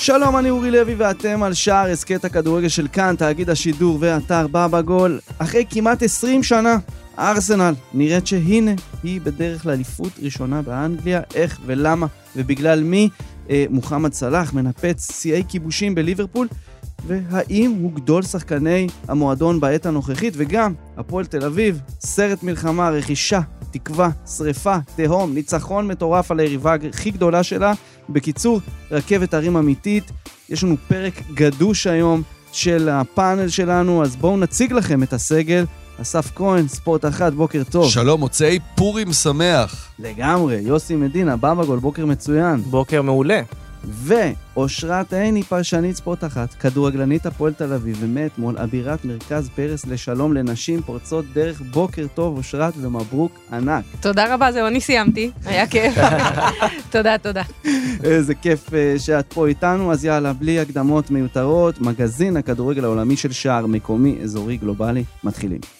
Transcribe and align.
שלום, 0.00 0.36
אני 0.36 0.50
אורי 0.50 0.70
לוי 0.70 0.94
ואתם 0.94 1.42
על 1.42 1.54
שער 1.54 1.90
הסכת 1.90 2.24
הכדורגל 2.24 2.68
של 2.68 2.88
כאן, 2.92 3.14
תאגיד 3.18 3.50
השידור 3.50 3.98
ואתר 4.00 4.46
בבא 4.46 4.80
גול. 4.80 5.20
אחרי 5.38 5.64
כמעט 5.70 6.02
20 6.02 6.42
שנה, 6.42 6.76
ארסנל 7.18 7.74
נראית 7.94 8.26
שהנה, 8.26 8.70
היא 9.02 9.20
בדרך 9.20 9.66
לאליפות 9.66 10.12
ראשונה 10.22 10.62
באנגליה, 10.62 11.20
איך 11.34 11.60
ולמה 11.66 12.06
ובגלל 12.36 12.82
מי. 12.82 13.08
אה, 13.50 13.64
מוחמד 13.70 14.12
סלאח 14.12 14.52
מנפץ 14.52 15.20
שיאי 15.20 15.42
כיבושים 15.48 15.94
בליברפול, 15.94 16.48
והאם 17.06 17.78
הוא 17.80 17.92
גדול 17.92 18.22
שחקני 18.22 18.86
המועדון 19.08 19.60
בעת 19.60 19.86
הנוכחית, 19.86 20.34
וגם 20.36 20.74
הפועל 20.96 21.26
תל 21.26 21.44
אביב, 21.44 21.80
סרט 22.00 22.42
מלחמה, 22.42 22.90
רכישה, 22.90 23.40
תקווה, 23.70 24.10
שריפה, 24.36 24.76
תהום, 24.96 25.34
ניצחון 25.34 25.86
מטורף 25.88 26.30
על 26.30 26.40
היריבה 26.40 26.74
הכי 26.88 27.10
גדולה 27.10 27.42
שלה. 27.42 27.72
בקיצור, 28.10 28.60
רכבת 28.90 29.34
הרים 29.34 29.56
אמיתית. 29.56 30.10
יש 30.48 30.64
לנו 30.64 30.76
פרק 30.88 31.14
גדוש 31.34 31.86
היום 31.86 32.22
של 32.52 32.88
הפאנל 32.88 33.48
שלנו, 33.48 34.02
אז 34.02 34.16
בואו 34.16 34.36
נציג 34.36 34.72
לכם 34.72 35.02
את 35.02 35.12
הסגל. 35.12 35.64
אסף 36.02 36.30
כהן, 36.34 36.68
ספורט 36.68 37.04
אחת, 37.04 37.32
בוקר 37.32 37.62
טוב. 37.70 37.90
שלום, 37.90 38.20
מוצאי 38.20 38.58
פורים 38.74 39.12
שמח. 39.12 39.88
לגמרי, 39.98 40.56
יוסי 40.56 40.96
מדינה, 40.96 41.36
בבא 41.36 41.64
גול, 41.64 41.78
בוקר 41.78 42.06
מצוין. 42.06 42.60
בוקר 42.60 43.02
מעולה. 43.02 43.40
ואושרת 43.84 45.12
עיני, 45.12 45.42
פרשנית 45.42 45.96
ספורט 45.96 46.24
אחת, 46.24 46.54
כדורגלנית 46.54 47.26
הפועל 47.26 47.52
תל 47.52 47.72
אביב, 47.72 47.96
ומאתמול 48.00 48.58
אבירת 48.58 49.04
מרכז 49.04 49.50
פרס 49.54 49.86
לשלום 49.86 50.34
לנשים 50.34 50.82
פורצות 50.82 51.24
דרך. 51.32 51.60
בוקר 51.60 52.06
טוב, 52.14 52.36
אושרת, 52.36 52.74
ומברוק 52.76 53.38
ענק. 53.52 53.84
תודה 54.00 54.34
רבה, 54.34 54.52
זהו, 54.52 54.66
אני 54.66 54.80
סיימתי, 54.80 55.30
היה 55.44 55.66
כיף. 55.66 55.94
תודה, 56.92 57.18
תודה. 57.18 57.42
איזה 58.04 58.34
כיף 58.34 58.74
אה, 58.74 58.94
שאת 58.98 59.32
פה 59.32 59.46
איתנו, 59.46 59.92
אז 59.92 60.04
יאללה, 60.04 60.32
בלי 60.32 60.60
הקדמות 60.60 61.10
מיותרות, 61.10 61.80
מגזין 61.80 62.36
הכדורגל 62.36 62.84
העולמי 62.84 63.16
של 63.16 63.32
שער 63.32 63.66
מקומי, 63.66 64.18
אזורי, 64.22 64.56
גלובלי, 64.56 65.04
מתחילים. 65.24 65.79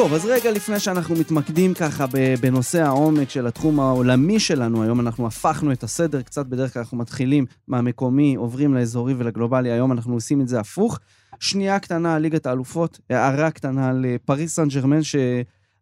טוב, 0.00 0.14
אז 0.14 0.26
רגע 0.26 0.50
לפני 0.50 0.80
שאנחנו 0.80 1.14
מתמקדים 1.14 1.74
ככה 1.74 2.04
בנושא 2.40 2.82
העומק 2.82 3.30
של 3.30 3.46
התחום 3.46 3.80
העולמי 3.80 4.40
שלנו, 4.40 4.82
היום 4.82 5.00
אנחנו 5.00 5.26
הפכנו 5.26 5.72
את 5.72 5.82
הסדר 5.82 6.22
קצת, 6.22 6.46
בדרך 6.46 6.72
כלל 6.72 6.82
אנחנו 6.82 6.96
מתחילים 6.96 7.46
מהמקומי, 7.68 8.34
עוברים 8.34 8.74
לאזורי 8.74 9.14
ולגלובלי, 9.18 9.70
היום 9.70 9.92
אנחנו 9.92 10.14
עושים 10.14 10.40
את 10.40 10.48
זה 10.48 10.60
הפוך. 10.60 10.98
שנייה 11.40 11.78
קטנה 11.78 12.14
על 12.14 12.22
ליגת 12.22 12.46
האלופות, 12.46 13.00
הערה 13.10 13.50
קטנה 13.50 13.88
על 13.88 14.04
אה, 14.08 14.16
פריס 14.24 14.54
סן 14.54 14.68
ג'רמן, 14.68 15.02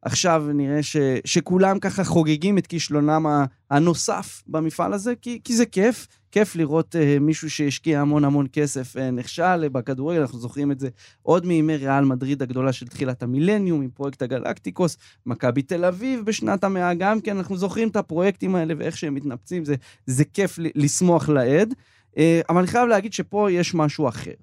שעכשיו 0.05 0.45
נראה 0.55 0.83
ש, 0.83 0.97
שכולם 1.25 1.79
ככה 1.79 2.05
חוגגים 2.05 2.59
את 2.59 2.67
כישלונם 2.67 3.45
הנוסף 3.71 4.43
במפעל 4.47 4.93
הזה, 4.93 5.15
כי, 5.23 5.41
כי 5.45 5.57
זה 5.57 5.67
כיף, 5.67 6.07
כיף 6.31 6.57
לראות 6.57 6.95
uh, 6.95 7.21
מישהו 7.21 7.51
שהשקיע 7.51 8.01
המון 8.01 8.25
המון 8.25 8.47
כסף 8.53 8.97
uh, 8.97 9.01
נכשל 9.01 9.69
בכדורגל, 9.69 10.21
אנחנו 10.21 10.39
זוכרים 10.39 10.73
את 10.73 10.81
זה 10.81 10.89
עוד 11.23 11.47
מימי 11.47 11.77
ריאל 11.77 12.05
מדריד 12.05 12.43
הגדולה 12.43 12.73
של 12.73 12.87
תחילת 12.87 13.23
המילניום, 13.23 13.83
עם 13.83 13.91
פרויקט 13.91 14.23
הגלקטיקוס, 14.23 14.97
מכבי 15.27 15.63
תל 15.63 15.85
אביב 15.85 16.25
בשנת 16.25 16.65
המאה 16.65 16.95
גם 16.95 17.21
כן, 17.21 17.37
אנחנו 17.37 17.57
זוכרים 17.57 17.89
את 17.89 17.97
הפרויקטים 17.97 18.55
האלה 18.55 18.75
ואיך 18.79 18.97
שהם 18.97 19.15
מתנפצים, 19.15 19.65
זה, 19.65 19.75
זה 20.07 20.25
כיף 20.25 20.59
לשמוח 20.59 21.29
לעד. 21.29 21.75
Uh, 22.13 22.19
אבל 22.49 22.59
אני 22.59 22.67
חייב 22.67 22.89
להגיד 22.89 23.13
שפה 23.13 23.51
יש 23.51 23.75
משהו 23.75 24.09
אחר, 24.09 24.35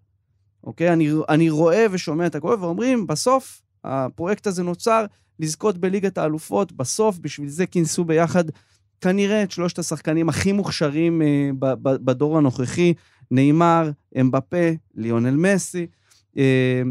אוקיי? 0.63 0.93
אני, 0.93 1.11
אני 1.29 1.49
רואה 1.49 1.85
ושומע 1.91 2.25
את 2.25 2.35
הכל 2.35 2.57
ואומרים, 2.59 3.07
בסוף 3.07 3.61
הפרויקט 3.83 4.47
הזה 4.47 4.63
נוצר 4.63 5.05
לזכות 5.40 5.78
בליגת 5.78 6.18
האלופות, 6.18 6.72
בסוף 6.72 7.18
בשביל 7.18 7.50
זה 7.50 7.66
כינסו 7.66 8.03
ביחד 8.06 8.44
כנראה 9.01 9.44
את 9.44 9.51
שלושת 9.51 9.79
השחקנים 9.79 10.29
הכי 10.29 10.51
מוכשרים 10.51 11.22
אה, 11.22 11.50
ב- 11.59 11.73
ב- 11.90 12.06
בדור 12.06 12.38
הנוכחי, 12.38 12.94
נאמר, 13.31 13.91
אמבפה, 14.22 14.72
ליונל 14.96 15.35
מסי. 15.35 15.88
אה, 16.38 16.81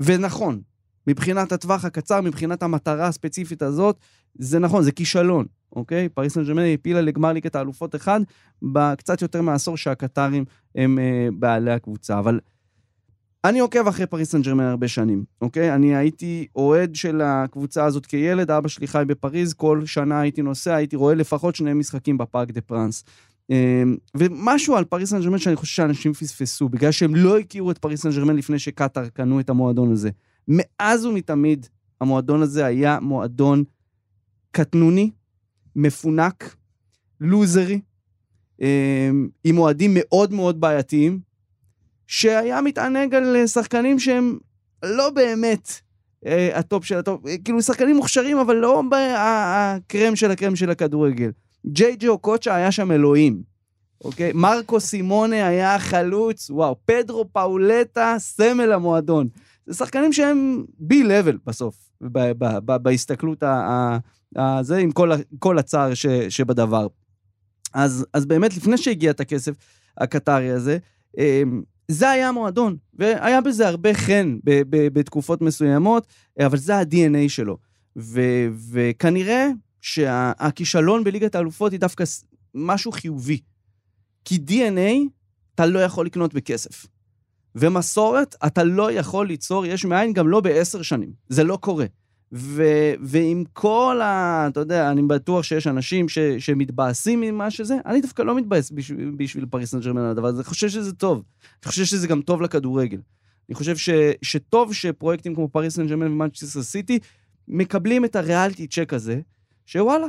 ונכון, 0.00 0.60
מבחינת 1.06 1.52
הטווח 1.52 1.84
הקצר, 1.84 2.20
מבחינת 2.20 2.62
המטרה 2.62 3.06
הספציפית 3.06 3.62
הזאת, 3.62 3.96
זה 4.34 4.58
נכון, 4.58 4.82
זה 4.82 4.92
כישלון, 4.92 5.46
אוקיי? 5.76 6.08
פריס 6.08 6.34
סן 6.34 6.44
ג'רמן 6.44 6.62
העפילה 6.62 7.00
לגמר 7.00 7.32
ליגת 7.32 7.56
האלופות 7.56 7.94
אחד, 7.94 8.20
בקצת 8.62 9.22
יותר 9.22 9.42
מעשור 9.42 9.76
שהקטרים 9.76 10.44
הם 10.74 10.98
אה, 10.98 11.28
בעלי 11.38 11.72
הקבוצה. 11.72 12.18
אבל 12.18 12.40
אני 13.44 13.58
עוקב 13.58 13.88
אחרי 13.88 14.06
פריס 14.06 14.30
סן 14.30 14.42
ג'רמן 14.42 14.64
הרבה 14.64 14.88
שנים, 14.88 15.24
אוקיי? 15.40 15.74
אני 15.74 15.96
הייתי 15.96 16.46
אוהד 16.56 16.94
של 16.94 17.20
הקבוצה 17.24 17.84
הזאת 17.84 18.06
כילד, 18.06 18.50
אבא 18.50 18.68
שלי 18.68 18.86
חי 18.86 19.02
בפריז, 19.06 19.54
כל 19.54 19.86
שנה 19.86 20.20
הייתי 20.20 20.42
נוסע, 20.42 20.74
הייתי 20.74 20.96
רואה 20.96 21.14
לפחות 21.14 21.56
שני 21.56 21.74
משחקים 21.74 22.18
בפארק 22.18 22.50
דה 22.50 22.60
פרנס. 22.60 23.04
אמ, 23.50 23.96
ומשהו 24.16 24.76
על 24.76 24.84
פריס 24.84 25.10
סן 25.10 25.22
ג'רמן 25.22 25.38
שאני 25.38 25.56
חושב 25.56 25.72
שאנשים 25.72 26.12
פספסו, 26.12 26.68
בגלל 26.68 26.90
שהם 26.90 27.14
לא 27.14 27.38
הכירו 27.38 27.70
את 27.70 27.78
פריס 27.78 28.02
סן 28.02 28.10
ג'רמן 28.10 28.36
לפני 28.36 28.58
שקטאר 28.58 29.08
קנו 29.08 29.40
את 29.40 29.50
המועדון 29.50 29.92
הזה. 29.92 30.10
מאז 30.48 31.06
ומתמיד, 31.06 31.66
המועדון 32.00 32.42
הזה 32.42 32.64
היה 32.66 33.00
מועדון 33.00 33.64
קטנוני, 34.50 35.10
מפונק, 35.76 36.56
לוזרי, 37.20 37.80
אמ, 38.60 39.28
עם 39.44 39.58
אוהדים 39.58 39.90
מאוד 39.94 40.32
מאוד 40.32 40.60
בעייתיים, 40.60 41.31
שהיה 42.12 42.60
מתענג 42.60 43.14
על 43.14 43.36
אה, 43.36 43.46
שחקנים 43.46 43.98
שהם 43.98 44.38
לא 44.84 45.10
באמת 45.10 45.72
אה, 46.26 46.58
הטופ 46.58 46.84
של 46.84 46.98
הטופ, 46.98 47.26
אה, 47.26 47.34
כאילו 47.44 47.62
שחקנים 47.62 47.96
מוכשרים, 47.96 48.38
אבל 48.38 48.56
לא 48.56 48.82
הקרם 49.16 50.16
של 50.16 50.30
הקרם 50.30 50.56
של 50.56 50.70
הכדורגל. 50.70 51.30
ג'יי 51.66 51.96
ג'ו 51.98 52.18
קוצ'ה 52.18 52.54
היה 52.54 52.72
שם 52.72 52.92
אלוהים, 52.92 53.42
אוקיי? 54.04 54.32
מרקו 54.34 54.80
סימונה 54.80 55.46
היה 55.46 55.78
חלוץ, 55.78 56.50
וואו, 56.50 56.76
פדרו 56.84 57.28
פאולטה, 57.32 58.14
סמל 58.18 58.72
המועדון. 58.72 59.28
זה 59.66 59.74
שחקנים 59.74 60.12
שהם 60.12 60.64
בי 60.78 61.02
לבל 61.02 61.38
בסוף, 61.46 61.74
ב- 62.02 62.32
ב- 62.38 62.58
ב- 62.64 62.76
בהסתכלות 62.76 63.42
ה- 63.42 63.98
ה- 64.38 64.62
זה 64.62 64.76
עם 64.76 64.92
כל, 64.92 65.10
כל 65.38 65.58
הצער 65.58 65.94
ש, 65.94 66.06
שבדבר. 66.06 66.86
אז, 67.74 68.06
אז 68.12 68.26
באמת, 68.26 68.56
לפני 68.56 68.78
שהגיע 68.78 69.10
את 69.10 69.20
הכסף 69.20 69.54
הקטרי 69.98 70.50
הזה, 70.50 70.78
אמ, 71.18 71.62
זה 71.92 72.10
היה 72.10 72.28
המועדון, 72.28 72.76
והיה 72.94 73.40
בזה 73.40 73.68
הרבה 73.68 73.94
חן 73.94 74.38
ב- 74.44 74.62
ב- 74.70 74.98
בתקופות 74.98 75.42
מסוימות, 75.42 76.06
אבל 76.46 76.58
זה 76.58 76.76
ה-DNA 76.76 77.28
שלו. 77.28 77.58
ו- 77.96 78.48
וכנראה 78.70 79.48
שהכישלון 79.80 81.04
בליגת 81.04 81.34
האלופות 81.34 81.72
היא 81.72 81.80
דווקא 81.80 82.04
משהו 82.54 82.92
חיובי. 82.92 83.40
כי 84.24 84.38
DNA 84.48 85.08
אתה 85.54 85.66
לא 85.66 85.78
יכול 85.78 86.06
לקנות 86.06 86.34
בכסף. 86.34 86.86
ומסורת 87.54 88.34
אתה 88.46 88.64
לא 88.64 88.92
יכול 88.92 89.26
ליצור 89.26 89.66
יש 89.66 89.84
מאין 89.84 90.12
גם 90.12 90.28
לא 90.28 90.40
בעשר 90.40 90.82
שנים. 90.82 91.12
זה 91.28 91.44
לא 91.44 91.58
קורה. 91.60 91.86
ו- 92.32 92.92
ועם 93.00 93.44
כל 93.52 94.00
ה... 94.02 94.46
אתה 94.50 94.60
יודע, 94.60 94.90
אני 94.90 95.02
בטוח 95.02 95.42
שיש 95.42 95.66
אנשים 95.66 96.08
ש- 96.08 96.18
שמתבאסים 96.18 97.20
ממה 97.20 97.50
שזה, 97.50 97.76
אני 97.86 98.00
דווקא 98.00 98.22
לא 98.22 98.36
מתבאס 98.36 98.70
בשביל, 98.70 99.12
בשביל 99.16 99.46
פריס 99.46 99.70
סן 99.70 99.98
על 99.98 100.06
הדבר 100.06 100.26
הזה, 100.26 100.36
אני 100.36 100.44
חושב 100.44 100.68
שזה 100.68 100.92
טוב. 100.92 101.22
אני 101.62 101.68
חושב 101.68 101.84
שזה 101.84 102.06
גם 102.06 102.22
טוב 102.22 102.42
לכדורגל. 102.42 102.98
אני 103.48 103.54
חושב 103.54 103.76
ש, 103.76 103.90
שטוב 104.22 104.74
שפרויקטים 104.74 105.34
כמו 105.34 105.48
פריס 105.48 105.74
סן 105.74 105.86
ג'רמן 105.86 106.06
ומנצ'סטר 106.06 106.62
סיטי 106.62 106.98
מקבלים 107.48 108.04
את 108.04 108.16
ה 108.16 108.22
reality 108.22 108.66
check 108.66 108.92
הזה, 108.92 109.20
שוואלה, 109.66 110.06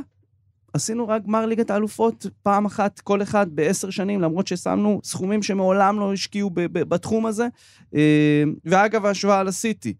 עשינו 0.72 1.08
רק 1.08 1.22
גמר 1.22 1.46
ליגת 1.46 1.70
האלופות 1.70 2.26
פעם 2.42 2.66
אחת, 2.66 3.00
כל 3.00 3.22
אחד 3.22 3.46
בעשר 3.50 3.90
שנים, 3.90 4.20
למרות 4.20 4.46
ששמנו 4.46 5.00
סכומים 5.04 5.42
שמעולם 5.42 6.00
לא 6.00 6.12
השקיעו 6.12 6.50
בתחום 6.72 7.26
הזה. 7.26 7.46
אה, 7.94 8.44
ואגב, 8.64 9.06
ההשוואה 9.06 9.42
לסיטי. 9.42 9.94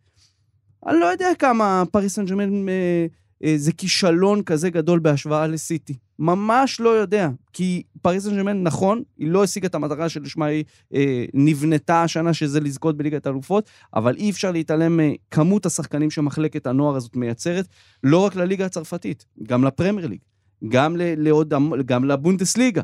אני 0.86 1.00
לא 1.00 1.06
יודע 1.06 1.28
כמה 1.38 1.82
פריס 1.90 2.14
סן 2.14 2.24
ג'רמן 2.24 2.68
אה, 2.68 3.06
אה, 3.44 3.54
זה 3.56 3.72
כישלון 3.72 4.42
כזה 4.42 4.70
גדול 4.70 4.98
בהשוואה 4.98 5.46
לסיטי. 5.46 5.94
ממש 6.18 6.80
לא 6.80 6.88
יודע. 6.88 7.28
כי 7.52 7.82
פריס 8.02 8.24
סן 8.24 8.36
ג'רמן, 8.36 8.62
נכון, 8.62 9.02
היא 9.18 9.28
לא 9.28 9.44
השיגה 9.44 9.66
את 9.66 9.74
המטרה 9.74 10.08
שלשמה 10.08 10.46
היא 10.46 10.64
אה, 10.94 11.24
נבנתה 11.34 12.02
השנה, 12.02 12.34
שזה 12.34 12.60
לזכות 12.60 12.96
בליגת 12.96 13.26
האלופות, 13.26 13.70
אבל 13.94 14.16
אי 14.16 14.30
אפשר 14.30 14.52
להתעלם 14.52 15.00
מכמות 15.00 15.66
השחקנים 15.66 16.10
שמחלקת 16.10 16.66
הנוער 16.66 16.96
הזאת 16.96 17.16
מייצרת, 17.16 17.68
לא 18.02 18.18
רק 18.18 18.36
לליגה 18.36 18.66
הצרפתית, 18.66 19.24
גם 19.42 19.64
לפרמייר 19.64 20.06
ליג, 20.06 20.20
גם, 20.68 20.96
לעוד, 20.98 21.54
גם 21.86 22.04
לבונדסליגה. 22.04 22.82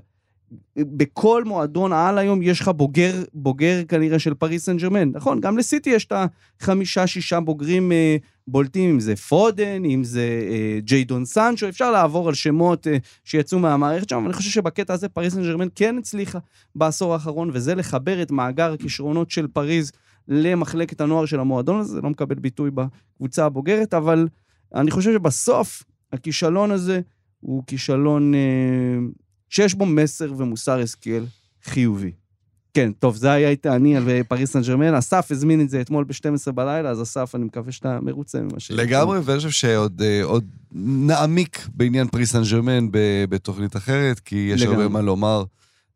בכל 0.78 1.44
מועדון 1.44 1.92
על 1.92 2.18
היום 2.18 2.42
יש 2.42 2.60
לך 2.60 2.68
בוגר, 2.68 3.22
בוגר 3.34 3.84
כנראה 3.88 4.18
של 4.18 4.34
פריס 4.34 4.64
סן 4.64 4.76
ג'רמן. 4.76 5.10
נכון, 5.10 5.40
גם 5.40 5.58
לסיטי 5.58 5.90
יש 5.90 6.04
את 6.04 6.12
החמישה-שישה 6.60 7.40
בוגרים 7.40 7.92
אה, 7.92 8.16
בולטים, 8.48 8.90
אם 8.90 9.00
זה 9.00 9.16
פודן, 9.16 9.84
אם 9.84 10.04
זה 10.04 10.48
אה, 10.50 10.78
ג'יידון 10.80 11.24
סנצ'ו, 11.24 11.68
אפשר 11.68 11.90
לעבור 11.90 12.28
על 12.28 12.34
שמות 12.34 12.86
אה, 12.86 12.96
שיצאו 13.24 13.58
מהמערכת 13.58 14.08
שם, 14.08 14.16
אבל 14.16 14.24
אני 14.24 14.32
חושב 14.32 14.50
שבקטע 14.50 14.94
הזה 14.94 15.08
פריס 15.08 15.34
סן 15.34 15.42
ג'רמן 15.42 15.68
כן 15.74 15.98
הצליחה 15.98 16.38
בעשור 16.74 17.12
האחרון, 17.12 17.50
וזה 17.52 17.74
לחבר 17.74 18.22
את 18.22 18.30
מאגר 18.30 18.72
הכישרונות 18.72 19.30
של 19.30 19.46
פריז 19.46 19.92
למחלקת 20.28 21.00
הנוער 21.00 21.26
של 21.26 21.40
המועדון 21.40 21.80
הזה, 21.80 21.92
זה 21.92 22.00
לא 22.00 22.10
מקבל 22.10 22.34
ביטוי 22.34 22.70
בקבוצה 22.70 23.44
הבוגרת, 23.44 23.94
אבל 23.94 24.28
אני 24.74 24.90
חושב 24.90 25.12
שבסוף 25.12 25.82
הכישלון 26.12 26.70
הזה 26.70 27.00
הוא 27.40 27.62
כישלון... 27.66 28.34
אה, 28.34 28.40
שיש 29.50 29.74
בו 29.74 29.86
מסר 29.86 30.32
ומוסר 30.36 30.80
השכל 30.80 31.24
חיובי. 31.64 32.12
כן, 32.74 32.92
טוב, 32.92 33.16
זה 33.16 33.32
היה 33.32 33.48
איתי 33.48 33.68
אני 33.68 33.96
על 33.96 34.22
פריס 34.28 34.52
סן 34.52 34.62
ג'רמן. 34.62 34.94
אסף 34.94 35.30
הזמין 35.30 35.60
את 35.60 35.70
זה 35.70 35.80
אתמול 35.80 36.04
ב-12 36.04 36.52
בלילה, 36.52 36.90
אז 36.90 37.02
אסף, 37.02 37.34
אני 37.34 37.44
מקווה 37.44 37.72
שאתה 37.72 37.98
מרוצה 38.02 38.40
ממה 38.40 38.60
ש... 38.60 38.70
לגמרי, 38.70 39.18
ואני 39.24 39.38
חושב 39.38 39.50
שעוד 39.50 40.02
אה, 40.02 40.22
נעמיק 40.72 41.68
בעניין 41.74 42.08
פריס 42.08 42.32
סן 42.32 42.42
ג'רמן 42.50 42.88
בתוכנית 43.28 43.76
אחרת, 43.76 44.20
כי 44.20 44.50
יש 44.54 44.62
הרבה 44.62 44.88
מה 44.88 45.00
לומר 45.00 45.44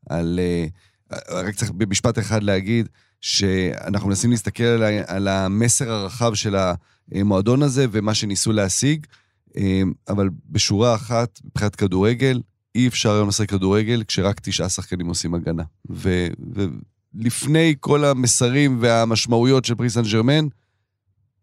על... 0.09 0.41
אה, 0.43 0.67
רק 1.31 1.55
צריך 1.55 1.71
במשפט 1.71 2.19
אחד 2.19 2.43
להגיד, 2.43 2.89
שאנחנו 3.21 4.09
מנסים 4.09 4.31
להסתכל 4.31 4.65
על, 4.65 4.83
על 5.07 5.29
המסר 5.29 5.91
הרחב 5.91 6.35
של 6.35 6.57
המועדון 7.13 7.63
הזה 7.63 7.87
ומה 7.91 8.15
שניסו 8.15 8.53
להשיג, 8.53 9.07
אה, 9.57 9.83
אבל 10.09 10.29
בשורה 10.51 10.95
אחת, 10.95 11.41
מבחינת 11.45 11.77
כדורגל, 11.77 12.41
אי 12.75 12.89
אפשר 12.89 13.13
היום 13.13 13.29
לשחק 13.29 13.49
כדורגל 13.49 14.03
כשרק 14.09 14.41
תשעה 14.41 14.69
שחקנים 14.69 15.07
עושים 15.07 15.35
הגנה. 15.35 15.63
ו, 15.91 16.27
ולפני 17.15 17.75
כל 17.81 18.05
המסרים 18.05 18.79
והמשמעויות 18.81 19.65
של 19.65 19.75
פריס 19.75 19.95
סן 19.95 20.03
ג'רמן, 20.03 20.47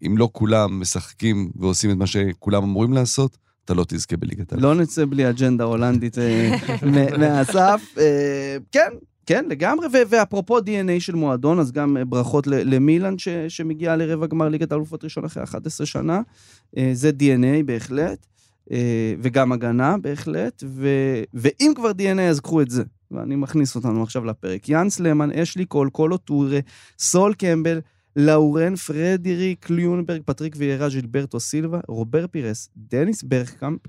אם 0.08 0.18
לא 0.18 0.30
כולם 0.32 0.80
משחקים 0.80 1.52
ועושים 1.56 1.92
את 1.92 1.98
מה 1.98 2.08
שכולם 2.08 2.64
אמורים 2.64 2.94
לעשות, 2.94 3.38
אתה 3.66 3.74
לא 3.74 3.86
תזכה 3.88 4.18
בליגת 4.18 4.54
העל. 4.54 4.62
לא 4.62 4.76
נצא 4.76 5.06
בלי 5.06 5.30
אג'נדה 5.30 5.64
הולנדית 5.64 6.18
אה, 6.18 6.58
מהסף. 7.20 7.96
אה, 7.98 8.58
כן, 8.72 8.90
כן, 9.26 9.46
לגמרי, 9.50 9.88
ואפרופו 10.10 10.60
DNA 10.60 11.00
של 11.00 11.16
מועדון, 11.16 11.60
אז 11.60 11.72
גם 11.72 11.98
ברכות 12.08 12.48
למילאן 12.48 13.16
שמגיעה 13.48 13.96
לרבע 13.96 14.28
גמר 14.28 14.50
ליגת 14.50 14.72
האלופות 14.72 15.04
ראשון 15.04 15.26
אחרי 15.26 15.44
11 15.44 15.88
שנה. 15.88 16.22
אה, 16.78 16.90
זה 16.94 17.10
DNA 17.10 17.64
בהחלט. 17.66 18.26
אה, 18.72 19.14
וגם 19.22 19.52
הגנה 19.52 19.98
בהחלט, 19.98 20.64
ו... 20.68 20.88
ואם 21.34 21.72
כבר 21.76 21.92
DNA 21.92 22.22
אז 22.22 22.40
קחו 22.40 22.62
את 22.62 22.70
זה. 22.70 22.84
ואני 23.12 23.36
מכניס 23.36 23.76
אותנו 23.76 24.04
עכשיו 24.04 24.26
לפרק. 24.26 24.70
יאנס 24.70 25.00
למן, 25.00 25.32
אשלי 25.32 25.66
קול, 25.66 25.90
קולו 25.90 26.18
טורה, 26.18 26.60
סול 27.00 27.34
קמבל, 27.34 27.80
לאורן, 28.16 28.76
פרדיריק, 28.76 29.70
ליונברג, 29.70 30.22
פטריק 30.26 30.56
ויירה, 30.58 30.90
ז'ילברטו 30.90 31.40
סילבה, 31.40 31.80
רובר 31.88 32.28
פירס, 32.28 32.70
דניס 32.78 33.24
ברגקאמפ 33.24 33.80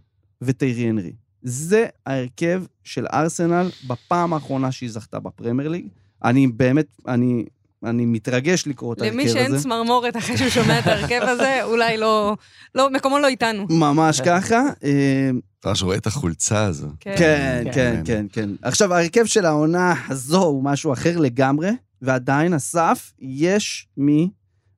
ותיירי 0.42 0.88
הנרי. 0.88 1.12
זה 1.42 1.86
ההרכב 2.06 2.64
של 2.84 3.06
ארסנל 3.12 3.68
בפעם 3.86 4.32
האחרונה 4.32 4.72
שהיא 4.72 4.90
זכתה 4.90 5.20
בפרמייר 5.20 5.68
ליג. 5.68 5.86
אני 6.24 6.46
באמת, 6.46 6.86
אני 7.08 7.44
אני 7.84 8.06
מתרגש 8.06 8.66
לקרוא 8.66 8.94
את 8.94 9.00
ההרכב 9.00 9.18
הזה. 9.18 9.22
למי 9.22 9.32
שאין 9.32 9.58
צמרמורת 9.58 10.16
אחרי 10.16 10.36
שהוא 10.36 10.48
שומע 10.48 10.78
את 10.78 10.86
ההרכב 10.86 11.20
הזה, 11.22 11.60
אולי 11.70 11.96
לא, 11.96 12.36
לא, 12.74 12.90
מקומו 12.90 13.18
לא 13.18 13.26
איתנו. 13.26 13.66
ממש 13.70 14.20
ככה. 14.20 14.62
ממש 15.64 15.82
רואה 15.82 15.96
את 15.96 16.06
החולצה 16.06 16.64
הזו. 16.64 16.88
כן, 17.00 17.14
כן, 17.18 17.62
כן, 17.64 17.72
כן, 17.74 18.02
כן, 18.04 18.26
כן. 18.32 18.50
עכשיו, 18.62 18.94
ההרכב 18.94 19.24
של 19.24 19.46
העונה 19.46 19.94
הזו 20.08 20.42
הוא 20.42 20.64
משהו 20.64 20.92
אחר 20.92 21.18
לגמרי, 21.18 21.70
ועדיין, 22.02 22.54
אסף, 22.54 23.12
יש 23.18 23.88
מי 23.96 24.30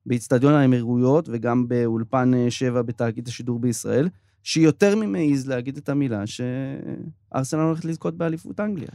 באיצטדיון 0.06 0.54
האמירויות 0.54 1.28
וגם 1.32 1.68
באולפן 1.68 2.50
7 2.50 2.82
בתאגיד 2.82 3.28
השידור 3.28 3.58
בישראל, 3.58 4.08
שיותר 4.42 4.96
ממעז 4.96 5.48
להגיד 5.48 5.76
את 5.76 5.88
המילה 5.88 6.22
שארסנל 6.26 7.60
הולכת 7.60 7.84
לזכות 7.84 8.16
באליפות 8.16 8.60
אנגליה. 8.60 8.88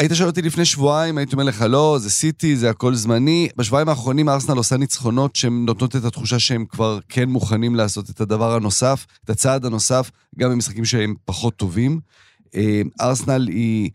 היית 0.00 0.12
שואל 0.14 0.28
אותי 0.28 0.42
לפני 0.42 0.64
שבועיים, 0.64 1.18
הייתי 1.18 1.32
אומר 1.32 1.44
לך, 1.44 1.64
לא, 1.68 1.96
זה 2.00 2.10
סיטי, 2.10 2.56
זה 2.56 2.70
הכל 2.70 2.94
זמני. 2.94 3.48
בשבועיים 3.56 3.88
האחרונים 3.88 4.28
ארסנל 4.28 4.56
עושה 4.56 4.76
ניצחונות 4.76 5.36
שהן 5.36 5.64
נותנות 5.66 5.96
את 5.96 6.04
התחושה 6.04 6.38
שהם 6.38 6.64
כבר 6.64 6.98
כן 7.08 7.28
מוכנים 7.28 7.74
לעשות 7.76 8.10
את 8.10 8.20
הדבר 8.20 8.54
הנוסף, 8.54 9.06
את 9.24 9.30
הצעד 9.30 9.64
הנוסף, 9.64 10.10
גם 10.38 10.50
במשחקים 10.50 10.84
שהם 10.84 11.14
פחות 11.24 11.56
טובים. 11.56 12.00
אה, 12.54 12.82
ארסנל 13.00 13.48
היא... 13.48 13.90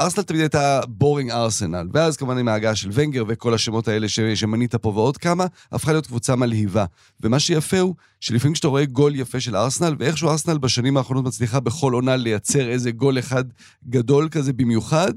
ארסנל 0.00 0.24
תמיד 0.24 0.40
הייתה 0.40 0.80
בורינג 0.88 1.30
ארסנל, 1.30 1.88
ואז 1.92 2.16
כמובן 2.16 2.38
עם 2.38 2.48
ההגעה 2.48 2.74
של 2.74 2.90
ונגר 2.92 3.24
וכל 3.28 3.54
השמות 3.54 3.88
האלה 3.88 4.08
ש... 4.08 4.20
שמנית 4.20 4.74
פה 4.74 4.88
ועוד 4.88 5.16
כמה, 5.16 5.46
הפכה 5.72 5.92
להיות 5.92 6.06
קבוצה 6.06 6.36
מלהיבה. 6.36 6.84
ומה 7.20 7.40
שיפה 7.40 7.78
הוא, 7.78 7.94
שלפעמים 8.20 8.54
כשאתה 8.54 8.68
רואה 8.68 8.84
גול 8.84 9.14
יפה 9.14 9.40
של 9.40 9.56
ארסנל, 9.56 9.96
ואיכשהו 9.98 10.28
ארסנל 10.28 10.58
בשנים 10.58 10.96
האחרונות 10.96 11.24
מצליחה 11.24 11.60
בכל 11.60 11.92
עונה 11.92 12.16
לייצר 12.16 12.68
איזה 12.68 12.90
גול 12.90 13.18
אחד 13.18 13.44
גדול 13.88 14.28
כזה 14.30 14.52
במיוחד, 14.52 15.12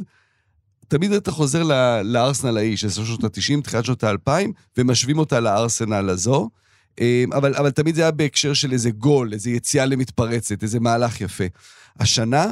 תמיד 0.88 1.12
אתה 1.12 1.32
חוזר 1.32 1.64
לארסנל 2.04 2.58
ההיא 2.58 2.78
של 2.78 2.90
שנות 2.90 3.24
ה-90, 3.24 3.62
תחילת 3.64 3.86
שנות 3.86 4.04
ה-2000, 4.04 4.32
ומשווים 4.78 5.20
אותה 5.20 5.40
לארסנל 5.40 6.10
הזו. 6.10 6.50
אה, 7.00 7.24
אבל, 7.34 7.56
אבל 7.56 7.70
תמיד 7.72 7.96
זה 7.96 8.02
היה 8.02 8.12
בהקשר 8.12 8.54
של 8.54 8.72
איזה 8.72 8.92
גול, 8.92 9.34
איזה 9.34 9.50
יציאה 9.50 9.86
למתפרצת, 9.86 10.64
איזה 10.64 10.80
מהלך 10.80 11.22
יפה. 11.22 11.44
השנה, 12.00 12.46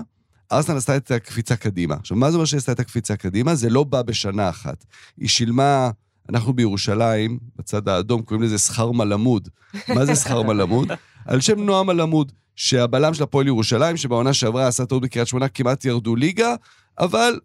ארסנל 0.51 0.77
עשתה 0.77 0.97
את 0.97 1.11
הקפיצה 1.11 1.55
קדימה. 1.55 1.95
עכשיו, 1.95 2.17
מה 2.17 2.31
זה 2.31 2.37
אומר 2.37 2.45
שעשתה 2.45 2.71
את 2.71 2.79
הקפיצה 2.79 3.15
קדימה? 3.15 3.55
זה 3.55 3.69
לא 3.69 3.83
בא 3.83 4.01
בשנה 4.01 4.49
אחת. 4.49 4.85
היא 5.17 5.29
שילמה, 5.29 5.89
אנחנו 6.29 6.53
בירושלים, 6.53 7.39
בצד 7.55 7.87
האדום, 7.87 8.21
קוראים 8.21 8.43
לזה 8.43 8.57
שכר 8.57 8.91
מלמוד. 8.91 9.49
מה 9.87 10.05
זה 10.05 10.15
שכר 10.15 10.41
מלמוד? 10.41 10.91
על 11.25 11.41
שם 11.41 11.59
נועם 11.59 11.87
מלמוד, 11.87 12.31
שהבלם 12.55 13.13
של 13.13 13.23
הפועל 13.23 13.47
ירושלים, 13.47 13.97
שבעונה 13.97 14.33
שעברה 14.33 14.67
עשה 14.67 14.85
טעות 14.85 15.01
בקריית 15.01 15.27
שמונה, 15.27 15.47
כמעט 15.47 15.85
ירדו 15.85 16.15
ליגה, 16.15 16.55
אבל 16.99 17.39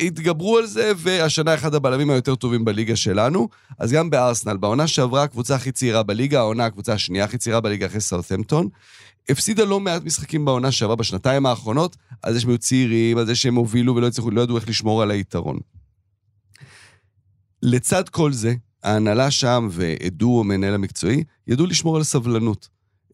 התגברו 0.00 0.58
על 0.58 0.66
זה, 0.66 0.92
והשנה 0.96 1.54
אחד 1.54 1.74
הבלמים 1.74 2.10
היותר 2.10 2.34
טובים 2.34 2.64
בליגה 2.64 2.96
שלנו. 2.96 3.48
אז 3.78 3.92
גם 3.92 4.10
בארסנל, 4.10 4.56
בעונה 4.56 4.86
שעברה 4.86 5.22
הקבוצה 5.22 5.54
הכי 5.54 5.72
צעירה 5.72 6.02
בליגה, 6.02 6.38
העונה 6.38 6.66
הקבוצה 6.66 6.92
השנייה 6.92 7.24
הכי 7.24 7.38
צעירה 7.38 7.60
בליגה 7.60 7.86
אחרי 7.86 8.00
סאות'מפטון. 8.00 8.68
הפסידה 9.28 9.64
לא 9.64 9.80
מעט 9.80 10.04
משחקים 10.04 10.44
בעונה 10.44 10.72
שעברה 10.72 10.96
בשנתיים 10.96 11.46
האחרונות, 11.46 11.96
על 12.22 12.32
זה 12.32 12.40
שהם 12.40 12.50
היו 12.50 12.58
צעירים, 12.58 13.18
על 13.18 13.26
זה 13.26 13.34
שהם 13.34 13.54
הובילו 13.54 13.96
ולא 13.96 14.06
הצליחו, 14.06 14.30
לא 14.30 14.40
ידעו 14.40 14.56
איך 14.56 14.68
לשמור 14.68 15.02
על 15.02 15.10
היתרון. 15.10 15.58
לצד 17.62 18.08
כל 18.08 18.32
זה, 18.32 18.54
ההנהלה 18.82 19.30
שם 19.30 19.68
ועדו, 19.70 20.40
המנהל 20.40 20.74
המקצועי, 20.74 21.24
ידעו 21.46 21.66
לשמור 21.66 21.96
על 21.96 22.02
סבלנות. 22.02 22.68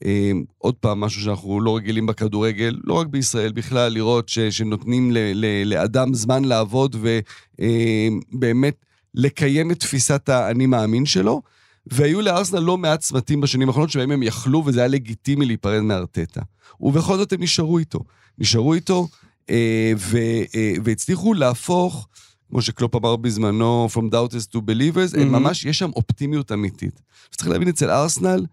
אה, 0.04 0.32
עוד 0.58 0.74
פעם, 0.74 1.00
משהו 1.00 1.22
שאנחנו 1.22 1.60
לא 1.60 1.76
רגילים 1.76 2.06
בכדורגל, 2.06 2.76
לא 2.84 2.94
רק 2.94 3.06
בישראל, 3.06 3.52
בכלל, 3.52 3.92
לראות 3.92 4.28
ש, 4.28 4.38
שנותנים 4.38 5.10
ל, 5.10 5.18
ל, 5.18 5.74
לאדם 5.74 6.14
זמן 6.14 6.44
לעבוד 6.44 6.96
ובאמת 7.00 8.74
אה, 8.74 8.86
לקיים 9.14 9.70
את 9.70 9.80
תפיסת 9.80 10.28
האני 10.28 10.66
מאמין 10.66 11.06
שלו. 11.06 11.42
והיו 11.86 12.20
לארסנל 12.20 12.60
לא 12.60 12.78
מעט 12.78 13.00
צמתים 13.00 13.40
בשנים 13.40 13.68
האחרונות 13.68 13.90
שבהם 13.90 14.10
הם 14.10 14.22
יכלו, 14.22 14.62
וזה 14.66 14.80
היה 14.80 14.88
לגיטימי 14.88 15.46
להיפרד 15.46 15.80
מארטטה. 15.80 16.40
ובכל 16.80 17.16
זאת 17.16 17.32
הם 17.32 17.42
נשארו 17.42 17.78
איתו. 17.78 18.00
נשארו 18.38 18.74
איתו, 18.74 19.08
אה, 19.50 19.92
ו, 19.96 20.18
אה, 20.54 20.72
והצליחו 20.84 21.34
להפוך, 21.34 22.08
כמו 22.50 22.62
שקלופ 22.62 22.94
אמר 22.94 23.16
בזמנו, 23.16 23.88
From 23.92 24.12
Doubters 24.12 24.54
to 24.54 24.58
Believers, 24.58 25.14
mm-hmm. 25.14 25.20
הם 25.20 25.32
ממש, 25.32 25.64
יש 25.64 25.78
שם 25.78 25.90
אופטימיות 25.96 26.52
אמיתית. 26.52 27.00
צריך 27.30 27.48
להבין, 27.48 27.68
אצל 27.68 27.90
ארסנל, 27.90 28.46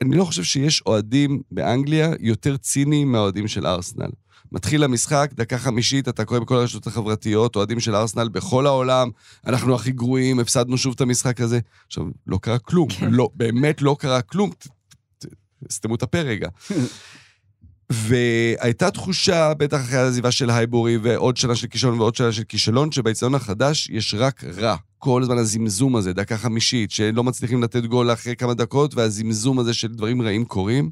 אני 0.00 0.16
לא 0.16 0.24
חושב 0.24 0.42
שיש 0.42 0.82
אוהדים 0.86 1.42
באנגליה 1.50 2.10
יותר 2.20 2.56
ציניים 2.56 3.12
מהאוהדים 3.12 3.48
של 3.48 3.66
ארסנל. 3.66 4.10
מתחיל 4.52 4.84
המשחק, 4.84 5.30
דקה 5.34 5.58
חמישית, 5.58 6.08
אתה 6.08 6.24
קורא 6.24 6.40
בכל 6.40 6.56
הרשתות 6.56 6.86
החברתיות, 6.86 7.56
אוהדים 7.56 7.80
של 7.80 7.94
ארסנל 7.94 8.28
בכל 8.28 8.66
העולם, 8.66 9.10
אנחנו 9.46 9.74
הכי 9.74 9.92
גרועים, 9.92 10.40
הפסדנו 10.40 10.78
שוב 10.78 10.94
את 10.94 11.00
המשחק 11.00 11.40
הזה. 11.40 11.60
עכשיו, 11.86 12.04
לא 12.26 12.38
קרה 12.42 12.58
כלום, 12.58 12.88
כן. 12.88 13.10
לא, 13.10 13.28
באמת 13.34 13.82
לא 13.82 13.96
קרה 13.98 14.22
כלום. 14.22 14.50
סתמו 15.70 15.94
את 15.94 16.02
הפה 16.02 16.20
רגע. 16.20 16.48
והייתה 17.90 18.90
תחושה, 18.90 19.54
בטח 19.54 19.80
אחרי 19.80 19.98
העזיבה 19.98 20.30
של 20.30 20.50
הייבורי 20.50 20.96
ועוד 20.96 21.36
שנה 21.36 21.56
של 21.56 21.66
כישלון 21.66 22.00
ועוד 22.00 22.14
שנה 22.14 22.32
של 22.32 22.44
כישלון, 22.44 22.92
שבאצטדיון 22.92 23.34
החדש 23.34 23.88
יש 23.90 24.14
רק 24.18 24.44
רע. 24.44 24.76
כל 24.98 25.22
הזמן 25.22 25.38
הזמזום 25.38 25.96
הזה, 25.96 26.12
דקה 26.12 26.36
חמישית, 26.36 26.90
שלא 26.90 27.24
מצליחים 27.24 27.62
לתת 27.62 27.84
גול 27.84 28.12
אחרי 28.12 28.36
כמה 28.36 28.54
דקות, 28.54 28.94
והזמזום 28.94 29.58
הזה 29.58 29.74
של 29.74 29.88
דברים 29.88 30.22
רעים 30.22 30.44
קורים. 30.44 30.90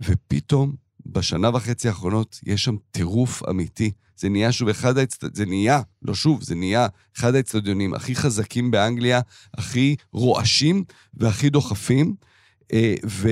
ופתאום, 0.00 0.74
בשנה 1.06 1.50
וחצי 1.54 1.88
האחרונות, 1.88 2.40
יש 2.46 2.64
שם 2.64 2.76
טירוף 2.90 3.42
אמיתי. 3.50 3.90
זה 4.16 4.28
נהיה 4.28 4.52
שוב 4.52 4.68
אחד 4.68 4.98
האצטדיונים, 4.98 5.36
זה 5.36 5.46
נהיה, 5.46 5.80
לא 6.02 6.14
שוב, 6.14 6.42
זה 6.42 6.54
נהיה 6.54 6.86
אחד 7.16 7.34
האצטדיונים 7.34 7.94
הכי 7.94 8.14
חזקים 8.14 8.70
באנגליה, 8.70 9.20
הכי 9.54 9.96
רועשים 10.12 10.84
והכי 11.14 11.50
דוחפים. 11.50 12.14
אה, 12.72 12.94
ו... 13.06 13.28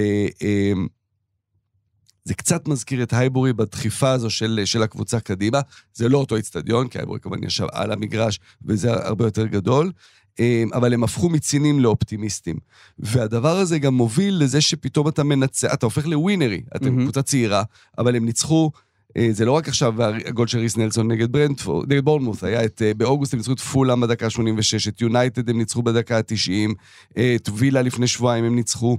אה, 2.25 2.29
זה 2.29 2.35
קצת 2.35 2.69
מזכיר 2.69 3.03
את 3.03 3.13
הייבורי 3.13 3.53
בדחיפה 3.53 4.11
הזו 4.11 4.31
של, 4.31 4.61
של 4.65 4.83
הקבוצה 4.83 5.21
קדימה. 5.21 5.61
זה 5.95 6.09
לא 6.09 6.19
אותו 6.19 6.37
איצטדיון, 6.37 6.89
כי 6.89 6.99
הייבורי 6.99 7.21
כמובן 7.21 7.45
ישב 7.45 7.67
על 7.73 7.93
המגרש, 7.93 8.41
וזה 8.65 8.93
הרבה 8.93 9.25
יותר 9.25 9.47
גדול. 9.47 9.93
אה, 10.41 10.65
אבל 10.73 10.95
הם 10.95 11.05
הפכו 11.05 11.29
מצינים 11.29 11.81
לאופטימיסטים. 11.81 12.57
והדבר 12.99 13.57
הזה 13.57 13.79
גם 13.79 13.95
מוביל 13.95 14.43
לזה 14.43 14.61
שפתאום 14.61 15.09
אתה 15.09 15.25
מנצח, 15.25 15.75
אתה 15.75 15.87
הופך 15.87 16.07
לווינרי. 16.07 16.63
אתם 16.77 16.85
מהמם. 16.85 17.03
קבוצה 17.03 17.23
צעירה, 17.23 17.63
אבל 17.99 18.17
הם 18.17 18.25
ניצחו, 18.25 18.71
אה, 19.17 19.29
זה 19.31 19.45
לא 19.45 19.53
רק 19.53 19.69
עכשיו 19.69 20.03
הגול 20.03 20.47
של 20.47 20.59
ריס 20.59 20.77
נלסון 20.77 21.11
נגד 21.11 21.33
ברנדפורד, 21.33 21.93
נגד 21.93 22.05
בורנמוס, 22.05 22.45
היה 22.45 22.65
את, 22.65 22.83
אה, 22.83 22.95
באוגוסט 22.95 23.35
הם 23.35 23.39
ניצחו 23.39 23.53
את 23.53 23.61
פולאם 23.61 24.01
בדקה 24.01 24.27
ה-86, 24.27 24.89
את 24.89 25.01
יונייטד 25.01 25.51
הם 25.51 25.59
ניצחו 25.59 25.83
בדקה 25.83 26.19
ה-90, 26.19 26.73
את 27.13 27.49
וילה 27.55 27.83
לפני 27.83 28.07
שבועיים 28.07 28.45
הם 28.45 28.55
ניצחו. 28.55 28.99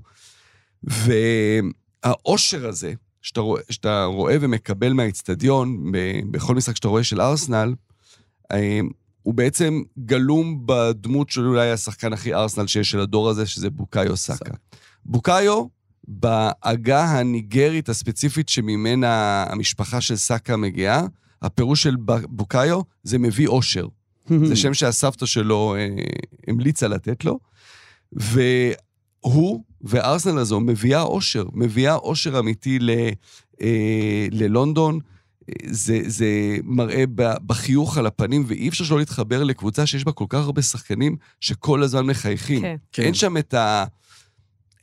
והאושר 0.84 2.67
הזה, 2.67 2.94
שאתה 3.25 3.41
רואה, 3.41 3.62
שאתה 3.70 4.05
רואה 4.05 4.38
ומקבל 4.41 4.94
מהאיצטדיון, 4.94 5.91
בכל 6.32 6.55
משחק 6.55 6.75
שאתה 6.75 6.88
רואה 6.88 7.03
של 7.03 7.22
ארסנל, 7.22 7.74
אה, 8.51 8.79
הוא 9.24 9.34
בעצם 9.34 9.82
גלום 10.00 10.62
בדמות 10.65 11.29
של 11.29 11.48
אולי 11.48 11.72
השחקן 11.72 12.13
הכי 12.13 12.34
ארסנל 12.34 12.67
שיש 12.67 12.91
של 12.91 13.00
הדור 13.00 13.29
הזה, 13.29 13.46
שזה 13.46 13.70
בוקאיו 13.70 14.17
סאקה. 14.17 14.53
בוקאיו, 15.05 15.65
בעגה 16.08 17.03
הניגרית 17.05 17.89
הספציפית 17.89 18.50
שממנה 18.50 19.46
המשפחה 19.50 20.01
של 20.01 20.15
סאקה 20.15 20.58
מגיעה, 20.58 21.05
הפירוש 21.41 21.84
של 21.84 21.96
בוקאיו 22.29 22.82
זה 23.03 23.17
מביא 23.17 23.48
אושר. 23.48 23.88
זה 24.48 24.55
שם 24.55 24.74
שהסבתא 24.74 25.25
שלו 25.25 25.75
אה, 25.75 25.88
המליצה 26.48 26.88
לתת 26.88 27.25
לו. 27.25 27.39
והוא 28.12 29.63
וארסנל 29.86 30.39
הזו 30.39 30.60
מביאה 30.60 31.01
אושר, 31.01 31.46
מביאה 31.54 31.96
אושר 31.96 32.39
אמיתי 32.39 32.80
ל, 32.80 32.89
אה, 33.62 34.27
ללונדון. 34.32 35.00
זה, 35.65 36.01
זה 36.06 36.58
מראה 36.63 37.04
ב- 37.15 37.48
בחיוך 37.48 37.98
על 37.98 38.06
הפנים, 38.06 38.44
ואי 38.48 38.70
אפשר 38.70 38.84
שלא 38.84 39.00
להתחבר 39.00 39.44
לקבוצה 39.44 39.86
שיש 39.86 40.04
בה 40.04 40.12
כל 40.12 40.25
כך 40.30 40.39
הרבה 40.39 40.62
שחקנים 40.62 41.15
שכל 41.42 41.84
הזמן 41.84 42.06
מחייכים. 42.06 42.62
כן. 42.62 42.75
כן. 42.92 43.04
אין 43.04 43.13
שם 43.13 43.38
את 43.38 43.54
ה... 43.54 43.86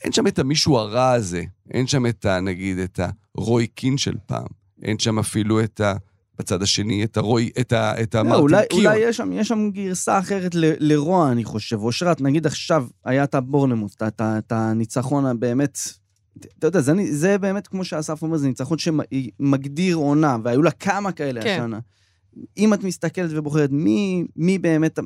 אין 0.04 0.12
שם 0.12 0.26
את 0.26 0.38
המישהו 0.38 0.78
הרע 0.78 1.11
הזה, 1.11 1.44
אין 1.71 1.87
שם 1.87 2.06
את 2.06 2.25
ה... 2.26 2.40
נגיד, 2.40 2.78
את 2.78 3.00
הרוי 3.38 3.66
קין 3.66 3.99
של 3.99 4.14
פעם. 4.26 4.47
אין 4.82 4.99
שם 4.99 5.18
אפילו 5.18 5.61
את 5.64 5.80
ה... 5.80 5.94
בצד 6.38 6.62
השני, 6.62 7.04
את 7.04 7.16
הרוי... 7.16 7.50
את 7.60 7.72
ה... 7.72 8.02
את 8.02 8.14
לא, 8.14 8.20
המרטין 8.20 8.42
אולי, 8.42 8.62
קיון. 8.70 8.86
אולי 8.86 8.98
יש 8.98 9.16
שם, 9.16 9.32
יש 9.32 9.48
שם 9.48 9.70
גרסה 9.70 10.18
אחרת 10.18 10.54
ל- 10.54 10.72
לרוע, 10.78 11.32
אני 11.32 11.44
חושב. 11.44 11.78
אושרת, 11.82 12.20
נגיד 12.20 12.46
עכשיו 12.46 12.86
היה 13.04 13.24
את 13.24 13.34
הבורנמוס, 13.34 13.96
את- 14.06 14.52
הניצחון 14.52 15.26
הבאמת... 15.26 15.78
אתה 16.58 16.66
יודע, 16.66 16.80
זה, 16.80 16.92
זה 17.10 17.38
באמת, 17.38 17.66
כמו 17.66 17.84
שאסף 17.84 18.22
אומר, 18.22 18.36
זה 18.36 18.46
ניצחון 18.48 18.78
שמגדיר 18.78 19.96
עונה, 19.96 20.36
והיו 20.44 20.62
לה 20.62 20.70
כמה 20.70 21.12
כאלה 21.12 21.42
כן. 21.42 21.60
השנה. 21.60 21.78
אם 22.58 22.74
את 22.74 22.84
מסתכלת 22.84 23.30
ובוחרת 23.32 23.70
מי, 23.72 24.24
מי, 24.36 24.58
באמת, 24.58 24.98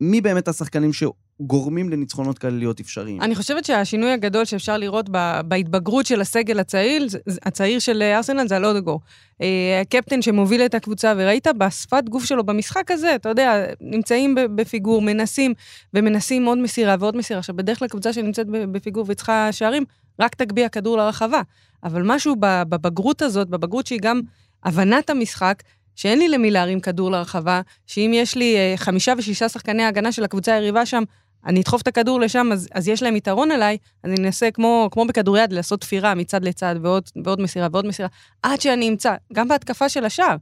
מי 0.00 0.20
באמת 0.20 0.48
השחקנים 0.48 0.92
שגורמים 1.40 1.88
לניצחונות 1.88 2.38
כאלה 2.38 2.56
להיות 2.56 2.80
אפשריים? 2.80 3.22
אני 3.22 3.34
חושבת 3.34 3.64
שהשינוי 3.64 4.10
הגדול 4.10 4.44
שאפשר 4.44 4.76
לראות 4.76 5.08
ב- 5.10 5.40
בהתבגרות 5.44 6.06
של 6.06 6.20
הסגל 6.20 6.60
הצעיר, 6.60 7.06
הצעיר 7.42 7.78
של 7.78 8.02
אה, 8.02 8.16
ארסנל 8.16 8.48
זה 8.48 8.56
הלודגו. 8.56 9.00
אה, 9.42 9.80
הקפטן 9.80 10.22
שמוביל 10.22 10.62
את 10.62 10.74
הקבוצה, 10.74 11.12
וראית 11.16 11.46
בשפת 11.58 12.08
גוף 12.08 12.24
שלו 12.24 12.44
במשחק 12.44 12.90
הזה, 12.90 13.14
אתה 13.14 13.28
יודע, 13.28 13.64
נמצאים 13.80 14.34
בפיגור, 14.54 15.02
מנסים, 15.02 15.54
ומנסים 15.94 16.44
עוד 16.44 16.58
מסירה 16.58 16.96
ועוד 17.00 17.16
מסירה. 17.16 17.38
עכשיו, 17.38 17.56
בדרך 17.56 17.78
כלל 17.78 17.88
קבוצה 17.88 18.12
שנמצאת 18.12 18.46
בפיגור 18.46 19.04
וצריכה 19.08 19.52
שערים, 19.52 19.84
רק 20.20 20.34
תגביה 20.34 20.68
כדור 20.68 20.96
לרחבה. 20.96 21.42
אבל 21.84 22.02
משהו 22.04 22.36
בבגרות 22.40 23.22
הזאת, 23.22 23.48
בבגרות 23.48 23.86
שהיא 23.86 24.00
גם 24.02 24.20
הבנת 24.64 25.10
המשחק, 25.10 25.62
שאין 25.96 26.18
לי 26.18 26.28
למי 26.28 26.50
להרים 26.50 26.80
כדור 26.80 27.10
לרחבה, 27.10 27.60
שאם 27.86 28.10
יש 28.14 28.36
לי 28.36 28.56
אה, 28.56 28.74
חמישה 28.76 29.12
ושישה 29.18 29.48
שחקני 29.48 29.84
הגנה 29.84 30.12
של 30.12 30.24
הקבוצה 30.24 30.54
היריבה 30.54 30.86
שם, 30.86 31.02
אני 31.46 31.60
אדחוף 31.60 31.82
את 31.82 31.86
הכדור 31.86 32.20
לשם, 32.20 32.52
אז, 32.52 32.68
אז 32.72 32.88
יש 32.88 33.02
להם 33.02 33.16
יתרון 33.16 33.50
עליי, 33.50 33.76
אז 34.04 34.10
אני 34.10 34.26
אנסה 34.26 34.50
כמו, 34.50 34.88
כמו 34.92 35.04
בכדוריד 35.04 35.52
לעשות 35.52 35.80
תפירה 35.80 36.14
מצד 36.14 36.44
לצד 36.44 36.74
ועוד, 36.82 37.02
ועוד 37.24 37.40
מסירה 37.40 37.68
ועוד 37.72 37.86
מסירה, 37.86 38.08
עד 38.42 38.60
שאני 38.60 38.88
אמצא, 38.88 39.14
גם 39.32 39.48
בהתקפה 39.48 39.88
של 39.88 40.04
השער. 40.04 40.36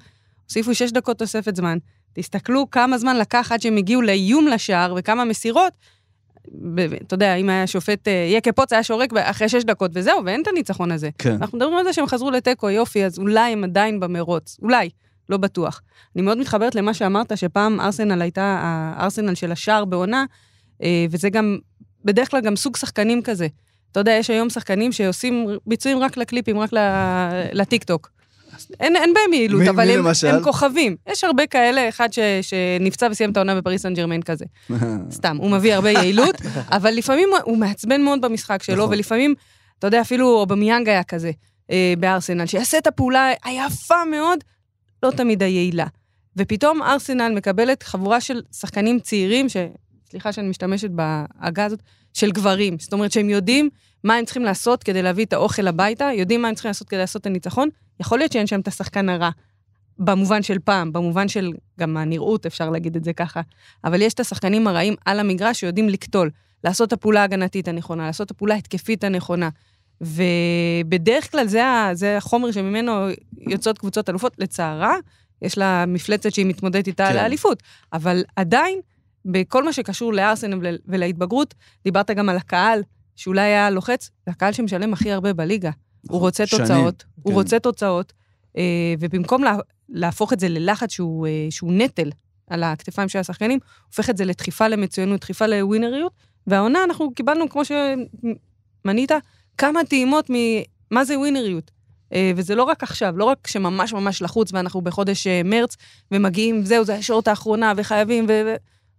הוסיפו 0.44 0.74
שש 0.74 0.90
דקות 0.90 1.18
תוספת 1.18 1.56
זמן, 1.56 1.78
תסתכלו 2.12 2.70
כמה 2.70 2.98
זמן 2.98 3.16
לקח 3.16 3.52
עד 3.52 3.60
שהם 3.60 3.76
הגיעו 3.76 4.02
לאיום 4.02 4.46
לשער 4.46 4.94
וכמה 4.96 5.24
מסירות. 5.24 5.72
אתה 7.06 7.14
יודע, 7.14 7.34
אם 7.34 7.48
היה 7.48 7.66
שופט 7.66 8.08
אה, 8.08 8.12
יקה 8.30 8.52
פוץ 8.52 8.72
היה 8.72 8.82
שורק 8.82 9.12
אחרי 9.16 9.48
שש 9.48 9.64
דקות 9.64 9.90
וזהו, 9.94 10.24
ואין 10.24 10.42
את 10.42 10.46
הניצחון 10.48 10.92
הזה. 10.92 11.10
כן. 11.18 11.32
אנחנו 11.32 11.58
מדברים 11.58 11.78
על 11.78 11.84
זה 11.84 11.92
שהם 11.92 12.06
חזרו 12.06 12.30
לתיקו, 12.30 12.70
יופי, 12.70 13.04
אז 13.04 13.18
אולי 13.18 13.52
הם 13.52 13.64
עדיין 13.64 14.00
במרוץ. 14.00 14.56
אולי, 14.62 14.90
לא 15.28 15.36
בטוח. 15.36 15.80
אני 16.16 16.22
מאוד 16.22 16.38
מתחברת 16.38 16.74
למה 16.74 16.94
שאמרת, 16.94 17.38
שפעם 17.38 17.80
ארסנל 17.80 18.22
הייתה 18.22 18.58
הארסנל 18.62 19.34
של 19.34 19.52
השער 19.52 19.84
בעונה, 19.84 20.24
וזה 21.10 21.30
גם, 21.30 21.58
בדרך 22.04 22.30
כלל 22.30 22.40
גם 22.40 22.56
סוג 22.56 22.76
שחקנים 22.76 23.22
כזה. 23.22 23.46
אתה 23.92 24.00
יודע, 24.00 24.12
יש 24.12 24.30
היום 24.30 24.50
שחקנים 24.50 24.92
שעושים 24.92 25.46
ביצועים 25.66 25.98
רק 25.98 26.16
לקליפים, 26.16 26.58
רק 26.58 26.70
לטיקטוק. 27.52 28.10
אין, 28.80 28.96
אין 28.96 29.14
בהם 29.14 29.32
יעילות, 29.32 29.60
מי- 29.62 29.70
אבל 29.70 29.86
מי 29.86 29.92
הם, 29.92 29.98
למשל? 29.98 30.26
הם 30.26 30.42
כוכבים. 30.42 30.96
יש 31.08 31.24
הרבה 31.24 31.46
כאלה, 31.46 31.88
אחד 31.88 32.12
ש, 32.12 32.18
שנפצע 32.42 33.08
וסיים 33.10 33.30
את 33.30 33.36
העונה 33.36 33.54
בפריס 33.54 33.82
סן 33.82 33.94
ג'רמן 33.94 34.22
כזה. 34.22 34.44
סתם, 35.10 35.36
הוא 35.36 35.50
מביא 35.50 35.74
הרבה 35.74 35.90
יעילות, 35.90 36.34
אבל 36.76 36.90
לפעמים 36.94 37.28
הוא 37.44 37.56
מעצבן 37.58 38.02
מאוד 38.02 38.20
במשחק 38.20 38.62
שלו, 38.62 38.76
נכון. 38.76 38.94
ולפעמים, 38.94 39.34
אתה 39.78 39.86
יודע, 39.86 40.00
אפילו 40.00 40.28
אובמיאנג 40.28 40.88
היה 40.88 41.02
כזה 41.02 41.30
אה, 41.70 41.94
בארסנל, 41.98 42.46
שיעשה 42.46 42.78
את 42.78 42.86
הפעולה 42.86 43.30
היפה 43.44 44.04
מאוד, 44.10 44.38
לא 45.02 45.10
תמיד 45.10 45.42
היעילה. 45.42 45.86
ופתאום 46.36 46.82
ארסנל 46.82 47.32
מקבלת 47.36 47.82
חבורה 47.82 48.20
של 48.20 48.42
שחקנים 48.52 49.00
צעירים, 49.00 49.48
ש... 49.48 49.56
סליחה 50.10 50.32
שאני 50.32 50.48
משתמשת 50.48 50.90
בעגה 50.90 51.64
הזאת, 51.64 51.82
של 52.14 52.30
גברים. 52.32 52.78
זאת 52.78 52.92
אומרת 52.92 53.12
שהם 53.12 53.30
יודעים 53.30 53.68
מה 54.04 54.14
הם 54.14 54.24
צריכים 54.24 54.44
לעשות 54.44 54.82
כדי 54.82 55.02
להביא 55.02 55.24
את 55.24 55.32
האוכל 55.32 55.68
הביתה, 55.68 56.08
יודעים 56.14 56.42
מה 56.42 56.48
הם 56.48 56.54
צריכים 56.54 56.68
לעשות 56.68 56.88
כדי 56.88 57.00
לעשות 57.00 57.22
את 57.22 57.26
הניצחון. 57.26 57.68
יכול 58.00 58.18
להיות 58.18 58.32
שאין 58.32 58.46
שם 58.46 58.60
את 58.60 58.68
השחקן 58.68 59.08
הרע, 59.08 59.30
במובן 59.98 60.42
של 60.42 60.58
פעם, 60.58 60.92
במובן 60.92 61.28
של 61.28 61.52
גם 61.78 61.96
הנראות, 61.96 62.46
אפשר 62.46 62.70
להגיד 62.70 62.96
את 62.96 63.04
זה 63.04 63.12
ככה. 63.12 63.40
אבל 63.84 64.02
יש 64.02 64.14
את 64.14 64.20
השחקנים 64.20 64.66
הרעים 64.66 64.94
על 65.04 65.20
המגרש 65.20 65.60
שיודעים 65.60 65.88
לקטול, 65.88 66.30
לעשות 66.64 66.88
את 66.88 66.92
הפעולה 66.92 67.20
ההגנתית 67.20 67.68
הנכונה, 67.68 68.06
לעשות 68.06 68.26
את 68.26 68.30
הפעולה 68.30 68.54
ההתקפית 68.54 69.04
הנכונה. 69.04 69.48
ובדרך 70.00 71.30
כלל 71.30 71.46
זה, 71.46 71.62
זה 71.92 72.16
החומר 72.16 72.52
שממנו 72.52 72.92
יוצאות 73.38 73.78
קבוצות 73.78 74.08
אלופות. 74.08 74.34
לצערה, 74.38 74.94
יש 75.42 75.58
לה 75.58 75.84
מפלצת 75.86 76.32
שהיא 76.32 76.46
מתמודדת 76.46 76.86
איתה 76.86 77.04
כן. 77.04 77.10
על 77.10 77.18
האליפות. 77.18 77.62
אבל 77.92 78.24
עדיין, 78.36 78.80
בכל 79.24 79.64
מה 79.64 79.72
שקשור 79.72 80.12
לארסנל 80.12 80.58
ול- 80.62 80.78
ולהתבגרות, 80.86 81.54
דיברת 81.84 82.10
גם 82.10 82.28
על 82.28 82.36
הקהל, 82.36 82.82
שאולי 83.16 83.40
היה 83.40 83.70
לוחץ, 83.70 84.10
זה 84.26 84.32
הקהל 84.32 84.52
שמשלם 84.52 84.92
הכי 84.92 85.12
הרבה 85.12 85.32
בליגה. 85.32 85.70
הוא 86.08 86.20
רוצה 86.20 86.46
שנים, 86.46 86.62
תוצאות, 86.62 87.04
הוא 87.22 87.32
כן. 87.32 87.38
רוצה 87.38 87.58
תוצאות, 87.58 88.12
אה, 88.56 88.94
ובמקום 89.00 89.44
לה, 89.44 89.56
להפוך 89.88 90.32
את 90.32 90.40
זה 90.40 90.48
ללחץ 90.48 90.92
שהוא, 90.92 91.26
אה, 91.26 91.46
שהוא 91.50 91.72
נטל 91.72 92.10
על 92.50 92.62
הכתפיים 92.62 93.08
של 93.08 93.18
השחקנים, 93.18 93.58
הופך 93.86 94.10
את 94.10 94.16
זה 94.16 94.24
לדחיפה 94.24 94.68
למצוינות, 94.68 95.20
דחיפה 95.20 95.46
לווינריות, 95.46 96.12
והעונה 96.46 96.84
אנחנו 96.84 97.14
קיבלנו, 97.14 97.48
כמו 97.48 97.62
שמנית, 97.64 99.12
כמה 99.58 99.84
טעימות 99.84 100.30
ממה 100.30 101.04
זה 101.04 101.18
ווינריות. 101.18 101.70
אה, 102.12 102.32
וזה 102.36 102.54
לא 102.54 102.62
רק 102.62 102.82
עכשיו, 102.82 103.16
לא 103.16 103.24
רק 103.24 103.46
שממש 103.46 103.92
ממש 103.92 104.22
לחוץ 104.22 104.52
ואנחנו 104.52 104.80
בחודש 104.80 105.26
מרץ 105.44 105.76
ומגיעים, 106.12 106.64
זהו, 106.64 106.84
זה 106.84 106.94
השעות 106.94 107.28
האחרונה 107.28 107.72
וחייבים, 107.76 108.26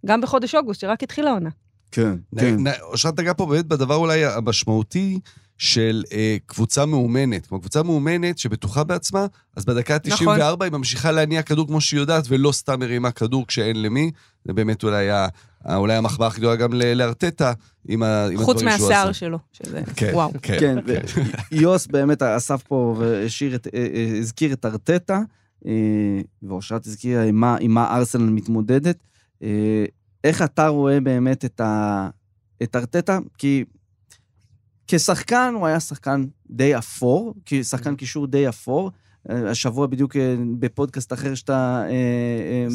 וגם 0.03 0.21
בחודש 0.21 0.55
אוגוסט, 0.55 0.81
שרק 0.81 1.03
התחילה 1.03 1.29
העונה. 1.29 1.49
כן, 1.91 2.15
כן. 2.39 2.57
אושרת 2.81 3.19
נגעה 3.19 3.33
פה 3.33 3.45
באמת 3.45 3.65
בדבר 3.65 3.95
אולי 3.95 4.25
המשמעותי, 4.25 5.19
של 5.59 6.03
אה, 6.13 6.37
קבוצה 6.45 6.85
מאומנת. 6.85 7.45
כמו 7.45 7.59
קבוצה 7.59 7.83
מאומנת 7.83 8.37
שבטוחה 8.37 8.83
בעצמה, 8.83 9.25
אז 9.55 9.65
בדקה 9.65 9.95
ה-94 9.95 10.11
נכון. 10.13 10.39
היא 10.61 10.71
ממשיכה 10.71 11.11
להניע 11.11 11.41
כדור 11.41 11.67
כמו 11.67 11.81
שהיא 11.81 11.99
יודעת, 11.99 12.23
ולא 12.29 12.51
סתם 12.51 12.79
מרימה 12.79 13.11
כדור 13.11 13.47
כשאין 13.47 13.81
למי. 13.81 14.11
זה 14.45 14.53
באמת 14.53 14.83
אולי, 14.83 15.09
ה, 15.09 15.27
אולי 15.75 15.95
המחמאה 15.95 16.27
הכי 16.27 16.39
גדולה 16.39 16.55
גם 16.55 16.73
ל- 16.73 16.93
לארטטה, 16.93 17.53
עם, 17.87 18.03
ה, 18.03 18.27
עם 18.27 18.37
חוץ 18.37 18.57
הדברים 18.57 18.77
שהוא 18.77 18.89
מהשיער 18.89 19.09
עשה. 19.09 19.13
שלו, 19.19 19.39
שזה, 19.53 19.81
כן, 19.95 20.11
וואו. 20.13 20.31
כן. 20.41 20.57
כן, 20.59 20.77
ויוס 21.51 21.87
באמת 21.87 22.21
אסף 22.21 22.63
פה 22.67 22.95
והשאיר 22.99 23.55
את, 23.55 23.67
אה, 23.73 23.87
אה, 23.93 24.17
הזכיר 24.19 24.53
את 24.53 24.65
ארטטה, 24.65 25.21
אה, 25.65 25.71
ואושרת 26.43 26.85
הזכירה 26.87 27.23
עם 27.23 27.35
מה, 27.35 27.57
עם 27.59 27.71
מה 27.71 27.97
ארסנל 27.97 28.29
מתמודדת. 28.29 28.97
אה, 29.43 29.85
איך 30.23 30.41
אתה 30.41 30.67
רואה 30.67 30.99
באמת 30.99 31.45
את, 31.45 31.61
ה, 31.61 32.09
את 32.63 32.75
ארטטה? 32.75 33.19
כי 33.37 33.63
כשחקן 34.87 35.53
הוא 35.55 35.67
היה 35.67 35.79
שחקן 35.79 36.25
די 36.49 36.77
אפור, 36.77 37.33
שחקן 37.63 37.95
קישור 37.95 38.27
די 38.27 38.49
אפור. 38.49 38.91
אה, 39.29 39.49
השבוע 39.49 39.87
בדיוק 39.87 40.15
אה, 40.15 40.35
בפודקאסט 40.59 41.13
אחר 41.13 41.35
שאתה 41.35 41.83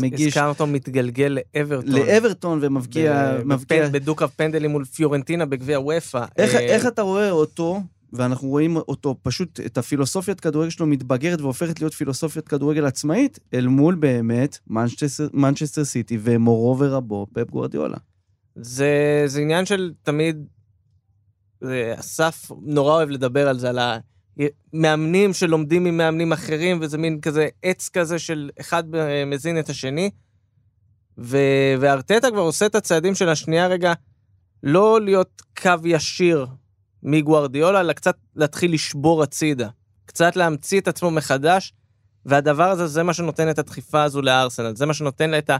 מגיש 0.00 0.26
הזכרנו 0.26 0.48
אותו 0.48 0.66
מתגלגל 0.66 1.38
לאברטון. 1.54 1.92
לאברטון 1.92 2.58
ומבקיע... 2.62 3.36
ב- 3.38 3.42
מבקיע- 3.44 3.86
בפנ- 3.86 3.90
בדו-קו 3.92 4.28
פנדלים 4.28 4.70
מול 4.70 4.84
פיורנטינה 4.84 5.46
בגביע 5.46 5.80
וופא. 5.80 6.24
איך, 6.36 6.54
איך 6.54 6.86
אתה 6.86 7.02
רואה 7.02 7.30
אותו, 7.30 7.80
ואנחנו 8.14 8.48
רואים 8.48 8.76
אותו, 8.76 9.16
פשוט 9.22 9.60
את 9.66 9.78
הפילוסופיית 9.78 10.40
כדורגל 10.40 10.70
שלו 10.70 10.86
מתבגרת 10.86 11.40
והופכת 11.40 11.80
להיות 11.80 11.94
פילוסופיית 11.94 12.48
כדורגל 12.48 12.86
עצמאית, 12.86 13.38
אל 13.54 13.66
מול 13.66 13.94
באמת 13.94 14.58
מנצ'סטר, 15.32 15.84
סיטי 15.84 16.18
ומורו 16.20 16.78
ורבו, 16.78 17.26
פפ 17.34 17.50
גוורדיולה. 17.50 17.96
זה, 18.56 19.22
זה 19.26 19.40
עניין 19.40 19.66
של 19.66 19.92
תמיד, 20.02 20.46
אסף 21.98 22.50
נורא 22.62 22.92
אוהב 22.92 23.08
לדבר 23.08 23.48
על 23.48 23.58
זה, 23.58 23.68
על 23.68 23.78
המאמנים 24.72 25.32
שלומדים 25.32 25.84
ממאמנים 25.84 26.32
אחרים, 26.32 26.78
וזה 26.80 26.98
מין 26.98 27.20
כזה 27.20 27.48
עץ 27.62 27.88
כזה 27.88 28.18
של 28.18 28.50
אחד 28.60 28.84
מזין 29.26 29.58
את 29.58 29.68
השני. 29.68 30.10
ו, 31.18 31.38
וארטטה 31.80 32.30
כבר 32.30 32.40
עושה 32.40 32.66
את 32.66 32.74
הצעדים 32.74 33.14
של 33.14 33.28
השנייה 33.28 33.66
רגע, 33.66 33.92
לא 34.62 35.00
להיות 35.00 35.42
קו 35.62 35.70
ישיר 35.84 36.46
מגוארדיולה, 37.04 37.80
אלא 37.80 37.92
קצת 37.92 38.16
להתחיל 38.36 38.74
לשבור 38.74 39.22
הצידה. 39.22 39.68
קצת 40.06 40.36
להמציא 40.36 40.80
את 40.80 40.88
עצמו 40.88 41.10
מחדש, 41.10 41.72
והדבר 42.26 42.70
הזה, 42.70 42.86
זה 42.86 43.02
מה 43.02 43.14
שנותן 43.14 43.50
את 43.50 43.58
הדחיפה 43.58 44.02
הזו 44.02 44.22
לארסנל, 44.22 44.76
זה 44.76 44.86
מה 44.86 44.94
שנותן 44.94 45.30
לה 45.30 45.38
את 45.38 45.50
ה... 45.50 45.56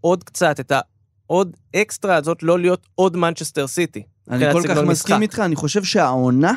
עוד 0.00 0.24
קצת, 0.24 0.60
את 0.60 0.72
העוד 0.72 1.56
אקסטרה 1.76 2.16
הזאת, 2.16 2.42
לא 2.42 2.58
להיות 2.58 2.86
עוד 2.94 3.16
מנצ'סטר 3.16 3.66
סיטי. 3.66 4.02
אני 4.30 4.52
כל 4.52 4.62
כך 4.68 4.76
מסכים 4.76 4.90
משחק. 4.90 5.22
איתך, 5.22 5.38
אני 5.38 5.56
חושב 5.56 5.84
שהעונה, 5.84 6.52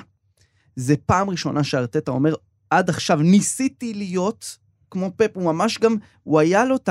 זה 0.75 0.95
פעם 1.05 1.29
ראשונה 1.29 1.63
שארטטה 1.63 2.11
אומר, 2.11 2.35
עד 2.69 2.89
עכשיו 2.89 3.17
ניסיתי 3.17 3.93
להיות 3.93 4.57
כמו 4.91 5.11
פפ, 5.15 5.29
הוא 5.33 5.43
ממש 5.43 5.77
גם, 5.79 5.95
הוא 6.23 6.39
היה 6.39 6.65
לו 6.65 6.75
את 6.75 6.89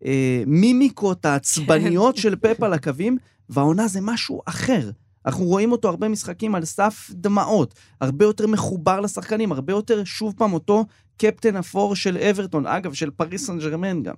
המימיקות 0.00 1.24
העצבניות 1.24 2.16
של 2.16 2.36
פפ 2.36 2.62
על 2.62 2.72
הקווים, 2.72 3.18
והעונה 3.48 3.88
זה 3.88 4.00
משהו 4.00 4.42
אחר. 4.46 4.90
אנחנו 5.26 5.44
רואים 5.44 5.72
אותו 5.72 5.88
הרבה 5.88 6.08
משחקים 6.08 6.54
על 6.54 6.64
סף 6.64 7.10
דמעות, 7.10 7.74
הרבה 8.00 8.24
יותר 8.24 8.46
מחובר 8.46 9.00
לשחקנים, 9.00 9.52
הרבה 9.52 9.72
יותר, 9.72 10.04
שוב 10.04 10.34
פעם, 10.36 10.52
אותו 10.52 10.84
קפטן 11.16 11.56
אפור 11.56 11.96
של 11.96 12.18
אברטון, 12.18 12.66
אגב, 12.66 12.92
של 12.92 13.10
פריס 13.10 13.46
סן 13.46 13.58
ג'רמן 13.58 14.02
גם. 14.02 14.14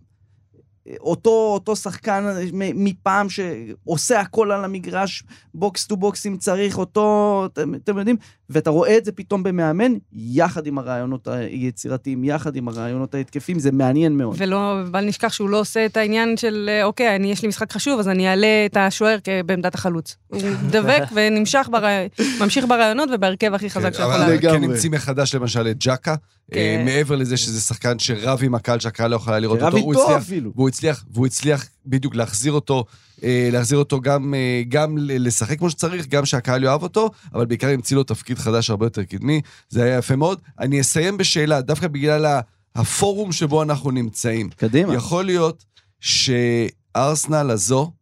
אותו, 1.00 1.31
אותו 1.31 1.76
שחקן 1.76 2.25
מ- 2.53 2.85
מפעם 2.85 3.26
שעושה 3.29 4.21
הכל 4.21 4.53
על 4.53 4.64
המגרש, 4.64 5.23
box 5.54 5.87
to 5.87 5.97
box 5.97 6.26
אם 6.26 6.37
צריך, 6.37 6.79
אותו, 6.79 7.49
אתם, 7.53 7.75
אתם 7.75 7.99
יודעים, 7.99 8.17
ואתה 8.50 8.71
רואה 8.71 8.97
את 8.97 9.05
זה 9.05 9.12
פתאום 9.12 9.43
במאמן, 9.43 9.93
יחד 10.12 10.67
עם 10.67 10.79
הרעיונות 10.79 11.29
היצירתיים, 11.29 12.25
יחד 12.25 12.57
עם 12.57 12.69
הרעיונות 12.69 13.14
ההתקפיים, 13.14 13.59
זה 13.59 13.73
מעניין 13.73 14.17
מאוד. 14.17 14.37
ולא, 14.38 14.83
בל 14.91 15.05
נשכח 15.05 15.33
שהוא 15.33 15.49
לא 15.49 15.61
עושה 15.61 15.87
את 15.87 15.97
העניין 15.97 16.37
של, 16.37 16.71
אה, 16.73 16.85
אוקיי, 16.85 17.17
אני, 17.17 17.33
יש 17.33 17.43
לי 17.43 17.49
משחק 17.49 17.73
חשוב, 17.73 18.00
אז 18.00 18.09
אני 18.09 18.29
אעלה 18.29 18.67
את 18.67 18.76
השוער 18.76 19.19
בעמדת 19.47 19.75
החלוץ. 19.75 20.17
הוא 20.29 20.41
דבק 20.71 21.03
ונמשך, 21.14 21.69
ברעי... 21.73 22.09
ממשיך 22.41 22.64
ברעיונות 22.69 23.09
ובהרכב 23.12 23.55
הכי 23.55 23.71
חזק 23.71 23.95
שיכול 23.95 24.12
אבל 24.12 24.19
לעלות. 24.21 24.41
כן. 24.41 24.64
המציא 24.64 24.91
מחדש 24.91 25.35
למשל 25.35 25.69
את 25.69 25.76
ג'קה, 25.79 26.14
כן. 26.50 26.59
אה, 26.59 26.83
מעבר 26.85 27.17
לזה 27.17 27.37
שזה 27.37 27.61
שחקן 27.61 27.99
שרב 27.99 28.41
עם 28.43 28.55
הקהל 28.55 28.81
שהקהל 28.81 29.11
לא 29.11 29.17
יכול 29.16 29.30
היה 29.30 29.38
לראות 29.38 29.62
אותו, 29.62 29.76
הוא 29.76 29.95
הצליח, 29.95 30.23
אפילו. 30.23 30.53
והוא 30.55 30.69
הצליח, 30.75 31.04
והוא 31.11 31.26
הצליח 31.26 31.69
בדיוק 31.87 32.14
להחזיר 32.14 32.52
אותו, 32.52 32.85
אה, 33.23 33.49
להחזיר 33.52 33.78
אותו 33.78 34.00
גם, 34.00 34.35
אה, 34.35 34.62
גם 34.69 34.99
לשחק 35.00 35.59
כמו 35.59 35.71
שצריך, 35.71 36.07
גם 36.07 36.25
שהקהל 36.25 36.64
יאהב 36.64 36.83
אותו, 36.83 37.11
אבל 37.35 37.47
בעיקר 37.47 37.69
המציא 37.69 37.97
לו 37.97 38.02
תפקיד 38.02 38.38
חדש 38.38 38.71
הרבה 38.71 38.87
יותר 38.87 39.04
קדמי, 39.04 39.40
זה 39.69 39.83
היה 39.83 39.99
יפה 39.99 40.16
מאוד. 40.16 40.40
אני 40.61 40.81
אסיים 40.81 41.16
בשאלה, 41.16 41.61
דווקא 41.61 41.88
בגלל 41.88 42.40
הפורום 42.75 43.33
שבו 43.33 43.62
אנחנו 43.62 43.90
נמצאים. 43.90 44.50
קדימה. 44.50 44.95
יכול 44.95 45.25
להיות 45.25 45.64
שארסנל 46.00 47.50
הזו, 47.50 47.92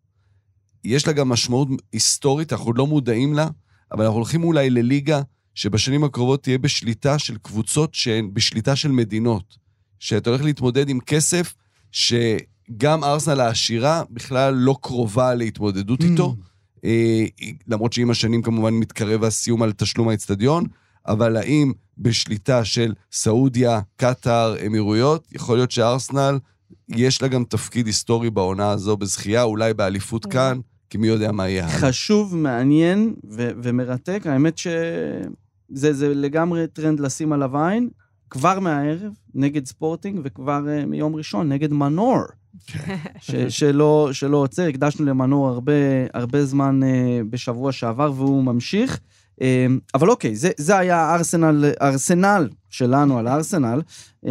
יש 0.85 1.07
לה 1.07 1.12
גם 1.12 1.29
משמעות 1.29 1.68
היסטורית, 1.92 2.53
אנחנו 2.53 2.73
לא 2.73 2.87
מודעים 2.87 3.35
לה, 3.35 3.49
אבל 3.92 4.05
אנחנו 4.05 4.18
הולכים 4.18 4.44
אולי 4.44 4.70
לליגה 4.70 5.23
שבשנים 5.55 6.05
הקרובות 6.05 6.42
תהיה 6.42 6.59
בשליטה 6.59 7.18
של 7.18 7.37
קבוצות 7.42 7.94
שהן 7.94 8.35
בשליטה 8.35 8.77
של 8.77 8.90
מדינות. 8.90 9.62
שאתה 9.99 10.31
הולך 10.31 10.42
להתמודד 10.42 10.88
עם 10.88 11.01
כסף 11.01 11.55
שגם 12.72 13.04
ארסנל 13.04 13.40
העשירה 13.40 14.02
בכלל 14.11 14.54
לא 14.54 14.76
קרובה 14.82 15.35
להתמודדות 15.35 16.00
Mm. 16.00 16.04
איתו. 16.04 16.37
אה, 16.85 17.24
למרות 17.68 17.92
שעם 17.92 18.11
השנים 18.11 18.42
כמובן 18.42 18.74
מתקרב 18.74 19.24
הסיום 19.24 19.62
על 19.62 19.72
תשלום 19.72 20.08
האצטדיון, 20.08 20.64
אבל 21.06 21.37
האם 21.37 21.72
בשליטה 21.98 22.64
של 22.64 22.94
סעודיה, 23.12 23.80
קטאר, 23.96 24.66
אמירויות, 24.66 25.28
יכול 25.32 25.56
להיות 25.56 25.70
שארסנל, 25.70 26.38
יש 26.88 27.22
לה 27.22 27.28
גם 27.28 27.44
תפקיד 27.44 27.87
היסטורי 27.87 28.30
בעונה 28.30 28.70
הזו 28.70 28.96
בזכייה, 28.96 29.42
אולי 29.42 29.74
באליפות 29.74 30.26
כאן, 30.26 30.58
כי 30.90 30.98
מי 30.98 31.06
יודע 31.06 31.32
מה 31.32 31.48
יהיה 31.48 31.64
הלאה. 31.64 31.78
חשוב, 31.78 32.37
מעניין 32.37 33.14
ו- 33.30 33.50
ומרתק. 33.62 34.22
האמת 34.26 34.58
שזה 34.58 35.92
זה 35.92 36.14
לגמרי 36.14 36.66
טרנד 36.66 37.00
לשים 37.00 37.32
עליו 37.32 37.58
עין. 37.58 37.88
כבר 38.30 38.61
מהערב, 38.61 39.12
נגד 39.35 39.66
ספורטינג, 39.66 40.20
וכבר 40.24 40.61
uh, 40.82 40.87
מיום 40.87 41.14
ראשון, 41.16 41.52
נגד 41.52 41.72
מנור. 41.72 42.18
ש- 43.21 43.35
שלא, 43.49 44.09
שלא 44.12 44.37
עוצר, 44.37 44.62
הקדשנו 44.62 45.07
למנור 45.07 45.49
הרבה, 45.49 45.73
הרבה 46.15 46.45
זמן 46.45 46.81
uh, 46.83 46.87
בשבוע 47.31 47.73
שעבר, 47.73 48.12
והוא 48.17 48.45
ממשיך. 48.45 48.99
Uh, 49.41 49.43
אבל 49.95 50.11
אוקיי, 50.11 50.37
זה, 50.37 50.51
זה 50.57 50.79
היה 50.79 50.97
הארסנל, 50.97 51.73
ארסנל 51.83 52.49
שלנו 52.71 53.19
על 53.19 53.27
הארסנל. 53.27 53.83
Uh, 54.25 54.29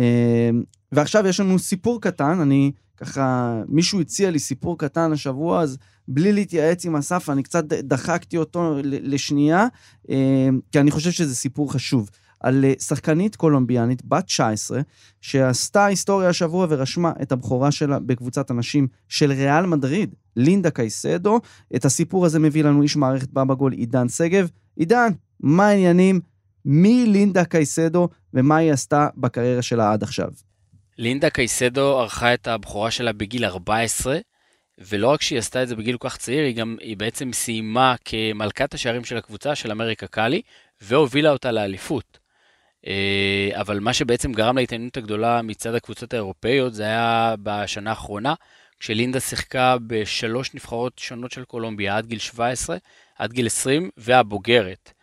ועכשיו 0.91 1.27
יש 1.27 1.39
לנו 1.39 1.59
סיפור 1.59 2.01
קטן, 2.01 2.39
אני 2.39 2.71
ככה, 2.97 3.55
מישהו 3.67 4.01
הציע 4.01 4.31
לי 4.31 4.39
סיפור 4.39 4.77
קטן 4.77 5.11
השבוע, 5.11 5.61
אז 5.61 5.77
בלי 6.07 6.33
להתייעץ 6.33 6.85
עם 6.85 6.95
אסף, 6.95 7.29
אני 7.29 7.43
קצת 7.43 7.63
דחקתי 7.67 8.37
אותו 8.37 8.77
לשנייה, 8.83 9.67
אה, 10.09 10.49
כי 10.71 10.79
אני 10.79 10.91
חושב 10.91 11.11
שזה 11.11 11.35
סיפור 11.35 11.73
חשוב. 11.73 12.09
על 12.43 12.65
אה, 12.65 12.73
שחקנית 12.79 13.35
קולומביאנית, 13.35 14.05
בת 14.05 14.25
19, 14.25 14.81
שעשתה 15.21 15.85
היסטוריה 15.85 16.29
השבוע 16.29 16.67
ורשמה 16.69 17.11
את 17.21 17.31
הבכורה 17.31 17.71
שלה 17.71 17.99
בקבוצת 17.99 18.51
הנשים 18.51 18.87
של 19.09 19.31
ריאל 19.31 19.65
מדריד, 19.65 20.15
לינדה 20.35 20.71
קייסדו. 20.71 21.39
את 21.75 21.85
הסיפור 21.85 22.25
הזה 22.25 22.39
מביא 22.39 22.63
לנו 22.63 22.81
איש 22.81 22.95
מערכת 22.95 23.29
בבא 23.29 23.53
גול, 23.53 23.71
עידן 23.71 24.09
שגב. 24.09 24.49
עידן, 24.75 25.11
מה 25.39 25.67
העניינים? 25.67 26.19
מי 26.65 27.05
לינדה 27.07 27.45
קייסדו 27.45 28.09
ומה 28.33 28.57
היא 28.57 28.71
עשתה 28.71 29.07
בקריירה 29.17 29.61
שלה 29.61 29.93
עד 29.93 30.03
עכשיו? 30.03 30.29
לינדה 30.97 31.29
קייסדו 31.29 31.99
ערכה 31.99 32.33
את 32.33 32.47
הבכורה 32.47 32.91
שלה 32.91 33.13
בגיל 33.13 33.45
14, 33.45 34.19
ולא 34.89 35.07
רק 35.07 35.21
שהיא 35.21 35.39
עשתה 35.39 35.63
את 35.63 35.67
זה 35.67 35.75
בגיל 35.75 35.97
כל 35.97 36.09
כך 36.09 36.17
צעיר, 36.17 36.43
היא 36.43 36.55
גם, 36.55 36.75
היא 36.79 36.97
בעצם 36.97 37.33
סיימה 37.33 37.95
כמלכת 38.05 38.73
השערים 38.73 39.03
של 39.03 39.17
הקבוצה 39.17 39.55
של 39.55 39.71
אמריקה 39.71 40.07
קאלי, 40.07 40.41
והובילה 40.81 41.31
אותה 41.31 41.51
לאליפות. 41.51 42.20
אה, 42.87 43.49
אבל 43.53 43.79
מה 43.79 43.93
שבעצם 43.93 44.31
גרם 44.31 44.57
להתעניינות 44.57 44.97
הגדולה 44.97 45.41
מצד 45.41 45.75
הקבוצות 45.75 46.13
האירופאיות, 46.13 46.73
זה 46.73 46.83
היה 46.83 47.35
בשנה 47.43 47.89
האחרונה, 47.89 48.33
כשלינדה 48.79 49.19
שיחקה 49.19 49.75
בשלוש 49.87 50.53
נבחרות 50.53 50.99
שונות 50.99 51.31
של 51.31 51.43
קולומביה, 51.43 51.97
עד 51.97 52.05
גיל 52.05 52.19
17, 52.19 52.77
עד 53.17 53.33
גיל 53.33 53.45
20, 53.45 53.89
והבוגרת. 53.97 54.93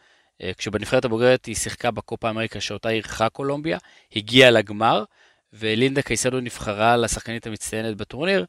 אה, 0.42 0.50
כשבנבחרת 0.58 1.04
הבוגרת 1.04 1.46
היא 1.46 1.54
שיחקה 1.54 1.90
בקופה 1.90 2.30
אמריקה 2.30 2.60
שאותה 2.60 2.90
אירחה 2.90 3.28
קולומביה, 3.28 3.78
הגיעה 4.16 4.50
לגמר, 4.50 5.04
ולינדה 5.52 6.02
קייסדו 6.02 6.40
נבחרה 6.40 6.96
לשחקנית 6.96 7.46
המצטיינת 7.46 7.96
בטורניר, 7.96 8.46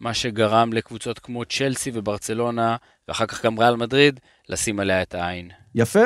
מה 0.00 0.14
שגרם 0.14 0.72
לקבוצות 0.72 1.18
כמו 1.18 1.44
צ'לסי 1.44 1.90
וברצלונה, 1.94 2.76
ואחר 3.08 3.26
כך 3.26 3.44
גם 3.44 3.58
ריאל 3.58 3.76
מדריד, 3.76 4.20
לשים 4.48 4.80
עליה 4.80 5.02
את 5.02 5.14
העין. 5.14 5.50
יפה. 5.74 6.04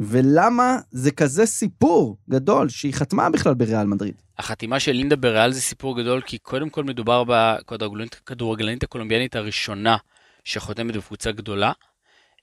ולמה 0.00 0.78
זה 0.90 1.10
כזה 1.10 1.46
סיפור 1.46 2.16
גדול 2.30 2.68
שהיא 2.68 2.94
חתמה 2.94 3.30
בכלל 3.30 3.54
בריאל 3.54 3.86
מדריד? 3.86 4.14
החתימה 4.38 4.80
של 4.80 4.92
לינדה 4.92 5.16
בריאל 5.16 5.52
זה 5.52 5.60
סיפור 5.60 5.98
גדול, 6.00 6.20
כי 6.20 6.38
קודם 6.38 6.70
כל 6.70 6.84
מדובר 6.84 7.24
בכדורגלנית 7.24 8.82
הקולומביאנית 8.82 9.36
הראשונה 9.36 9.96
שחותמת 10.44 10.96
בקבוצה 10.96 11.32
גדולה. 11.32 11.72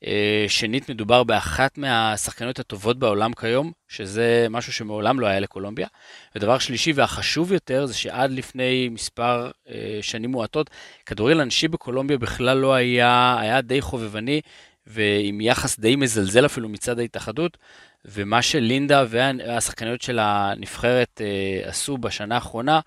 אה, 0.06 0.46
שנית, 0.48 0.90
מדובר 0.90 1.24
באחת 1.24 1.78
מהשחקניות 1.78 2.60
הטובות 2.60 3.00
בעולם 3.00 3.34
כיום, 3.34 3.72
שזה 3.88 4.48
משהו 4.50 4.74
שמעולם 4.74 5.20
לא 5.20 5.28
היה 5.28 5.40
לקולומביה. 5.40 5.88
ודבר 6.36 6.60
שלישי 6.60 6.92
והחשוב 6.92 7.52
יותר, 7.52 7.86
זה 7.86 7.94
שעד 7.94 8.32
לפני 8.32 8.90
מספר 8.90 9.52
אה, 9.70 10.00
שנים 10.02 10.32
מועטות, 10.32 10.70
כדורגל 11.06 11.42
אנשי 11.42 11.68
בקולומביה 11.68 12.18
בכלל 12.18 12.58
לא 12.58 12.74
היה, 12.74 13.38
היה 13.40 13.62
די 13.62 13.82
חובבני, 13.82 14.42
ועם 14.88 15.42
יחס 15.42 15.80
די 15.80 15.96
מזלזל 15.96 16.46
אפילו 16.46 16.70
מצד 16.70 17.00
ההתאחדות. 17.00 17.58
ומה 18.06 18.42
שלינדה 18.42 19.06
והשחקניות 19.10 20.02
של 20.02 20.20
הנבחרת 20.22 21.22
אה, 21.22 21.70
עשו 21.70 21.98
בשנה 21.98 22.36
האחרונה, 22.36 22.80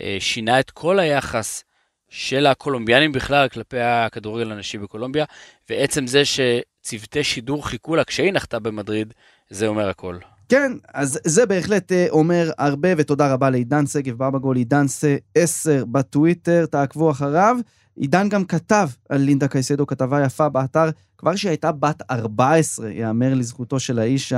אה, 0.00 0.16
שינה 0.20 0.60
את 0.60 0.70
כל 0.70 0.98
היחס 0.98 1.64
של 2.08 2.46
הקולומביאנים 2.46 3.12
בכלל 3.12 3.48
כלפי 3.48 3.80
הכדורגל 3.80 4.52
הנשי 4.52 4.78
בקולומביה, 4.78 5.24
ועצם 5.70 6.06
זה 6.06 6.22
שצוותי 6.24 7.24
שידור 7.24 7.68
חיכו 7.68 7.96
לה 7.96 8.04
כשהיא 8.04 8.32
נחתה 8.32 8.58
במדריד, 8.58 9.14
זה 9.50 9.66
אומר 9.66 9.88
הכל. 9.88 10.18
כן, 10.48 10.72
אז 10.94 11.20
זה 11.24 11.46
בהחלט 11.46 11.92
אה, 11.92 12.06
אומר 12.10 12.50
הרבה, 12.58 12.88
ותודה 12.96 13.32
רבה 13.32 13.50
לעידן 13.50 13.86
שגב 13.86 14.18
בבגול, 14.18 14.56
עידן 14.56 14.86
10 15.34 15.84
בטוויטר, 15.84 16.66
תעקבו 16.66 17.10
אחריו. 17.10 17.56
עידן 17.96 18.28
גם 18.28 18.44
כתב 18.44 18.88
על 19.08 19.20
לינדה 19.20 19.48
קייסדו 19.48 19.86
כתבה 19.86 20.24
יפה 20.24 20.48
באתר, 20.48 20.90
כבר 21.18 21.36
שהיא 21.36 21.50
הייתה 21.50 21.72
בת 21.72 22.02
14, 22.10 22.90
יאמר 22.90 23.34
לזכותו 23.34 23.80
של 23.80 23.98
האיש 23.98 24.32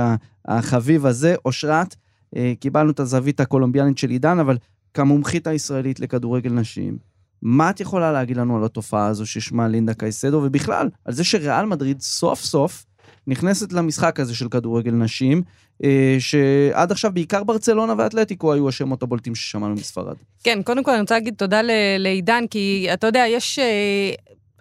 החביב 0.45 1.05
הזה, 1.05 1.35
אושרת. 1.45 1.95
אה, 2.35 2.53
קיבלנו 2.59 2.91
את 2.91 2.99
הזווית 2.99 3.39
הקולומביאנית 3.39 3.97
של 3.97 4.09
עידן, 4.09 4.39
אבל 4.39 4.57
כמומחית 4.93 5.47
הישראלית 5.47 5.99
לכדורגל 5.99 6.51
נשים, 6.51 6.97
מה 7.41 7.69
את 7.69 7.79
יכולה 7.79 8.11
להגיד 8.11 8.37
לנו 8.37 8.57
על 8.57 8.63
התופעה 8.63 9.07
הזו 9.07 9.25
ששמה 9.25 9.67
לינדה 9.67 9.93
קייסדו, 9.93 10.41
ובכלל, 10.45 10.89
על 11.05 11.13
זה 11.13 11.23
שריאל 11.23 11.65
מדריד 11.65 12.01
סוף 12.01 12.41
סוף 12.41 12.85
נכנסת 13.27 13.73
למשחק 13.73 14.19
הזה 14.19 14.35
של 14.35 14.49
כדורגל 14.49 14.91
נשים, 14.91 15.41
אה, 15.83 16.15
שעד 16.19 16.91
עכשיו 16.91 17.11
בעיקר 17.13 17.43
ברצלונה 17.43 17.93
ואתלטיקו 17.97 18.53
היו 18.53 18.69
השמות 18.69 19.03
הבולטים 19.03 19.35
ששמענו 19.35 19.73
מספרד. 19.73 20.15
כן, 20.43 20.61
קודם 20.63 20.83
כל 20.83 20.91
אני 20.91 21.01
רוצה 21.01 21.15
להגיד 21.15 21.33
תודה 21.37 21.61
לעידן, 21.99 22.43
כי 22.49 22.87
אתה 22.93 23.07
יודע, 23.07 23.25
יש 23.27 23.59
אה, 23.59 24.11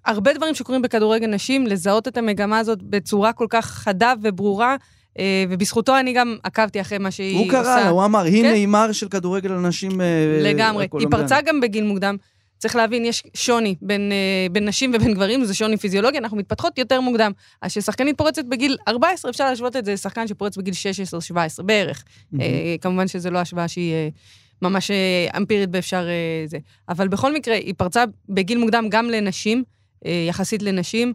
הרבה 0.07 0.33
דברים 0.33 0.55
שקורים 0.55 0.83
בכדורגל 0.83 1.27
נשים, 1.27 1.67
לזהות 1.67 2.09
את 2.09 2.17
המגמה 2.17 2.59
הזאת 2.59 2.83
בצורה 2.83 3.33
כל 3.33 3.47
כך 3.51 3.67
חדה 3.67 4.13
וברורה. 4.23 4.77
אה, 5.19 5.45
ובזכותו 5.51 5.99
אני 5.99 6.13
גם 6.13 6.37
עקבתי 6.43 6.81
אחרי 6.81 6.99
מה 6.99 7.11
שהיא 7.11 7.37
הוא 7.37 7.47
עושה. 7.47 7.59
הוא 7.59 7.65
קרא 7.65 7.81
לה, 7.81 7.89
הוא 7.89 8.05
אמר, 8.05 8.21
היא 8.21 8.43
כן? 8.43 8.53
נאמר 8.53 8.93
של 8.93 9.09
כדורגל 9.09 9.53
הנשים 9.53 10.01
לגמרי. 10.43 10.87
היא 10.99 11.09
פרצה 11.11 11.41
גם 11.41 11.61
בגיל 11.61 11.85
מוקדם. 11.85 12.17
צריך 12.65 12.77
להבין, 12.77 13.05
יש 13.05 13.23
שוני 13.35 13.75
בין, 13.83 14.13
uh, 14.13 14.53
בין 14.53 14.69
נשים 14.69 14.93
ובין 14.95 15.15
גברים, 15.15 15.45
זה 15.45 15.55
שוני 15.55 15.77
פיזיולוגי, 15.77 16.19
אנחנו 16.19 16.37
מתפתחות 16.37 16.79
יותר 16.79 17.01
מוקדם. 17.01 17.33
אז 17.63 17.71
כששחקנית 17.71 18.19
פורצת 18.19 18.45
בגיל 18.45 18.77
14, 18.89 19.31
אפשר 19.31 19.45
להשוות 19.45 19.77
את 19.77 19.85
זה 19.85 19.93
לשחקן 19.93 20.29
שפורץ 20.29 20.57
בגיל 20.57 20.75
16-17, 21.59 21.63
בערך. 21.63 22.05
Mm-hmm. 22.05 22.39
כמובן 22.81 23.09
שזו 23.09 23.31
לא 23.31 23.39
השוואה 23.39 23.69
שהיא 23.69 23.93
uh, 23.93 24.15
ממש 24.63 24.91
אמפירית 25.37 25.71
ואפשר 25.73 26.07
זה. 26.47 26.59
אבל 26.89 27.09
בכל 27.09 27.35
מקרה, 27.35 27.55
היא 27.55 27.75
פרצה 27.77 28.05
בגיל 28.29 28.59
מוקדם 28.59 28.87
גם 28.89 29.07
לנשים, 29.11 29.65
יחסית 30.29 30.63
לנשים, 30.63 31.13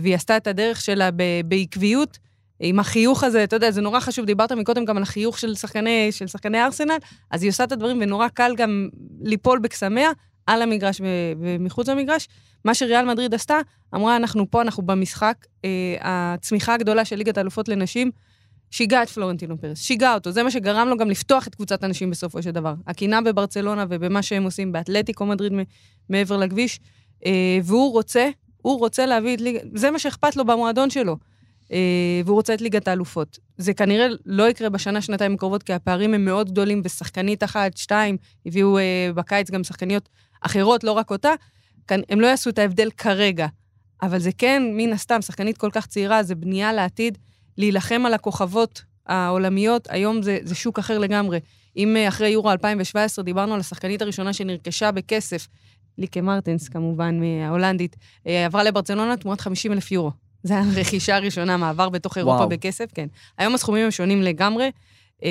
והיא 0.00 0.14
עשתה 0.14 0.36
את 0.36 0.46
הדרך 0.46 0.80
שלה 0.80 1.10
בעקביות. 1.44 2.18
עם 2.60 2.78
החיוך 2.78 3.24
הזה, 3.24 3.44
אתה 3.44 3.56
יודע, 3.56 3.70
זה 3.70 3.80
נורא 3.80 4.00
חשוב, 4.00 4.24
דיברת 4.24 4.52
מקודם 4.52 4.84
גם 4.84 4.96
על 4.96 5.02
החיוך 5.02 5.38
של 5.38 5.54
שחקני, 5.54 6.12
של 6.12 6.26
שחקני 6.26 6.64
ארסנל, 6.64 6.96
אז 7.30 7.42
היא 7.42 7.50
עושה 7.50 7.64
את 7.64 7.72
הדברים, 7.72 7.98
ונורא 8.00 8.28
קל 8.28 8.54
גם 8.56 8.88
ליפול 9.22 9.58
בקסמיה, 9.58 10.10
על 10.46 10.62
המגרש 10.62 11.00
ומחוץ 11.40 11.88
למגרש. 11.88 12.28
מה 12.64 12.74
שריאל 12.74 13.04
מדריד 13.04 13.34
עשתה, 13.34 13.58
אמרה, 13.94 14.16
אנחנו 14.16 14.50
פה, 14.50 14.62
אנחנו 14.62 14.82
במשחק. 14.82 15.36
אה, 15.64 15.96
הצמיחה 16.00 16.74
הגדולה 16.74 17.04
של 17.04 17.16
ליגת 17.16 17.38
האלופות 17.38 17.68
לנשים 17.68 18.10
שיגעה 18.70 19.02
את 19.02 19.08
פלורנטינו 19.08 19.60
פרס, 19.60 19.82
שיגעה 19.82 20.14
אותו. 20.14 20.30
זה 20.30 20.42
מה 20.42 20.50
שגרם 20.50 20.88
לו 20.88 20.96
גם 20.96 21.10
לפתוח 21.10 21.46
את 21.46 21.54
קבוצת 21.54 21.84
הנשים 21.84 22.10
בסופו 22.10 22.42
של 22.42 22.50
דבר. 22.50 22.74
הקינה 22.86 23.20
בברצלונה 23.20 23.84
ובמה 23.88 24.22
שהם 24.22 24.42
עושים 24.42 24.72
באתלטיקו 24.72 25.26
מדריד 25.26 25.52
מעבר 26.08 26.36
לכביש. 26.36 26.80
אה, 27.26 27.58
והוא 27.62 27.92
רוצה, 27.92 28.28
הוא 28.62 28.78
רוצה 28.78 29.06
להביא 29.06 29.34
את 29.34 29.40
ליגה, 29.40 29.58
זה 29.74 29.90
מה 29.90 29.98
שאכפת 29.98 30.36
לו 30.36 30.44
במועדון 30.44 30.90
שלו. 30.90 31.16
אה, 31.72 31.78
והוא 32.24 32.34
רוצה 32.34 32.54
את 32.54 32.60
ליגת 32.60 32.88
האלופות. 32.88 33.38
זה 33.58 33.74
כנראה 33.74 34.06
לא 34.26 34.48
יקרה 34.48 34.68
בשנה, 34.68 35.00
שנתיים 35.00 35.34
הקרובות, 35.34 35.62
כי 35.62 35.72
הפערים 35.72 36.14
הם 36.14 36.24
מאוד 36.24 36.50
גדולים, 36.50 36.82
ושחקנית 36.84 37.44
אחת, 37.44 37.76
שתיים, 37.76 38.16
הביאו 38.46 38.78
אה, 38.78 39.10
בקיץ 39.14 39.50
גם 39.50 39.64
שחקניות 39.64 40.08
אחרות, 40.40 40.84
לא 40.84 40.92
רק 40.92 41.10
אותה, 41.10 41.32
הם 41.90 42.20
לא 42.20 42.26
יעשו 42.26 42.50
את 42.50 42.58
ההבדל 42.58 42.90
כרגע. 42.90 43.46
אבל 44.02 44.18
זה 44.18 44.30
כן, 44.38 44.62
מן 44.72 44.92
הסתם, 44.92 45.22
שחקנית 45.22 45.58
כל 45.58 45.70
כך 45.72 45.86
צעירה, 45.86 46.22
זה 46.22 46.34
בנייה 46.34 46.72
לעתיד, 46.72 47.18
להילחם 47.58 48.02
על 48.06 48.14
הכוכבות 48.14 48.82
העולמיות, 49.06 49.88
היום 49.90 50.22
זה, 50.22 50.38
זה 50.42 50.54
שוק 50.54 50.78
אחר 50.78 50.98
לגמרי. 50.98 51.40
אם 51.76 51.96
אה, 51.96 52.08
אחרי 52.08 52.28
יורו 52.28 52.50
2017 52.50 53.24
דיברנו 53.24 53.54
על 53.54 53.60
השחקנית 53.60 54.02
הראשונה 54.02 54.32
שנרכשה 54.32 54.92
בכסף, 54.92 55.48
ליקה 55.98 56.20
מרטנס 56.20 56.68
כמובן, 56.68 57.20
ההולנדית, 57.46 57.96
עברה 58.24 58.62
לברצלונה 58.62 59.16
תמורת 59.16 59.40
50 59.40 59.72
אלף 59.72 59.92
יורו. 59.92 60.21
זה 60.42 60.58
הרכישה 60.58 61.16
הראשונה, 61.16 61.56
מעבר 61.56 61.88
בתוך 61.88 62.18
אירופה 62.18 62.36
וואו. 62.36 62.48
בכסף, 62.48 62.90
כן. 62.94 63.06
היום 63.38 63.54
הסכומים 63.54 63.84
הם 63.84 63.90
שונים 63.90 64.22
לגמרי, 64.22 64.70
אמ, 65.22 65.28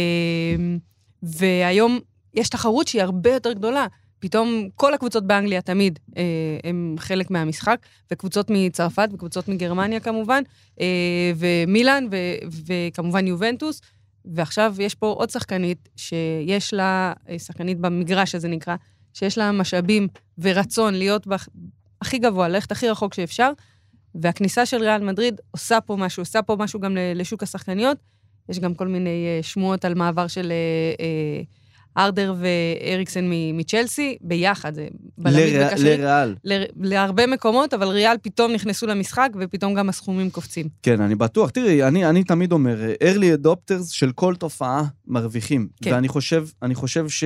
והיום 1.23 1.99
יש 2.33 2.49
תחרות 2.49 2.87
שהיא 2.87 3.01
הרבה 3.01 3.33
יותר 3.33 3.53
גדולה. 3.53 3.87
פתאום 4.19 4.67
כל 4.75 4.93
הקבוצות 4.93 5.27
באנגליה 5.27 5.61
תמיד 5.61 5.99
אה, 6.17 6.23
הם 6.63 6.95
חלק 6.99 7.31
מהמשחק, 7.31 7.77
וקבוצות 8.11 8.47
מצרפת 8.49 9.09
וקבוצות 9.13 9.47
מגרמניה 9.47 9.99
כמובן, 9.99 10.43
אה, 10.81 10.85
ומילאן 11.35 12.07
ו- 12.11 12.47
וכמובן 12.67 13.27
יובנטוס, 13.27 13.81
ועכשיו 14.25 14.75
יש 14.79 14.95
פה 14.95 15.07
עוד 15.07 15.29
שחקנית 15.29 15.89
שיש 15.95 16.73
לה, 16.73 17.13
אה, 17.29 17.39
שחקנית 17.39 17.79
במגרש 17.79 18.35
הזה 18.35 18.47
נקרא, 18.47 18.75
שיש 19.13 19.37
לה 19.37 19.51
משאבים 19.51 20.07
ורצון 20.37 20.93
להיות 20.93 21.27
בח- 21.27 21.47
הכי 22.01 22.17
גבוה, 22.17 22.47
ללכת 22.47 22.71
הכי 22.71 22.89
רחוק 22.89 23.13
שאפשר, 23.13 23.51
והכניסה 24.15 24.65
של 24.65 24.77
ריאל 24.77 25.03
מדריד 25.03 25.41
עושה 25.51 25.81
פה 25.81 25.95
משהו, 25.95 26.21
עושה 26.21 26.41
פה 26.41 26.55
משהו 26.55 26.79
גם 26.79 26.97
לשוק 27.15 27.43
השחקניות. 27.43 27.97
יש 28.49 28.59
גם 28.59 28.73
כל 28.73 28.87
מיני 28.87 29.25
אה, 29.27 29.43
שמועות 29.43 29.85
על 29.85 29.93
מעבר 29.93 30.27
של 30.27 30.51
אה, 30.51 31.05
אה, 31.05 31.41
ארדר 31.97 32.35
ואריקסן 32.37 33.29
מצ'לסי, 33.53 34.17
ביחד, 34.21 34.73
זה 34.75 34.87
בלמית 35.17 35.53
וקשרית. 35.59 35.99
לריאל. 35.99 36.35
להרבה 36.79 37.27
מקומות, 37.27 37.73
אבל 37.73 37.87
ריאל 37.87 38.17
פתאום 38.21 38.51
נכנסו 38.51 38.87
למשחק, 38.87 39.29
ופתאום 39.39 39.73
גם 39.73 39.89
הסכומים 39.89 40.29
קופצים. 40.29 40.67
כן, 40.83 41.01
אני 41.01 41.15
בטוח. 41.15 41.49
תראי, 41.49 41.83
אני, 41.83 42.05
אני 42.05 42.23
תמיד 42.23 42.51
אומר, 42.51 42.77
early 43.03 43.45
adopters 43.45 43.89
של 43.89 44.11
כל 44.11 44.35
תופעה 44.35 44.83
מרוויחים. 45.07 45.67
כן. 45.81 45.93
ואני 45.93 46.07
חושב, 46.07 46.45
חושב 46.73 47.09
ש... 47.09 47.23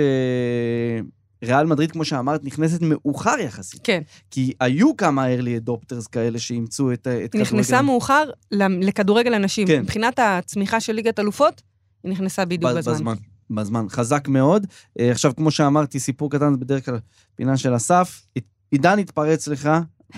ריאל 1.45 1.65
מדריד, 1.65 1.91
כמו 1.91 2.05
שאמרת, 2.05 2.43
נכנסת 2.43 2.81
מאוחר 2.81 3.39
יחסית. 3.39 3.81
כן. 3.83 4.01
כי 4.31 4.53
היו 4.59 4.97
כמה 4.97 5.25
early 5.27 5.67
adopters 5.67 6.09
כאלה 6.11 6.39
שאימצו 6.39 6.91
את, 6.91 6.99
את 6.99 7.31
כדורגל. 7.31 7.41
נכנסה 7.41 7.81
מאוחר 7.81 8.29
לכדורגל 8.51 9.33
הנשים. 9.33 9.67
כן. 9.67 9.81
מבחינת 9.81 10.19
הצמיחה 10.19 10.79
של 10.79 10.93
ליגת 10.93 11.19
אלופות, 11.19 11.61
היא 12.03 12.11
נכנסה 12.11 12.45
בדיוק 12.45 12.71
בזמן. 12.71 12.93
בזמן. 12.93 13.15
בזמן. 13.49 13.85
חזק 13.89 14.27
מאוד. 14.27 14.67
אה, 14.99 15.11
עכשיו, 15.11 15.35
כמו 15.35 15.51
שאמרתי, 15.51 15.99
סיפור 15.99 16.31
קטן, 16.31 16.51
זה 16.51 16.57
בדרך 16.57 16.85
כלל 16.85 16.99
פינה 17.35 17.57
של 17.57 17.75
אסף. 17.75 18.25
עידן 18.71 18.99
התפרץ 18.99 19.47
לך, 19.47 19.69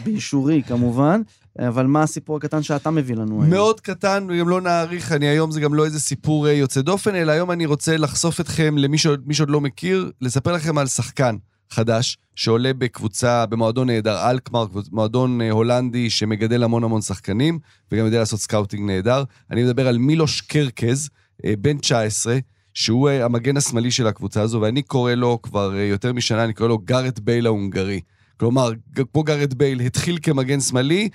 באישורי 0.04 0.64
כמובן, 0.68 1.22
אבל 1.60 1.86
מה 1.86 2.04
הסיפור 2.04 2.38
הקטן 2.38 2.64
שאתה 2.64 2.92
מביא 2.92 3.16
לנו 3.16 3.42
היום? 3.42 3.50
מאוד 3.50 3.82
קטן, 3.82 4.28
וגם 4.30 4.50
לא 4.50 4.62
נאריך, 4.62 5.12
אני 5.12 5.28
היום 5.28 5.52
זה 5.52 5.60
גם 5.60 5.74
לא 5.74 5.86
איזה 5.86 6.00
סיפור 6.00 6.48
אה, 6.48 6.54
יוצא 6.54 6.82
דופן, 6.82 7.16
אלא 7.16 7.32
היום 7.32 7.52
אני 7.52 7.66
רוצה 7.66 7.98
לחשוף 7.98 8.42
אתכם, 8.42 8.78
למי 8.78 8.98
שעוד, 8.98 9.24
שעוד 9.32 9.50
לא 9.50 9.62
מכיר, 9.62 10.12
לספר 10.22 10.54
לכם 10.54 10.78
על 10.78 10.88
שחקן 10.88 11.36
חדש, 11.70 12.18
שעולה 12.36 12.74
בקבוצה, 12.74 13.46
במועדון 13.46 13.88
נהדר 13.88 14.30
אלקמר, 14.30 14.66
מועדון 14.92 15.42
אה, 15.42 15.52
הולנדי 15.52 16.10
שמגדל 16.10 16.64
המון 16.64 16.84
המון 16.84 17.02
שחקנים, 17.02 17.60
וגם 17.92 18.06
יודע 18.06 18.20
לעשות 18.20 18.40
scouting 18.40 18.92
נהדר. 18.92 19.24
אני 19.52 19.64
מדבר 19.64 19.88
על 19.88 19.98
מילוש 19.98 20.42
קרקז, 20.42 21.10
אה, 21.46 21.54
בן 21.60 21.78
19, 21.78 22.38
שהוא 22.74 23.10
המגן 23.10 23.58
השמאלי 23.58 23.92
של 23.92 24.08
הקבוצה 24.08 24.42
הזו, 24.42 24.62
ואני 24.62 24.82
קורא 24.82 25.14
לו 25.14 25.40
כבר 25.42 25.76
יותר 25.76 26.14
משנה, 26.14 26.44
אני 26.44 26.54
קורא 26.54 26.70
לו 26.70 26.78
גארת' 26.78 27.20
בייל 27.20 27.46
ההונגרי. 27.46 28.02
כלומר, 28.38 28.72
כמו 29.14 29.24
גארת' 29.24 29.54
בייל 29.54 29.80
התחיל 29.80 30.18
כמגן 30.22 30.60
שמאלי, 30.60 31.10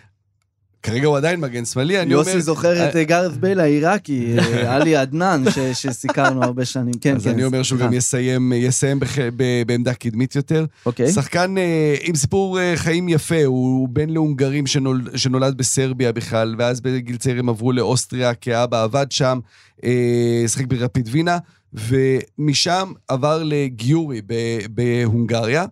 כרגע 0.83 1.07
הוא 1.07 1.17
עדיין 1.17 1.41
מגן 1.41 1.65
שמאלי, 1.65 2.01
אני 2.01 2.15
אומר... 2.15 2.29
יוסי 2.29 2.41
זוכר 2.41 2.89
את 2.89 2.97
אה, 2.97 3.05
גארת' 3.05 3.41
בייל 3.41 3.61
העיראקי, 3.61 4.27
אה, 4.39 4.75
עלי 4.75 4.97
עדנן, 4.97 5.45
שסיקרנו 5.73 6.43
הרבה 6.43 6.65
שנים. 6.65 6.95
כן, 7.01 7.17
אז 7.17 7.29
אני 7.29 7.45
אומר 7.45 7.63
שהוא 7.63 7.79
גם 7.79 7.93
יסיים 7.93 9.01
בעמדה 9.67 9.95
קדמית 9.95 10.37
יותר. 10.37 10.65
אוקיי. 10.87 11.13
שחקן 11.13 11.59
אה, 11.59 11.95
עם 12.03 12.15
סיפור 12.15 12.59
חיים 12.75 13.09
יפה, 13.09 13.45
הוא 13.45 13.89
בן 13.89 14.11
להונגרים 14.11 14.65
שנולד 15.17 15.57
בסרביה 15.57 16.13
בכלל, 16.13 16.55
ואז 16.59 16.81
בגיל 16.81 17.17
צעיר 17.17 17.39
הם 17.39 17.49
עברו 17.49 17.73
לאוסטריה, 17.73 18.35
כאבא 18.35 18.83
עבד 18.83 19.07
שם, 19.11 19.39
שחק 20.47 20.67
ברפיד 20.67 21.09
וינה, 21.13 21.39
ומשם 21.75 22.93
עבר 23.09 23.43
לגיורי 23.45 24.21
בהונגריה. 24.71 25.65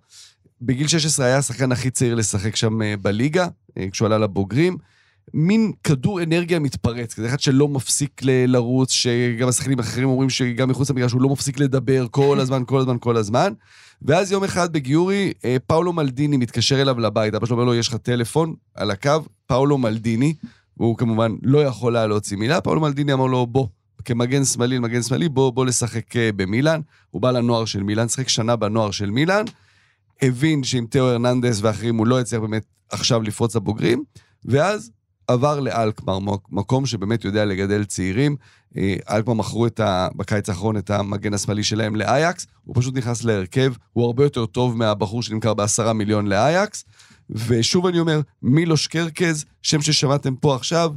בגיל 0.63 0.89
16 0.89 1.27
היה 1.27 1.39
השחקן 1.39 1.73
הכי 1.73 1.91
צעיר 1.91 2.15
לשחק 2.15 2.57
שם 2.57 2.79
בליגה, 3.03 3.47
כשהוא 3.91 4.07
עלה 4.07 4.19
לבוגרים. 4.19 4.77
מין 5.35 5.73
כדור 5.85 6.23
אנרגיה 6.23 6.59
מתפרץ, 6.59 7.15
כזה 7.15 7.29
אחד 7.29 7.41
שלא 7.41 7.69
מפסיק 7.69 8.21
ל- 8.23 8.47
לרוץ, 8.47 8.93
שגם 8.93 9.49
השחקנים 9.49 9.79
האחרים 9.79 10.09
אומרים 10.09 10.31
שגם 10.31 10.69
מחוץ 10.69 10.91
למגרש 10.91 11.13
הוא 11.13 11.23
לא 11.23 11.29
מפסיק 11.29 11.61
לדבר 11.61 12.07
כל 12.11 12.39
הזמן, 12.43 12.63
כל 12.67 12.81
הזמן, 12.81 12.97
כל 13.01 13.17
הזמן. 13.17 13.53
ואז 14.03 14.33
יום 14.33 14.45
אחד 14.45 14.73
בגיורי, 14.73 15.33
אה, 15.45 15.57
פאולו 15.67 15.93
מלדיני 15.93 16.37
מתקשר 16.37 16.83
אליו 16.83 17.01
לבית, 17.01 17.35
אבא 17.35 17.47
שלו 17.47 17.57
אומר 17.57 17.65
לו, 17.65 17.75
יש 17.75 17.89
לך 17.89 17.97
טלפון 17.97 18.55
על 18.75 18.91
הקו, 18.91 19.11
פאולו 19.47 19.79
מלדיני, 19.79 20.35
והוא 20.77 20.97
כמובן 20.97 21.35
לא 21.43 21.65
יכול 21.65 21.97
היה 21.97 22.07
להוציא 22.07 22.37
מילה, 22.37 22.61
פאולו 22.61 22.81
מלדיני 22.81 23.13
אמר 23.13 23.27
לו, 23.27 23.47
בוא, 23.47 23.67
כמגן 24.05 24.45
שמאלי 24.45 24.77
למגן 24.77 25.03
שמאלי, 25.03 25.29
בוא, 25.29 25.51
בוא 25.51 25.67
לשחק 25.67 26.17
אה, 26.17 26.31
במילאן. 26.37 26.81
הוא 27.11 27.23
בא 27.23 27.31
לנוער 27.31 27.65
של 27.65 27.83
מילאן, 27.83 28.09
שיחק 28.09 28.29
שנה 28.29 28.57
בנוער 28.57 28.91
של 28.91 29.11
מילאן, 29.11 29.45
הבין 30.23 30.65
שעם 30.65 30.87
תאו 30.87 31.03
הרננדס 31.03 31.61
ואחרים 31.63 31.97
הוא 31.97 32.07
לא 32.07 32.21
יצליח 32.21 32.41
באמת 32.41 32.65
עכשיו 32.91 33.23
לפרוץ 33.23 33.57
לבוגרים, 33.57 34.05
ואז 34.45 34.91
עבר 35.27 35.61
לאלקמר, 35.61 36.19
מקום 36.51 36.87
שבאמת 36.87 37.25
יודע 37.25 37.45
לגדל 37.45 37.85
צעירים. 37.85 38.37
אה, 38.77 38.97
אלקמר 39.11 39.35
מכרו 39.35 39.67
ה, 39.81 40.09
בקיץ 40.17 40.49
האחרון 40.49 40.77
את 40.77 40.91
המגן 40.91 41.35
השמאלי 41.35 41.65
שלהם 41.65 41.97
לאייקס, 41.97 42.47
הוא 42.65 42.75
פשוט 42.79 42.97
נכנס 42.97 43.25
להרכב, 43.25 43.73
הוא 43.93 44.05
הרבה 44.05 44.25
יותר 44.25 44.47
טוב 44.47 44.77
מהבחור 44.77 45.23
שנמכר 45.23 45.55
בעשרה 45.55 45.93
מיליון 45.93 46.27
לאייקס. 46.27 46.85
ושוב 47.31 47.87
אני 47.87 48.01
אומר, 48.01 48.21
מילוש 48.43 48.87
קרקז, 48.87 49.45
שם 49.63 49.83
ששמעתם 49.83 50.37
פה 50.37 50.55
עכשיו, 50.55 50.93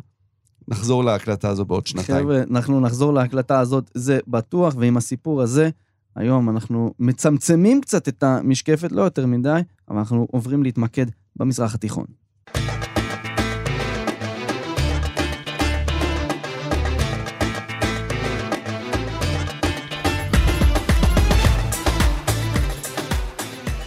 נחזור 0.67 1.03
להקלטה 1.03 1.49
הזו 1.49 1.65
בעוד 1.65 1.87
שנתיים. 1.87 2.23
חבר'ה, 2.23 2.41
אנחנו 2.51 2.79
נחזור 2.79 3.13
להקלטה 3.13 3.59
הזאת, 3.59 3.91
זה 3.93 4.19
בטוח, 4.27 4.75
ועם 4.77 4.97
הסיפור 4.97 5.41
הזה, 5.41 5.69
היום 6.15 6.49
אנחנו 6.49 6.93
מצמצמים 6.99 7.81
קצת 7.81 8.07
את 8.07 8.23
המשקפת, 8.23 8.91
לא 8.91 9.01
יותר 9.01 9.25
מדי, 9.25 9.59
אבל 9.89 9.97
אנחנו 9.97 10.27
עוברים 10.31 10.63
להתמקד 10.63 11.05
במזרח 11.35 11.75
התיכון. 11.75 12.05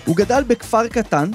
הוא 0.07 0.17
גדל 0.17 0.45
בכפר 0.47 0.89
קטן, 0.89 1.31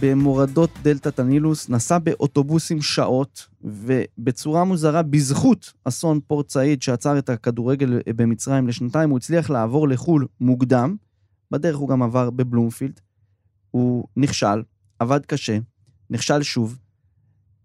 במורדות 0.00 0.70
דלתת 0.82 1.18
הנילוס, 1.18 1.68
נסע 1.68 1.98
באוטובוסים 1.98 2.82
שעות, 2.82 3.46
ובצורה 3.62 4.64
מוזרה, 4.64 5.02
בזכות 5.02 5.72
אסון 5.84 6.20
פורט 6.26 6.48
סעיד 6.48 6.82
שעצר 6.82 7.18
את 7.18 7.28
הכדורגל 7.28 8.00
במצרים 8.16 8.68
לשנתיים, 8.68 9.10
הוא 9.10 9.18
הצליח 9.18 9.50
לעבור 9.50 9.88
לחו"ל 9.88 10.26
מוקדם. 10.40 10.96
בדרך 11.50 11.76
הוא 11.76 11.88
גם 11.88 12.02
עבר 12.02 12.30
בבלומפילד. 12.30 13.00
הוא 13.70 14.04
נכשל, 14.16 14.62
עבד 14.98 15.26
קשה, 15.26 15.58
נכשל 16.10 16.42
שוב, 16.42 16.78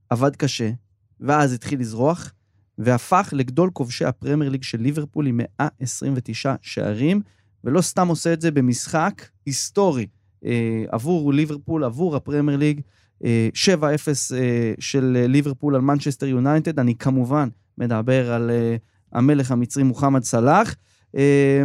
עבד 0.09 0.35
קשה, 0.35 0.71
ואז 1.19 1.53
התחיל 1.53 1.79
לזרוח, 1.79 2.33
והפך 2.77 3.29
לגדול 3.31 3.69
כובשי 3.73 4.05
הפרמייר 4.05 4.51
ליג 4.51 4.63
של 4.63 4.81
ליברפול 4.81 5.27
עם 5.27 5.37
129 5.59 6.55
שערים, 6.61 7.21
ולא 7.63 7.81
סתם 7.81 8.07
עושה 8.07 8.33
את 8.33 8.41
זה 8.41 8.51
במשחק 8.51 9.29
היסטורי. 9.45 10.07
אה, 10.45 10.84
עבור 10.91 11.34
ליברפול, 11.34 11.84
עבור 11.84 12.15
הפרמייר 12.15 12.58
ליג, 12.58 12.82
אה, 13.25 13.49
7-0 13.54 14.36
אה, 14.36 14.73
של 14.80 15.25
ליברפול 15.28 15.75
על 15.75 15.82
מנצ'סטר 15.82 16.25
יונייטד. 16.25 16.80
אני 16.80 16.95
כמובן 16.95 17.49
מדבר 17.78 18.32
על 18.32 18.52
אה, 18.52 18.75
המלך 19.12 19.52
המצרי 19.52 19.84
מוחמד 19.84 20.23
סלאח. 20.23 20.75
אה, 21.15 21.63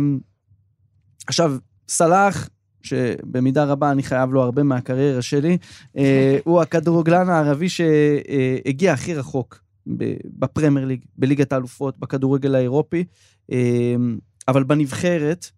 עכשיו, 1.27 1.57
סלאח, 1.89 2.49
שבמידה 2.83 3.65
רבה 3.65 3.91
אני 3.91 4.03
חייב 4.03 4.33
לו 4.33 4.43
הרבה 4.43 4.63
מהקריירה 4.63 5.23
שלי, 5.23 5.59
אה, 5.97 6.39
הוא 6.45 6.61
הכדורגלן 6.61 7.29
הערבי 7.29 7.69
שהגיע 7.69 8.93
הכי 8.93 9.15
רחוק 9.15 9.61
בפרמייר 10.39 10.87
ליג, 10.87 11.01
בליגת 11.17 11.53
האלופות, 11.53 11.99
בכדורגל 11.99 12.55
האירופי, 12.55 13.05
אה, 13.53 13.95
אבל 14.49 14.63
בנבחרת, 14.63 15.51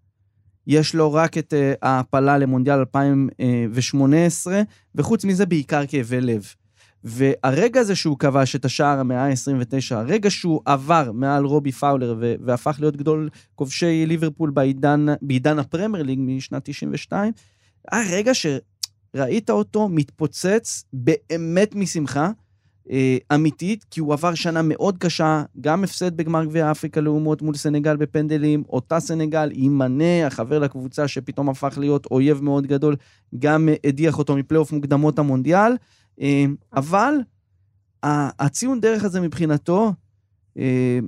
יש 0.66 0.94
לו 0.94 1.12
רק 1.12 1.38
את 1.38 1.52
uh, 1.52 1.56
ההעפלה 1.82 2.38
למונדיאל 2.38 2.78
2018, 2.78 4.62
וחוץ 4.94 5.24
מזה 5.24 5.46
בעיקר 5.46 5.86
כאבי 5.86 6.20
לב. 6.20 6.44
והרגע 7.04 7.80
הזה 7.80 7.94
שהוא 7.94 8.18
כבש 8.18 8.56
את 8.56 8.64
השער 8.64 8.98
המאה 8.98 9.26
ה-29, 9.26 9.94
הרגע 9.94 10.30
שהוא 10.30 10.60
עבר 10.64 11.10
מעל 11.14 11.44
רובי 11.44 11.72
פאולר 11.72 12.14
והפך 12.20 12.76
להיות 12.80 12.96
גדול 12.96 13.28
כובשי 13.54 14.06
ליברפול 14.06 14.50
בעידן, 14.50 15.06
בעידן 15.22 15.58
הפרמייר 15.58 16.04
ליג 16.04 16.18
משנת 16.22 16.62
92, 16.64 17.32
הרגע 17.92 18.32
שראית 18.34 19.50
אותו 19.50 19.88
מתפוצץ 19.88 20.84
באמת 20.92 21.74
משמחה, 21.74 22.24
אה, 22.24 22.30
אמיתית, 23.34 23.84
כי 23.90 24.00
הוא 24.00 24.12
עבר 24.12 24.34
שנה 24.34 24.60
מאוד 24.62 24.98
קשה, 24.98 25.42
גם 25.60 25.84
הפסד 25.84 26.16
בגמר 26.16 26.44
גביע 26.44 26.70
אפריקה 26.70 27.00
לאומות 27.00 27.42
מול 27.42 27.54
סנגל 27.54 27.96
בפנדלים, 27.96 28.62
אותה 28.68 29.00
סנגל 29.00 29.50
עם 29.52 29.78
מנה, 29.78 30.26
החבר 30.26 30.58
לקבוצה 30.58 31.08
שפתאום 31.08 31.48
הפך 31.48 31.78
להיות 31.78 32.06
אויב 32.10 32.40
מאוד 32.40 32.66
גדול, 32.66 32.96
גם 33.38 33.68
הדיח 33.86 34.18
אותו 34.18 34.36
מפלייאוף 34.36 34.72
מוקדמות 34.72 35.18
המונדיאל, 35.18 35.72
אה, 36.20 36.44
אבל 36.76 37.14
הציון 38.38 38.80
דרך 38.80 39.04
הזה 39.04 39.20
מבחינתו, 39.20 39.92
אה, 40.58 40.98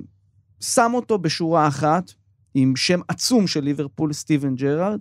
שם 0.59 0.91
אותו 0.93 1.17
בשורה 1.17 1.67
אחת, 1.67 2.11
עם 2.53 2.75
שם 2.75 2.99
עצום 3.07 3.47
של 3.47 3.63
ליברפול, 3.63 4.13
סטיבן 4.13 4.55
ג'רארד, 4.55 4.99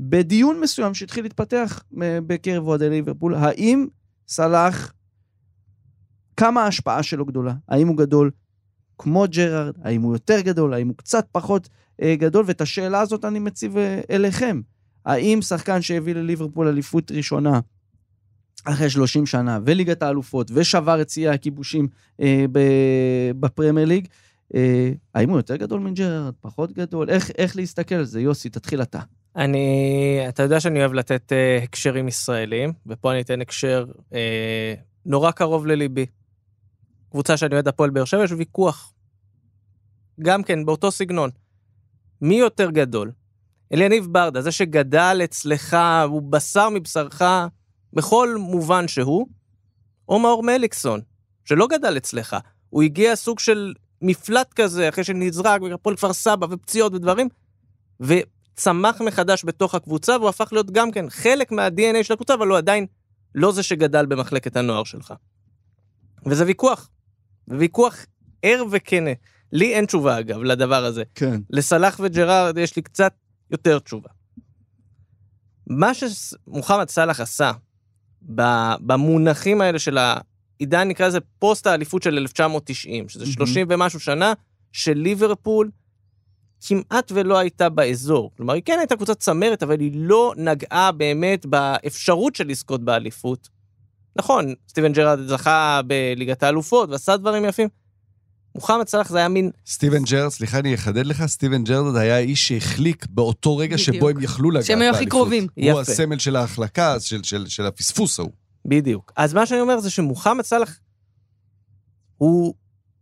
בדיון 0.00 0.60
מסוים 0.60 0.94
שהתחיל 0.94 1.24
להתפתח 1.24 1.82
בקרב 2.26 2.66
אוהדי 2.66 2.90
ליברפול, 2.90 3.34
האם 3.34 3.86
סלאח 4.28 4.92
כמה 6.38 6.62
ההשפעה 6.62 7.02
שלו 7.02 7.26
גדולה. 7.26 7.54
האם 7.68 7.88
הוא 7.88 7.96
גדול 7.96 8.30
כמו 8.98 9.24
ג'רארד, 9.30 9.74
האם 9.82 10.02
הוא 10.02 10.14
יותר 10.14 10.40
גדול, 10.40 10.74
האם 10.74 10.88
הוא 10.88 10.96
קצת 10.96 11.26
פחות 11.32 11.68
אה, 12.02 12.16
גדול, 12.16 12.44
ואת 12.46 12.60
השאלה 12.60 13.00
הזאת 13.00 13.24
אני 13.24 13.38
מציב 13.38 13.76
אה, 13.76 14.00
אליכם. 14.10 14.60
האם 15.04 15.42
שחקן 15.42 15.82
שהביא 15.82 16.14
לליברפול 16.14 16.68
אליפות 16.68 17.10
ראשונה 17.10 17.60
אחרי 18.64 18.90
30 18.90 19.26
שנה, 19.26 19.58
וליגת 19.64 20.02
האלופות, 20.02 20.50
ושבר 20.54 21.00
את 21.00 21.10
שיאי 21.10 21.28
הכיבושים 21.28 21.88
אה, 22.20 22.44
בפרמייר 23.40 23.86
ליג, 23.86 24.06
אה, 24.54 24.90
האם 25.14 25.30
הוא 25.30 25.38
יותר 25.38 25.56
גדול 25.56 25.80
מג'רארד, 25.80 26.34
פחות 26.40 26.72
גדול? 26.72 27.10
איך, 27.10 27.30
איך 27.38 27.56
להסתכל 27.56 27.94
על 27.94 28.04
זה? 28.04 28.20
יוסי, 28.20 28.48
תתחיל 28.48 28.82
אתה. 28.82 29.00
אני, 29.36 30.24
אתה 30.28 30.42
יודע 30.42 30.60
שאני 30.60 30.80
אוהב 30.80 30.92
לתת 30.92 31.32
אה, 31.32 31.60
הקשרים 31.62 32.08
ישראלים, 32.08 32.72
ופה 32.86 33.12
אני 33.12 33.20
אתן 33.20 33.40
הקשר 33.40 33.86
אה, 34.14 34.74
נורא 35.06 35.30
קרוב 35.30 35.66
לליבי. 35.66 36.06
קבוצה 37.10 37.36
שאני 37.36 37.54
אוהד 37.54 37.68
הפועל 37.68 37.90
באר 37.90 38.04
שבע, 38.04 38.24
יש 38.24 38.32
ויכוח. 38.32 38.92
גם 40.20 40.42
כן, 40.42 40.64
באותו 40.64 40.90
סגנון. 40.90 41.30
מי 42.20 42.34
יותר 42.34 42.70
גדול? 42.70 43.12
אליניב 43.72 44.06
ברדה, 44.10 44.42
זה 44.42 44.52
שגדל 44.52 45.20
אצלך, 45.24 45.76
הוא 46.08 46.22
בשר 46.22 46.68
מבשרך 46.68 47.22
בכל 47.92 48.36
מובן 48.38 48.88
שהוא, 48.88 49.26
או 50.08 50.18
מאור 50.18 50.42
מליקסון, 50.42 51.00
שלא 51.44 51.66
גדל 51.66 51.96
אצלך. 51.96 52.36
הוא 52.70 52.82
הגיע 52.82 53.16
סוג 53.16 53.38
של 53.38 53.74
מפלט 54.02 54.52
כזה, 54.52 54.88
אחרי 54.88 55.04
שנזרק, 55.04 55.62
והפועל 55.62 55.96
כפר 55.96 56.12
סבא 56.12 56.46
ופציעות 56.50 56.94
ודברים, 56.94 57.28
וצמח 58.00 59.00
מחדש 59.00 59.44
בתוך 59.44 59.74
הקבוצה, 59.74 60.16
והוא 60.16 60.28
הפך 60.28 60.48
להיות 60.52 60.70
גם 60.70 60.90
כן 60.90 61.10
חלק 61.10 61.52
מה-DNA 61.52 62.02
של 62.02 62.12
הקבוצה, 62.12 62.34
אבל 62.34 62.48
הוא 62.48 62.58
עדיין 62.58 62.86
לא 63.34 63.52
זה 63.52 63.62
שגדל 63.62 64.06
במחלקת 64.06 64.56
הנוער 64.56 64.84
שלך. 64.84 65.14
וזה 66.26 66.46
ויכוח. 66.46 66.90
ויכוח 67.50 67.96
ער 68.42 68.64
וכנה. 68.70 69.10
לי 69.52 69.74
אין 69.74 69.86
תשובה, 69.86 70.18
אגב, 70.18 70.42
לדבר 70.42 70.84
הזה. 70.84 71.02
כן. 71.14 71.40
לסלאח 71.50 72.00
וג'רארד 72.02 72.58
יש 72.58 72.76
לי 72.76 72.82
קצת 72.82 73.12
יותר 73.50 73.78
תשובה. 73.78 74.08
מה 75.66 75.90
שמוחמד 75.94 76.88
סאלח 76.88 77.20
עשה 77.20 77.52
במונחים 78.80 79.60
האלה 79.60 79.78
של 79.78 79.98
העידן, 79.98 80.88
נקרא 80.88 81.06
לזה 81.06 81.18
פוסט 81.38 81.66
האליפות 81.66 82.02
של 82.02 82.18
1990, 82.18 83.08
שזה 83.08 83.26
30 83.26 83.66
ומשהו 83.70 84.00
שנה, 84.00 84.32
של 84.72 84.92
ליברפול 84.92 85.70
כמעט 86.66 87.12
ולא 87.14 87.38
הייתה 87.38 87.68
באזור. 87.68 88.30
כלומר, 88.36 88.54
היא 88.54 88.62
כן 88.64 88.78
הייתה 88.78 88.96
קבוצת 88.96 89.20
צמרת, 89.20 89.62
אבל 89.62 89.80
היא 89.80 89.92
לא 89.94 90.34
נגעה 90.36 90.92
באמת 90.92 91.46
באפשרות 91.46 92.36
של 92.36 92.46
לזכות 92.46 92.84
באליפות. 92.84 93.48
נכון, 94.18 94.54
סטיבן 94.68 94.92
ג'רארד 94.92 95.26
זכה 95.26 95.80
בליגת 95.86 96.42
האלופות 96.42 96.90
ועשה 96.90 97.16
דברים 97.16 97.44
יפים. 97.44 97.68
מוחמד 98.54 98.88
סלאח 98.88 99.08
זה 99.08 99.18
היה 99.18 99.28
מין... 99.28 99.50
סטיבן 99.66 100.02
ג'רארד, 100.02 100.28
סליחה, 100.28 100.58
אני 100.58 100.74
אחדד 100.74 101.06
לך, 101.06 101.26
סטיבן 101.26 101.64
ג'רארד 101.64 101.96
היה 101.96 102.16
האיש 102.16 102.48
שהחליק 102.48 103.06
באותו 103.10 103.56
רגע 103.56 103.76
בדיוק. 103.76 103.96
שבו 103.96 104.08
הם 104.08 104.22
יכלו 104.22 104.50
לגעת 104.50 104.64
שהם 104.64 104.82
היו 104.82 104.94
הכי 104.94 105.06
קרובים. 105.06 105.46
הוא 105.54 105.64
יפה. 105.64 105.80
הסמל 105.80 106.18
של 106.18 106.36
ההחלקה, 106.36 107.00
של, 107.00 107.22
של, 107.22 107.46
של 107.46 107.66
הפספוס 107.66 108.18
ההוא. 108.18 108.30
בדיוק. 108.64 109.12
אז 109.16 109.34
מה 109.34 109.46
שאני 109.46 109.60
אומר 109.60 109.80
זה 109.80 109.90
שמוחמד 109.90 110.44
סלאח 110.44 110.78
הוא 112.16 112.54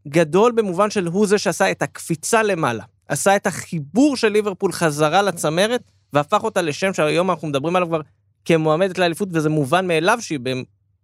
גדול 0.09 0.53
במובן 0.53 0.91
של 0.91 1.07
הוא 1.07 1.27
זה 1.27 1.39
שעשה 1.39 1.71
את 1.71 1.83
הקפיצה 1.83 2.43
למעלה. 2.43 2.85
עשה 3.09 3.37
את 3.37 3.47
החיבור 3.47 4.17
של 4.17 4.29
ליברפול 4.29 4.73
חזרה 4.73 5.23
לצמרת, 5.23 5.83
והפך 6.13 6.45
אותה 6.45 6.63
לשם 6.63 6.95
שהיום 6.95 7.31
אנחנו 7.31 7.49
מדברים 7.49 7.77
עליו 7.77 7.89
כבר 7.89 8.01
כמועמדת 8.45 8.99
לאליפות, 8.99 9.29
וזה 9.33 9.49
מובן 9.49 9.87
מאליו 9.87 10.19
שהיא 10.21 10.39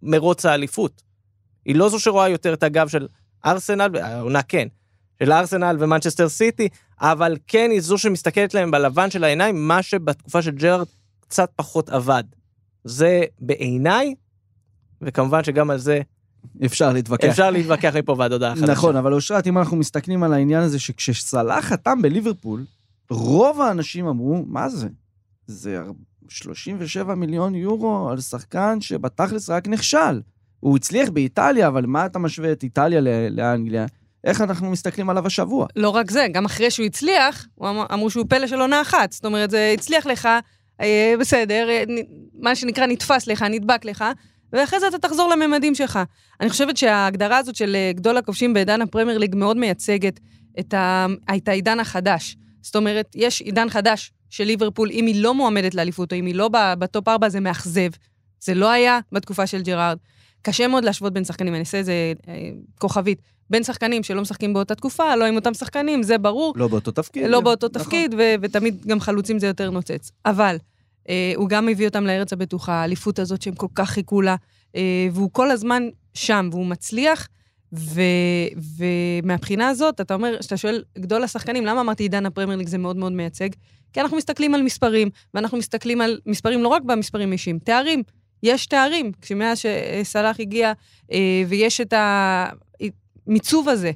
במרוץ 0.03 0.47
האליפות. 0.47 1.03
היא 1.65 1.75
לא 1.77 1.89
זו 1.89 2.01
שרואה 2.01 2.29
יותר 2.29 2.55
את 2.55 2.63
הגב 2.63 2.89
של 2.89 3.09
ארסנל, 3.47 3.97
העונה 3.97 4.43
כן, 4.43 4.69
של 5.23 5.33
ארסנל 5.33 5.77
ומנצ'סטר 5.81 6.29
סיטי, 6.29 6.69
אבל 7.01 7.37
כן 7.47 7.71
היא 7.71 7.81
זו 7.81 7.99
שמסתכלת 7.99 8.55
להם 8.55 8.71
בלבן 8.71 9.11
של 9.11 9.25
העיניים, 9.25 9.69
מה 9.69 9.83
שבתקופה 9.83 10.43
של 10.43 10.51
ג'רארד 10.51 10.87
קצת 11.21 11.51
פחות 11.57 11.89
עבד. 11.89 12.25
זה 12.85 13.23
בעיניי, 13.41 14.15
וכמובן 15.01 15.45
שגם 15.45 15.71
על 15.71 15.79
זה 15.79 16.01
אפשר 16.65 16.93
להתווכח. 16.93 17.29
אפשר 17.29 17.51
להתווכח 17.51 17.97
מפה 17.97 18.15
ועד 18.19 18.33
הודעה 18.33 18.57
חדשה. 18.57 18.73
נכון, 18.73 18.97
אבל 18.97 19.13
אושרת, 19.13 19.47
אם 19.47 19.59
אנחנו 19.59 19.77
מסתכלים 19.77 20.23
על 20.23 20.33
העניין 20.33 20.63
הזה, 20.63 20.79
שכשסלאח 20.79 21.65
חתם 21.65 22.03
בליברפול, 22.03 22.65
רוב 23.11 23.61
האנשים 23.61 24.07
אמרו, 24.07 24.45
מה 24.47 24.69
זה? 24.69 24.89
זה 25.47 25.81
37 26.29 27.15
מיליון 27.15 27.55
יורו 27.55 28.09
על 28.11 28.21
שחקן 28.21 28.81
שבתכלס 28.81 29.51
רק 29.51 29.69
נכשל. 29.69 30.21
הוא 30.61 30.77
הצליח 30.77 31.09
באיטליה, 31.11 31.69
אבל 31.69 31.87
מה 31.87 32.07
אתה 32.07 32.19
משווה 32.19 32.53
את 32.53 32.63
איטליה 32.63 33.01
לאנגליה? 33.31 33.87
איך 34.25 34.41
אנחנו 34.41 34.71
מסתכלים 34.71 35.11
עליו 35.11 35.27
השבוע? 35.27 35.67
לא 35.77 35.89
רק 35.89 36.11
זה, 36.11 36.27
גם 36.33 36.45
אחרי 36.45 36.71
שהוא 36.71 36.87
הצליח, 36.87 37.47
הוא 37.55 37.69
אמר- 37.69 37.87
אמרו 37.93 38.11
שהוא 38.11 38.27
פלא 38.29 38.47
של 38.47 38.61
עונה 38.61 38.81
אחת. 38.83 39.13
זאת 39.13 39.25
אומרת, 39.25 39.51
זה 39.51 39.71
הצליח 39.75 40.07
לך, 40.07 40.29
אה, 40.81 41.15
בסדר, 41.21 41.67
אה, 41.69 41.85
מה 42.41 42.55
שנקרא 42.57 42.87
נתפס 42.87 43.27
לך, 43.27 43.43
נדבק 43.43 43.85
לך, 43.85 44.05
ואחרי 44.53 44.81
זה 44.81 44.89
אתה 44.89 44.99
תחזור 44.99 45.31
לממדים 45.31 45.75
שלך. 45.75 45.99
אני 46.41 46.51
חושבת 46.51 46.77
שההגדרה 46.77 47.39
הזאת 47.39 47.57
של 47.57 47.75
אה, 47.77 47.91
גדול 47.95 48.17
הכובשים 48.17 48.55
בעידן 48.55 48.83
הפרמייר 48.83 49.19
ליג 49.19 49.35
מאוד 49.37 49.57
מייצגת 49.57 50.21
את, 50.61 50.75
ה, 50.75 51.07
את 51.37 51.49
העידן 51.49 51.81
החדש. 51.81 52.37
זאת 52.63 52.77
אומרת, 52.77 53.13
יש 53.15 53.41
עידן 53.41 53.69
חדש 53.71 54.13
של 54.33 54.45
ליברפול, 54.45 54.91
אם 54.91 55.07
היא 55.07 55.23
לא 55.23 55.35
מועמדת 55.35 55.75
לאליפות, 55.75 56.13
או 56.13 56.19
אם 56.19 56.27
היא 56.27 56.35
לא 56.35 56.51
בטופ 56.79 57.09
4, 57.09 57.29
זה 57.29 57.41
מאכזב. 57.41 57.91
זה 58.41 58.55
לא 58.55 58.71
היה 58.71 58.99
בתקופה 59.13 59.47
של 59.47 59.63
ג'רארד. 59.63 59.99
קשה 60.43 60.69
מאוד 60.69 60.85
להשוות 60.85 61.13
בין 61.13 61.25
שחקנים, 61.25 61.55
אני 61.55 61.61
אעשה 61.61 61.79
איזה 61.79 62.13
אה, 62.29 62.51
כוכבית. 62.79 63.23
בין 63.51 63.65
שחקנים 63.65 64.03
שלא 64.03 64.23
משחקים 64.23 64.53
באותה 64.53 64.75
תקופה, 64.75 65.17
לא 65.17 65.25
עם 65.25 65.37
אותם 65.37 65.55
שחקנים, 65.55 66.03
זה 66.03 66.19
ברור. 66.19 66.55
לא 66.57 66.69
באותו 66.69 66.91
תפקיד. 66.91 67.27
לא 67.27 67.41
באותו 67.41 67.67
נכון. 67.67 67.83
תפקיד, 67.83 68.15
ו- 68.19 68.35
ותמיד 68.43 68.87
גם 68.87 69.01
חלוצים 69.01 69.39
זה 69.39 69.47
יותר 69.47 69.71
נוצץ. 69.71 70.11
אבל 70.27 70.57
אה, 71.09 71.33
הוא 71.37 71.49
גם 71.49 71.69
הביא 71.69 71.89
אותם 71.89 72.07
לארץ 72.07 72.33
הבטוחה, 72.33 72.73
האליפות 72.73 73.19
הזאת 73.19 73.43
שהם 73.43 73.55
כל 73.55 73.67
כך 73.75 73.91
חיכו 73.91 74.23
לה, 74.23 74.37
אה, 74.77 75.09
והוא 75.13 75.31
כל 75.33 75.51
הזמן 75.51 75.83
שם, 76.15 76.49
והוא 76.53 76.67
מצליח, 76.67 77.29
ו- 77.73 78.01
ומהבחינה 79.23 79.69
הזאת, 79.69 80.01
אתה 80.01 80.15
אומר, 80.15 80.37
כשאתה 80.41 80.57
שואל, 80.57 80.83
גדול 80.99 81.23
השחקנים, 81.23 81.67
למה 81.67 81.81
אמרתי 81.81 82.03
עידן 82.03 82.27
הפרמייר 82.27 82.59
ליג 82.59 82.69
זה 82.69 82.79
מאוד 82.79 82.97
מאוד 82.97 83.13
מייצג? 83.13 83.49
כי 83.93 84.01
אנחנו 84.01 84.17
מסתכלים 84.17 84.55
על 84.55 84.63
מספרים, 84.63 85.11
ואנחנו 85.35 85.59
מסתכלים 85.59 86.01
על 86.01 86.21
מספרים 86.27 86.63
לא 86.63 86.69
רק 86.69 86.83
במספרים 86.83 87.33
אישיים, 87.33 87.59
תארים. 87.59 88.03
יש 88.43 88.67
תארים, 88.67 89.13
כשמאז 89.23 89.59
שסלאח 89.59 90.41
הגיע, 90.41 90.73
אה, 91.13 91.43
ויש 91.49 91.81
את 91.81 91.95
המיצוב 93.27 93.69
הזה, 93.69 93.91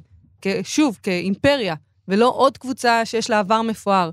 שוב, 0.63 0.99
כאימפריה, 1.03 1.75
ולא 2.07 2.33
עוד 2.35 2.57
קבוצה 2.57 3.05
שיש 3.05 3.29
לה 3.29 3.39
עבר 3.39 3.61
מפואר. 3.61 4.09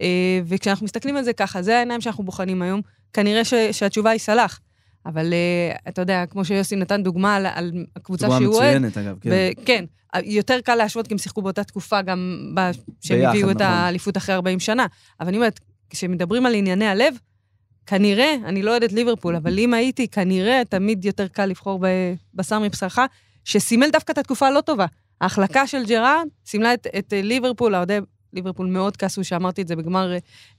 אה, 0.00 0.40
וכשאנחנו 0.44 0.84
מסתכלים 0.84 1.16
על 1.16 1.24
זה 1.24 1.32
ככה, 1.32 1.62
זה 1.62 1.76
העיניים 1.76 2.00
שאנחנו 2.00 2.24
בוחנים 2.24 2.62
היום, 2.62 2.80
כנראה 3.12 3.44
שהתשובה 3.72 4.10
היא 4.10 4.20
סלאח. 4.20 4.60
אבל 5.06 5.32
אה, 5.32 5.76
אתה 5.88 6.02
יודע, 6.02 6.26
כמו 6.26 6.44
שיוסי 6.44 6.76
נתן 6.76 7.02
דוגמה 7.02 7.36
על, 7.36 7.46
על 7.46 7.72
הקבוצה 7.96 8.26
שהוא 8.26 8.54
אוהד, 8.54 8.78
מצוינת, 8.78 8.98
אגב, 8.98 9.16
כן. 9.20 9.30
וכן, 9.62 9.84
יותר 10.24 10.60
קל 10.60 10.74
להשוות 10.74 11.06
כי 11.06 11.14
הם 11.14 11.18
שיחקו 11.18 11.42
באותה 11.42 11.64
תקופה 11.64 12.02
גם 12.02 12.50
ב... 12.54 12.70
שהם 13.00 13.28
הביאו 13.28 13.50
את 13.50 13.56
נכון. 13.56 13.66
האליפות 13.66 14.16
אחרי 14.16 14.34
40 14.34 14.60
שנה. 14.60 14.86
אבל 15.20 15.28
אני 15.28 15.36
אומרת, 15.36 15.60
כשמדברים 15.90 16.46
על 16.46 16.54
ענייני 16.54 16.86
הלב, 16.86 17.14
כנראה, 17.86 18.34
אני 18.44 18.62
לא 18.62 18.70
אוהדת 18.70 18.92
ליברפול, 18.92 19.36
אבל 19.36 19.58
אם 19.58 19.74
הייתי, 19.74 20.08
כנראה 20.08 20.62
תמיד 20.68 21.04
יותר 21.04 21.28
קל 21.28 21.46
לבחור 21.46 21.84
בשר 22.34 22.58
מבשרך, 22.58 22.98
שסימל 23.44 23.90
דווקא 23.90 24.12
את 24.12 24.18
התקופה 24.18 24.48
הלא 24.48 24.60
טובה. 24.60 24.86
ההחלקה 25.20 25.66
של 25.66 25.84
ג'רארד 25.86 26.26
סימלה 26.46 26.74
את, 26.74 26.86
את 26.98 27.12
אה, 27.12 27.22
ליברפול, 27.22 27.74
האוהדי 27.74 27.98
ליברפול 28.32 28.66
מאוד 28.66 28.96
כעסו 28.96 29.24
שאמרתי 29.24 29.62
את 29.62 29.68
זה 29.68 29.76
בגמר 29.76 30.12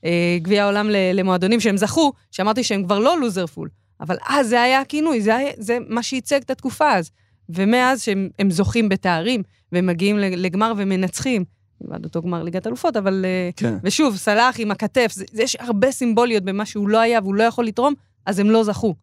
אה, 0.05 0.37
גביע 0.41 0.63
העולם 0.63 0.87
למועדונים 1.13 1.59
שהם 1.59 1.77
זכו, 1.77 2.13
שאמרתי 2.31 2.63
שהם 2.63 2.83
כבר 2.83 2.99
לא 2.99 3.19
לוזרפול. 3.19 3.69
אבל 4.01 4.17
אז 4.27 4.47
זה 4.47 4.61
היה 4.61 4.81
הכינוי, 4.81 5.21
זה, 5.21 5.35
היה, 5.35 5.51
זה 5.57 5.77
מה 5.87 6.03
שייצג 6.03 6.41
את 6.41 6.49
התקופה 6.49 6.93
אז. 6.93 7.11
ומאז 7.49 8.01
שהם 8.01 8.29
הם 8.39 8.51
זוכים 8.51 8.89
בתארים, 8.89 9.43
והם 9.71 9.85
מגיעים 9.85 10.17
לגמר 10.17 10.73
ומנצחים, 10.77 11.43
מלבד 11.81 12.05
אותו 12.05 12.21
גמר 12.21 12.43
ליגת 12.43 12.67
אלופות, 12.67 12.97
אבל... 12.97 13.25
אה, 13.25 13.49
כן. 13.55 13.77
ושוב, 13.83 14.17
סלאח 14.17 14.59
עם 14.59 14.71
הכתף, 14.71 15.11
זה, 15.13 15.25
זה 15.31 15.43
יש 15.43 15.55
הרבה 15.59 15.91
סימבוליות 15.91 16.43
במה 16.43 16.65
שהוא 16.65 16.89
לא 16.89 16.99
היה 16.99 17.19
והוא 17.23 17.35
לא 17.35 17.43
יכול 17.43 17.65
לתרום, 17.65 17.93
אז 18.25 18.39
הם 18.39 18.49
לא 18.49 18.63
זכו. 18.63 18.95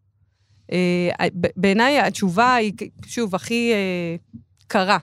אה, 0.72 1.26
בעיניי 1.56 2.00
התשובה 2.00 2.54
היא, 2.54 2.72
שוב, 3.06 3.34
הכי 3.34 3.72
אה, 3.72 4.16
קרה. 4.66 4.98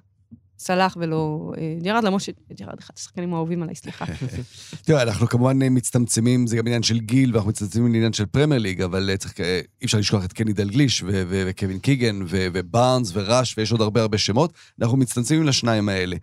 סלאח 0.59 0.97
ולא 0.99 1.51
אה, 1.57 1.75
ג'רארד, 1.81 2.03
למרות 2.03 2.21
שג'רארד 2.21 2.79
אחד 2.79 2.93
השחקנים 2.97 3.33
האהובים 3.33 3.63
עליי, 3.63 3.75
סליחה. 3.75 4.05
תראה, 4.85 5.01
אנחנו 5.01 5.27
כמובן 5.27 5.61
אה, 5.61 5.69
מצטמצמים, 5.69 6.47
זה 6.47 6.57
גם 6.57 6.67
עניין 6.67 6.83
של 6.83 6.99
גיל, 6.99 7.31
ואנחנו 7.33 7.49
מצטמצמים 7.49 7.93
לעניין 7.93 8.13
של 8.13 8.25
פרמייר 8.25 8.61
ליג, 8.61 8.81
אבל 8.81 9.09
אה, 9.39 9.61
אי 9.81 9.85
אפשר 9.85 9.97
לשכוח 9.97 10.25
את 10.25 10.33
קני 10.33 10.53
דלגליש, 10.53 11.03
וקווין 11.05 11.79
קיגן, 11.79 12.19
ובארנס, 12.29 13.11
וראש, 13.13 13.57
ויש 13.57 13.71
עוד 13.71 13.81
הרבה 13.81 14.01
הרבה 14.01 14.17
שמות. 14.17 14.53
אנחנו 14.81 14.97
מצטמצמים 14.97 15.43
לשניים 15.43 15.89
האלה. 15.89 16.15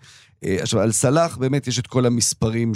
עכשיו, 0.45 0.81
על 0.81 0.93
סלאח 0.93 1.37
באמת 1.37 1.67
יש 1.67 1.79
את 1.79 1.87
כל 1.87 2.07
המספרים 2.07 2.73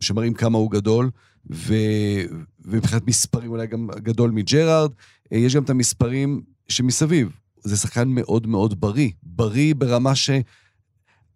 שמראים 0.00 0.34
כמה 0.34 0.58
הוא 0.58 0.70
גדול, 0.70 1.10
ומבחינת 1.46 3.06
מספרים 3.06 3.50
אולי 3.50 3.66
גם 3.66 3.88
גדול 3.96 4.30
מג'רארד. 4.30 4.90
יש 5.30 5.56
גם 5.56 5.62
את 5.62 5.70
המספרים 5.70 6.42
שמסביב. 6.68 7.28
זה 7.62 7.76
שחקן 7.76 8.08
מאוד 8.08 8.46
מאוד 8.46 8.80
בריא. 8.80 9.10
בריא 9.22 9.74
ברמה 9.74 10.14
ש... 10.14 10.30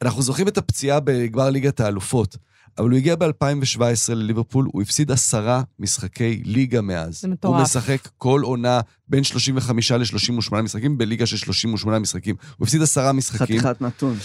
אנחנו 0.02 0.22
זוכרים 0.22 0.48
את 0.48 0.58
הפציעה 0.58 1.00
בגמר 1.00 1.50
ליגת 1.50 1.80
האלופות, 1.80 2.36
אבל 2.78 2.90
הוא 2.90 2.96
הגיע 2.96 3.16
ב-2017 3.16 4.14
לליברפול, 4.14 4.68
הוא 4.72 4.82
הפסיד 4.82 5.10
עשרה 5.10 5.62
משחקי 5.78 6.42
ליגה 6.44 6.80
מאז. 6.80 7.20
זה 7.20 7.28
מטורף. 7.28 7.54
הוא 7.54 7.62
משחק 7.62 8.08
כל 8.18 8.40
עונה 8.44 8.80
בין 9.08 9.24
35 9.24 9.92
ל-38 9.92 10.54
משחקים, 10.62 10.98
בליגה 10.98 11.26
של 11.26 11.36
38 11.36 11.98
משחקים. 11.98 12.36
הוא 12.56 12.64
הפסיד 12.64 12.82
עשרה 12.82 13.12
משחקים. 13.12 13.60
חתיכת 13.60 13.80
נתון. 13.80 14.16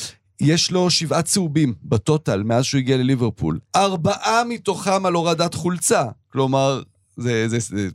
יש 0.41 0.71
לו 0.71 0.89
שבעה 0.89 1.21
צהובים 1.21 1.73
בטוטל 1.83 2.43
מאז 2.43 2.65
שהוא 2.65 2.79
הגיע 2.79 2.97
לליברפול. 2.97 3.59
ארבעה 3.75 4.43
מתוכם 4.49 5.05
על 5.05 5.13
הורדת 5.13 5.53
חולצה. 5.53 6.03
כלומר, 6.31 6.81
זה... 7.17 7.47
זה, 7.47 7.59
זה 7.59 7.89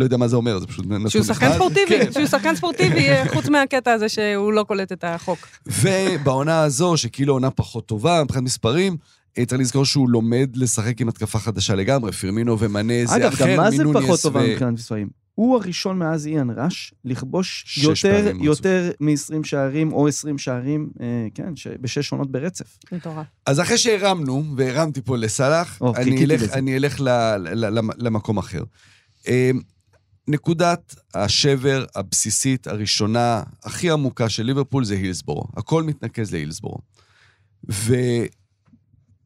לא 0.00 0.04
יודע 0.04 0.16
מה 0.16 0.28
זה 0.28 0.36
אומר, 0.36 0.58
זה 0.58 0.66
פשוט 0.66 0.86
נתון 0.86 1.00
אחד. 1.00 1.08
שהוא 1.08 1.24
שחקן 1.24 1.52
ספורטיבי, 1.54 1.98
כן. 1.98 2.12
שהוא 2.12 2.26
שחקן 2.26 2.56
ספורטיבי, 2.56 3.08
אה, 3.08 3.28
חוץ 3.34 3.48
מהקטע 3.48 3.92
הזה 3.92 4.08
שהוא 4.08 4.52
לא 4.52 4.62
קולט 4.62 4.92
את 4.92 5.04
החוק. 5.04 5.38
ובעונה 5.66 6.62
הזו, 6.62 6.96
שכאילו 6.96 7.32
עונה 7.32 7.50
פחות 7.50 7.86
טובה 7.86 8.24
מבחינת 8.24 8.44
מספרים, 8.44 8.96
אה, 9.38 9.44
צריך 9.46 9.60
לזכור 9.60 9.84
שהוא 9.84 10.10
לומד 10.10 10.50
לשחק 10.56 11.00
עם 11.00 11.08
התקפה 11.08 11.38
חדשה 11.38 11.74
לגמרי, 11.74 12.12
פרמינו 12.12 12.58
ומנה 12.58 12.94
זה 13.06 13.16
אגב, 13.16 13.32
אחר 13.32 13.50
גם 13.50 13.56
מה 13.56 13.70
זה 13.70 13.82
פחות 13.92 14.20
טובה 14.22 14.40
ו- 14.40 14.48
מבחינת 14.52 14.72
מספרים? 14.72 15.08
הוא 15.34 15.56
הראשון 15.56 15.98
מאז 15.98 16.26
איאן 16.26 16.48
ראש 16.56 16.94
לכבוש 17.04 17.78
יותר, 17.82 18.30
יותר 18.40 18.90
מ-20 19.00 19.14
שערים 19.44 19.92
או 19.92 20.08
20 20.08 20.38
שערים, 20.38 20.90
אה, 21.00 21.06
כן, 21.34 21.56
ש- 21.56 21.66
בשש 21.80 22.12
עונות 22.12 22.30
ברצף. 22.32 22.78
מטורף. 22.92 23.26
אז 23.46 23.60
אחרי 23.60 23.78
שהרמנו, 23.78 24.44
והרמתי 24.56 25.02
פה 25.02 25.16
לסאלח, 25.16 25.78
או, 25.80 25.94
אני 25.96 26.04
חיכיתי 26.04 26.24
אלך. 26.24 26.52
אני 26.52 26.76
אלך 26.76 27.00
ל, 27.00 27.08
ל, 27.36 27.78
ל, 27.78 27.80
למקום 27.98 28.38
אחר. 28.38 28.62
נקודת 30.30 30.94
השבר 31.14 31.84
הבסיסית 31.94 32.66
הראשונה, 32.66 33.42
הכי 33.64 33.90
עמוקה 33.90 34.28
של 34.28 34.42
ליברפול 34.42 34.84
זה 34.84 34.94
הילסבורו. 34.94 35.44
הכל 35.56 35.82
מתנקז 35.82 36.32
להילסבורו. 36.32 36.78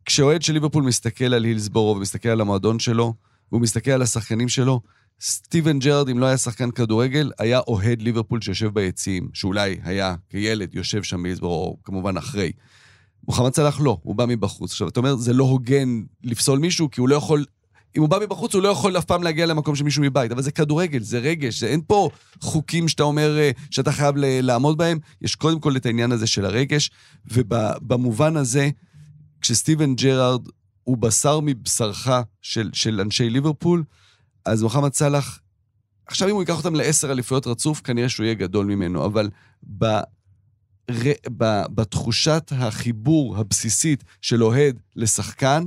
וכשאוהד 0.02 0.42
של 0.42 0.52
ליברפול 0.52 0.84
מסתכל 0.84 1.34
על 1.34 1.44
הילסבורו 1.44 1.96
ומסתכל 1.96 2.28
על 2.28 2.40
המועדון 2.40 2.78
שלו, 2.78 3.14
והוא 3.52 3.62
מסתכל 3.62 3.90
על 3.90 4.02
השחקנים 4.02 4.48
שלו, 4.48 4.80
סטיבן 5.20 5.78
ג'רארד, 5.78 6.08
אם 6.08 6.18
לא 6.18 6.26
היה 6.26 6.36
שחקן 6.36 6.70
כדורגל, 6.70 7.30
היה 7.38 7.58
אוהד 7.58 8.02
ליברפול 8.02 8.40
שיושב 8.40 8.68
ביציעים, 8.68 9.28
שאולי 9.32 9.78
היה 9.82 10.14
כילד 10.28 10.74
יושב 10.74 11.02
שם 11.02 11.22
בהילסבורו, 11.22 11.64
או 11.64 11.76
כמובן 11.84 12.16
אחרי. 12.16 12.52
מוחמד 13.28 13.54
סלאח 13.54 13.80
לא, 13.80 13.98
הוא 14.02 14.14
בא 14.14 14.26
מבחוץ. 14.26 14.70
עכשיו, 14.70 14.88
אתה 14.88 15.00
אומר, 15.00 15.16
זה 15.16 15.32
לא 15.32 15.44
הוגן 15.44 16.02
לפסול 16.24 16.58
מישהו, 16.58 16.90
כי 16.90 17.00
הוא 17.00 17.08
לא 17.08 17.14
יכול... 17.14 17.44
אם 17.96 18.00
הוא 18.00 18.08
בא 18.08 18.18
מבחוץ, 18.18 18.54
הוא 18.54 18.62
לא 18.62 18.68
יכול 18.68 18.98
אף 18.98 19.04
פעם 19.04 19.22
להגיע 19.22 19.46
למקום 19.46 19.76
של 19.76 19.84
מישהו 19.84 20.02
מבית. 20.02 20.32
אבל 20.32 20.42
זה 20.42 20.52
כדורגל, 20.52 21.02
זה 21.02 21.18
רגש, 21.18 21.60
זה 21.60 21.66
אין 21.66 21.80
פה 21.86 22.10
חוקים 22.40 22.88
שאתה 22.88 23.02
אומר 23.02 23.38
אה, 23.38 23.50
שאתה 23.70 23.92
חייב 23.92 24.14
לעמוד 24.16 24.78
בהם. 24.78 24.98
יש 25.22 25.34
קודם 25.34 25.60
כל 25.60 25.76
את 25.76 25.86
העניין 25.86 26.12
הזה 26.12 26.26
של 26.26 26.44
הרגש, 26.44 26.90
ובמובן 27.26 28.36
הזה, 28.36 28.70
כשסטיבן 29.40 29.94
ג'רארד 29.94 30.48
הוא 30.84 30.98
בשר 30.98 31.40
מבשרך 31.42 32.08
של, 32.42 32.70
של 32.72 33.00
אנשי 33.00 33.30
ליברפול, 33.30 33.84
אז 34.44 34.62
מוחמד 34.62 34.94
סאלח, 34.94 35.40
עכשיו 36.06 36.28
אם 36.28 36.34
הוא 36.34 36.42
ייקח 36.42 36.56
אותם 36.56 36.74
לעשר 36.74 37.12
אליפויות 37.12 37.46
רצוף, 37.46 37.80
כנראה 37.80 38.08
שהוא 38.08 38.24
יהיה 38.24 38.34
גדול 38.34 38.66
ממנו, 38.66 39.06
אבל 39.06 39.30
ב... 39.78 39.84
ר... 40.90 41.12
ב... 41.36 41.62
בתחושת 41.74 42.52
החיבור 42.56 43.36
הבסיסית 43.36 44.04
של 44.22 44.44
אוהד 44.44 44.80
לשחקן, 44.96 45.64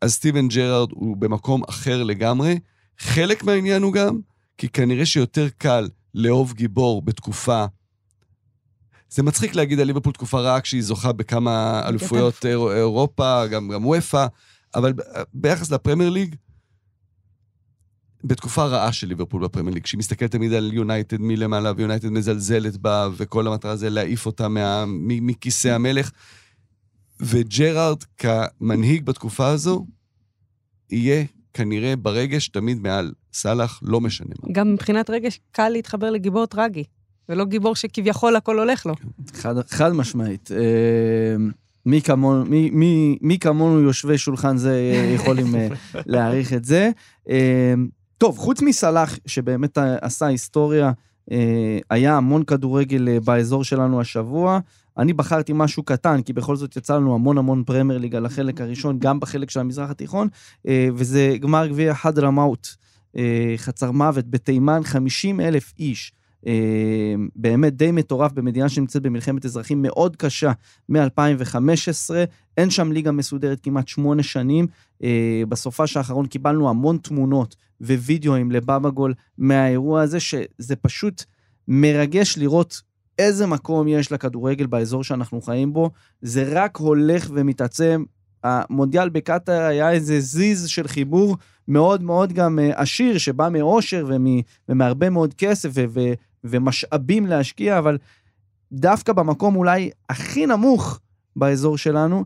אז 0.00 0.12
סטיבן 0.12 0.48
ג'רארד 0.48 0.88
הוא 0.92 1.16
במקום 1.16 1.62
אחר 1.68 2.02
לגמרי. 2.02 2.58
חלק 2.98 3.44
מהעניין 3.44 3.82
הוא 3.82 3.92
גם, 3.92 4.18
כי 4.58 4.68
כנראה 4.68 5.06
שיותר 5.06 5.48
קל 5.58 5.88
לאהוב 6.14 6.52
גיבור 6.52 7.02
בתקופה 7.02 7.64
זה 9.10 9.22
מצחיק 9.22 9.54
להגיד 9.54 9.80
על 9.80 9.86
ליברפול 9.86 10.12
תקופה 10.12 10.40
רעה 10.40 10.60
כשהיא 10.60 10.82
זוכה 10.82 11.12
בכמה 11.12 11.82
אליפויות 11.88 12.46
אירו- 12.46 12.72
אירופה, 12.72 13.46
גם, 13.46 13.68
גם 13.68 13.86
וופא, 13.86 14.26
אבל 14.74 14.92
ביחס 15.34 15.70
לפרמייר 15.70 16.10
ליג, 16.10 16.34
בתקופה 18.24 18.64
רעה 18.64 18.92
של 18.92 19.06
ליברפול 19.06 19.42
בפרמייר 19.44 19.74
ליג, 19.74 19.82
כשהיא 19.82 19.98
מסתכלת 19.98 20.30
תמיד 20.30 20.52
על 20.52 20.72
יונייטד 20.72 21.20
מלמעלה, 21.20 21.72
ויונייטד 21.76 22.08
מזלזלת 22.08 22.76
בה, 22.76 23.08
וכל 23.16 23.46
המטרה 23.46 23.76
זה 23.76 23.90
להעיף 23.90 24.26
אותה 24.26 24.48
מה, 24.48 24.84
מכיסא 24.88 25.68
המלך. 25.68 26.10
וג'רארד 27.20 28.04
כמנהיג 28.16 29.04
בתקופה 29.04 29.48
הזו, 29.48 29.86
יהיה 30.90 31.24
כנראה 31.54 31.96
ברגש 31.96 32.48
תמיד 32.48 32.78
מעל 32.82 33.12
סלאח, 33.32 33.80
לא 33.82 34.00
משנה 34.00 34.34
מה. 34.42 34.52
גם 34.52 34.72
מבחינת 34.72 35.10
רגש, 35.10 35.40
קל 35.52 35.68
להתחבר 35.68 36.10
לגיבור 36.10 36.46
טרגי, 36.46 36.84
ולא 37.28 37.44
גיבור 37.44 37.76
שכביכול 37.76 38.36
הכל 38.36 38.58
הולך 38.58 38.86
לו. 38.86 38.94
חד, 39.32 39.54
חד 39.68 39.92
משמעית. 39.92 40.50
אה, 40.52 41.36
מי 41.86 42.02
כמונו, 42.02 42.44
מי, 42.44 42.70
מי, 42.70 43.18
מי 43.20 43.38
כמונו 43.38 43.80
יושבי 43.80 44.18
שולחן 44.18 44.56
זה 44.56 45.02
יכולים 45.14 45.54
אה, 45.54 45.68
להעריך 46.06 46.52
את 46.52 46.64
זה. 46.64 46.90
אה, 47.28 47.74
טוב, 48.18 48.38
חוץ 48.38 48.62
מסלאח, 48.62 49.18
שבאמת 49.26 49.78
עשה 50.00 50.26
היסטוריה, 50.26 50.92
היה 51.90 52.16
המון 52.16 52.44
כדורגל 52.44 53.18
באזור 53.18 53.64
שלנו 53.64 54.00
השבוע. 54.00 54.60
אני 54.98 55.12
בחרתי 55.12 55.52
משהו 55.54 55.82
קטן, 55.82 56.22
כי 56.22 56.32
בכל 56.32 56.56
זאת 56.56 56.76
יצא 56.76 56.96
לנו 56.96 57.14
המון 57.14 57.38
המון 57.38 57.64
פרמייר 57.64 57.98
ליג 57.98 58.14
על 58.14 58.26
החלק 58.26 58.60
הראשון, 58.60 58.98
גם 58.98 59.20
בחלק 59.20 59.50
של 59.50 59.60
המזרח 59.60 59.90
התיכון, 59.90 60.28
אה, 60.68 60.88
וזה 60.94 61.36
גמר 61.40 61.66
גביע 61.66 61.94
חד 61.94 62.18
רמאוט, 62.18 62.68
אה, 63.16 63.54
חצר 63.56 63.90
מוות 63.90 64.30
בתימן, 64.30 64.84
50 64.84 65.40
אלף 65.40 65.72
איש. 65.78 66.12
אה, 66.46 67.14
באמת 67.36 67.76
די 67.76 67.90
מטורף 67.90 68.32
במדינה 68.32 68.68
שנמצאת 68.68 69.02
במלחמת 69.02 69.44
אזרחים 69.44 69.82
מאוד 69.82 70.16
קשה 70.16 70.52
מ-2015. 70.88 72.14
אין 72.56 72.70
שם 72.70 72.92
ליגה 72.92 73.12
מסודרת 73.12 73.60
כמעט 73.62 73.88
שמונה 73.88 74.22
שנים. 74.22 74.66
בסופש 75.48 75.96
האחרון 75.96 76.26
קיבלנו 76.26 76.68
המון 76.68 76.98
תמונות 76.98 77.56
ווידאוים 77.80 78.50
לבבא 78.50 78.90
גול 78.90 79.14
מהאירוע 79.38 80.02
הזה, 80.02 80.20
שזה 80.20 80.76
פשוט 80.76 81.24
מרגש 81.68 82.38
לראות 82.38 82.82
איזה 83.18 83.46
מקום 83.46 83.88
יש 83.88 84.12
לכדורגל 84.12 84.66
באזור 84.66 85.04
שאנחנו 85.04 85.40
חיים 85.40 85.72
בו. 85.72 85.90
זה 86.22 86.44
רק 86.52 86.76
הולך 86.76 87.30
ומתעצם. 87.34 88.04
המונדיאל 88.44 89.08
בקטאר 89.08 89.62
היה 89.62 89.90
איזה 89.90 90.20
זיז 90.20 90.68
של 90.68 90.88
חיבור 90.88 91.36
מאוד 91.68 92.02
מאוד 92.02 92.32
גם 92.32 92.58
אה, 92.58 92.82
עשיר, 92.82 93.18
שבא 93.18 93.48
מאושר 93.52 94.04
ומ, 94.08 94.26
ומהרבה 94.68 95.10
מאוד 95.10 95.34
כסף 95.34 95.70
ומשאבים 96.44 97.26
להשקיע, 97.26 97.78
אבל 97.78 97.98
דווקא 98.72 99.12
במקום 99.12 99.56
אולי 99.56 99.90
הכי 100.08 100.46
נמוך 100.46 101.00
באזור 101.36 101.78
שלנו, 101.78 102.24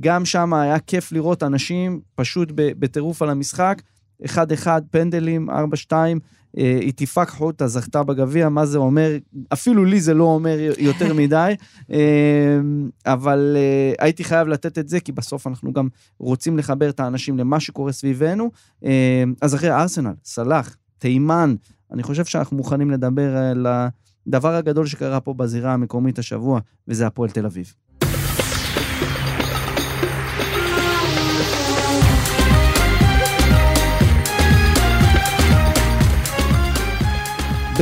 גם 0.00 0.24
שם 0.24 0.54
היה 0.54 0.78
כיף 0.78 1.12
לראות 1.12 1.42
אנשים 1.42 2.00
פשוט 2.14 2.48
בטירוף 2.54 3.22
על 3.22 3.30
המשחק. 3.30 3.82
1-1 4.24 4.66
פנדלים, 4.90 5.50
4-2, 5.50 5.52
אה, 6.58 6.78
איתיפאק 6.80 7.28
חוטה 7.28 7.66
זכתה 7.66 8.02
בגביע, 8.02 8.48
מה 8.48 8.66
זה 8.66 8.78
אומר? 8.78 9.16
אפילו 9.52 9.84
לי 9.84 10.00
זה 10.00 10.14
לא 10.14 10.24
אומר 10.24 10.58
יותר 10.78 11.14
מדי, 11.20 11.54
אה, 11.92 12.60
אבל 13.06 13.56
אה, 13.56 13.92
הייתי 14.04 14.24
חייב 14.24 14.48
לתת 14.48 14.78
את 14.78 14.88
זה, 14.88 15.00
כי 15.00 15.12
בסוף 15.12 15.46
אנחנו 15.46 15.72
גם 15.72 15.88
רוצים 16.18 16.58
לחבר 16.58 16.88
את 16.88 17.00
האנשים 17.00 17.38
למה 17.38 17.60
שקורה 17.60 17.92
סביבנו. 17.92 18.50
אה, 18.84 19.24
אז 19.40 19.54
אחרי 19.54 19.70
ארסנל, 19.70 20.12
סלאח, 20.24 20.76
תימן, 20.98 21.54
אני 21.92 22.02
חושב 22.02 22.24
שאנחנו 22.24 22.56
מוכנים 22.56 22.90
לדבר 22.90 23.36
על 23.36 23.66
הדבר 24.26 24.54
הגדול 24.54 24.86
שקרה 24.86 25.20
פה 25.20 25.34
בזירה 25.34 25.72
המקומית 25.72 26.18
השבוע, 26.18 26.60
וזה 26.88 27.06
הפועל 27.06 27.30
תל 27.30 27.46
אביב. 27.46 27.74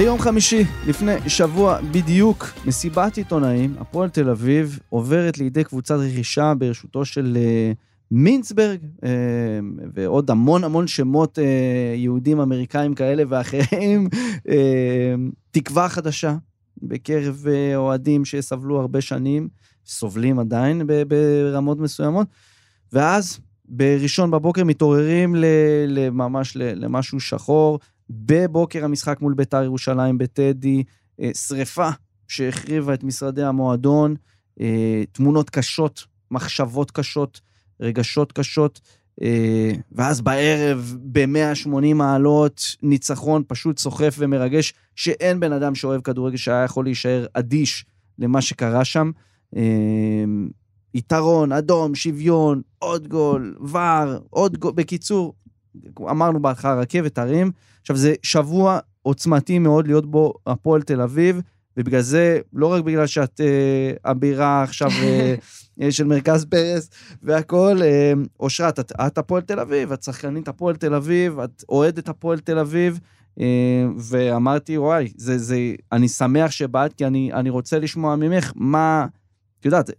ביום 0.00 0.18
חמישי, 0.18 0.64
לפני 0.86 1.12
שבוע 1.28 1.80
בדיוק, 1.90 2.46
מסיבת 2.66 3.16
עיתונאים, 3.16 3.74
הפועל 3.78 4.08
תל 4.08 4.30
אביב 4.30 4.78
עוברת 4.88 5.38
לידי 5.38 5.64
קבוצת 5.64 5.94
רכישה 5.94 6.52
בראשותו 6.58 7.04
של 7.04 7.36
uh, 7.36 7.76
מינסברג, 8.10 8.78
uh, 8.82 9.06
ועוד 9.94 10.30
המון 10.30 10.64
המון 10.64 10.86
שמות 10.86 11.38
uh, 11.38 11.42
יהודים 11.96 12.40
אמריקאים 12.40 12.94
כאלה 12.94 13.22
ואחרים. 13.28 14.08
תקווה 15.50 15.88
חדשה 15.88 16.36
בקרב 16.82 17.44
אוהדים 17.76 18.24
שסבלו 18.24 18.80
הרבה 18.80 19.00
שנים, 19.00 19.48
סובלים 19.86 20.38
עדיין 20.38 20.82
ברמות 21.08 21.78
מסוימות, 21.78 22.26
ואז 22.92 23.40
בראשון 23.68 24.30
בבוקר 24.30 24.64
מתעוררים 24.64 25.34
ממש 26.12 26.56
למשהו 26.56 27.20
שחור. 27.20 27.78
בבוקר 28.10 28.84
המשחק 28.84 29.20
מול 29.20 29.34
בית"ר 29.34 29.62
ירושלים 29.62 30.18
בטדי, 30.18 30.82
אה, 31.20 31.30
שריפה 31.34 31.88
שהחריבה 32.28 32.94
את 32.94 33.04
משרדי 33.04 33.42
המועדון, 33.42 34.14
אה, 34.60 35.02
תמונות 35.12 35.50
קשות, 35.50 36.04
מחשבות 36.30 36.90
קשות, 36.90 37.40
רגשות 37.80 38.32
קשות, 38.32 38.80
אה, 39.22 39.72
ואז 39.92 40.20
בערב 40.20 40.96
ב-180 41.02 41.94
מעלות, 41.94 42.76
ניצחון 42.82 43.42
פשוט 43.48 43.78
סוחף 43.78 44.16
ומרגש, 44.18 44.74
שאין 44.96 45.40
בן 45.40 45.52
אדם 45.52 45.74
שאוהב 45.74 46.00
כדורגל 46.00 46.36
שהיה 46.36 46.64
יכול 46.64 46.84
להישאר 46.84 47.26
אדיש 47.34 47.84
למה 48.18 48.42
שקרה 48.42 48.84
שם. 48.84 49.10
יתרון, 50.94 51.52
אדום, 51.52 51.94
שוויון, 51.94 52.62
עוד 52.78 53.08
גול, 53.08 53.56
ור, 53.60 53.80
עוד 54.30 54.58
גול, 54.58 54.72
בקיצור, 54.72 55.34
אמרנו 56.00 56.42
בהתחלה 56.42 56.74
רכבת 56.74 57.18
הרים. 57.18 57.50
עכשיו, 57.80 57.96
זה 57.96 58.14
שבוע 58.22 58.78
עוצמתי 59.02 59.58
מאוד 59.58 59.86
להיות 59.86 60.10
בו 60.10 60.34
הפועל 60.46 60.82
תל 60.82 61.00
אביב, 61.00 61.40
ובגלל 61.76 62.00
זה, 62.00 62.38
לא 62.52 62.66
רק 62.66 62.84
בגלל 62.84 63.06
שאת 63.06 63.40
אה, 63.40 64.10
הבירה 64.10 64.62
עכשיו 64.62 64.90
אה, 65.80 65.92
של 65.92 66.04
מרכז 66.04 66.44
פרס 66.44 66.90
והכול, 67.22 67.82
אה, 67.82 68.12
אושרת, 68.40 68.80
את, 68.80 68.92
את 69.06 69.18
הפועל 69.18 69.42
תל 69.42 69.60
אביב, 69.60 69.92
את 69.92 70.02
שחקנית 70.02 70.48
הפועל 70.48 70.76
תל 70.76 70.94
אביב, 70.94 71.38
את 71.38 71.64
אוהדת 71.68 72.08
הפועל 72.08 72.38
תל 72.38 72.58
אביב, 72.58 73.00
אה, 73.40 73.86
ואמרתי, 73.98 74.78
וואי, 74.78 75.12
זה, 75.16 75.38
זה, 75.38 75.74
אני 75.92 76.08
שמח 76.08 76.50
שבאת, 76.50 76.92
כי 76.92 77.06
אני, 77.06 77.32
אני 77.32 77.50
רוצה 77.50 77.78
לשמוע 77.78 78.16
ממך 78.16 78.52
מה, 78.56 79.06
את 79.60 79.64
יודעת, 79.64 79.90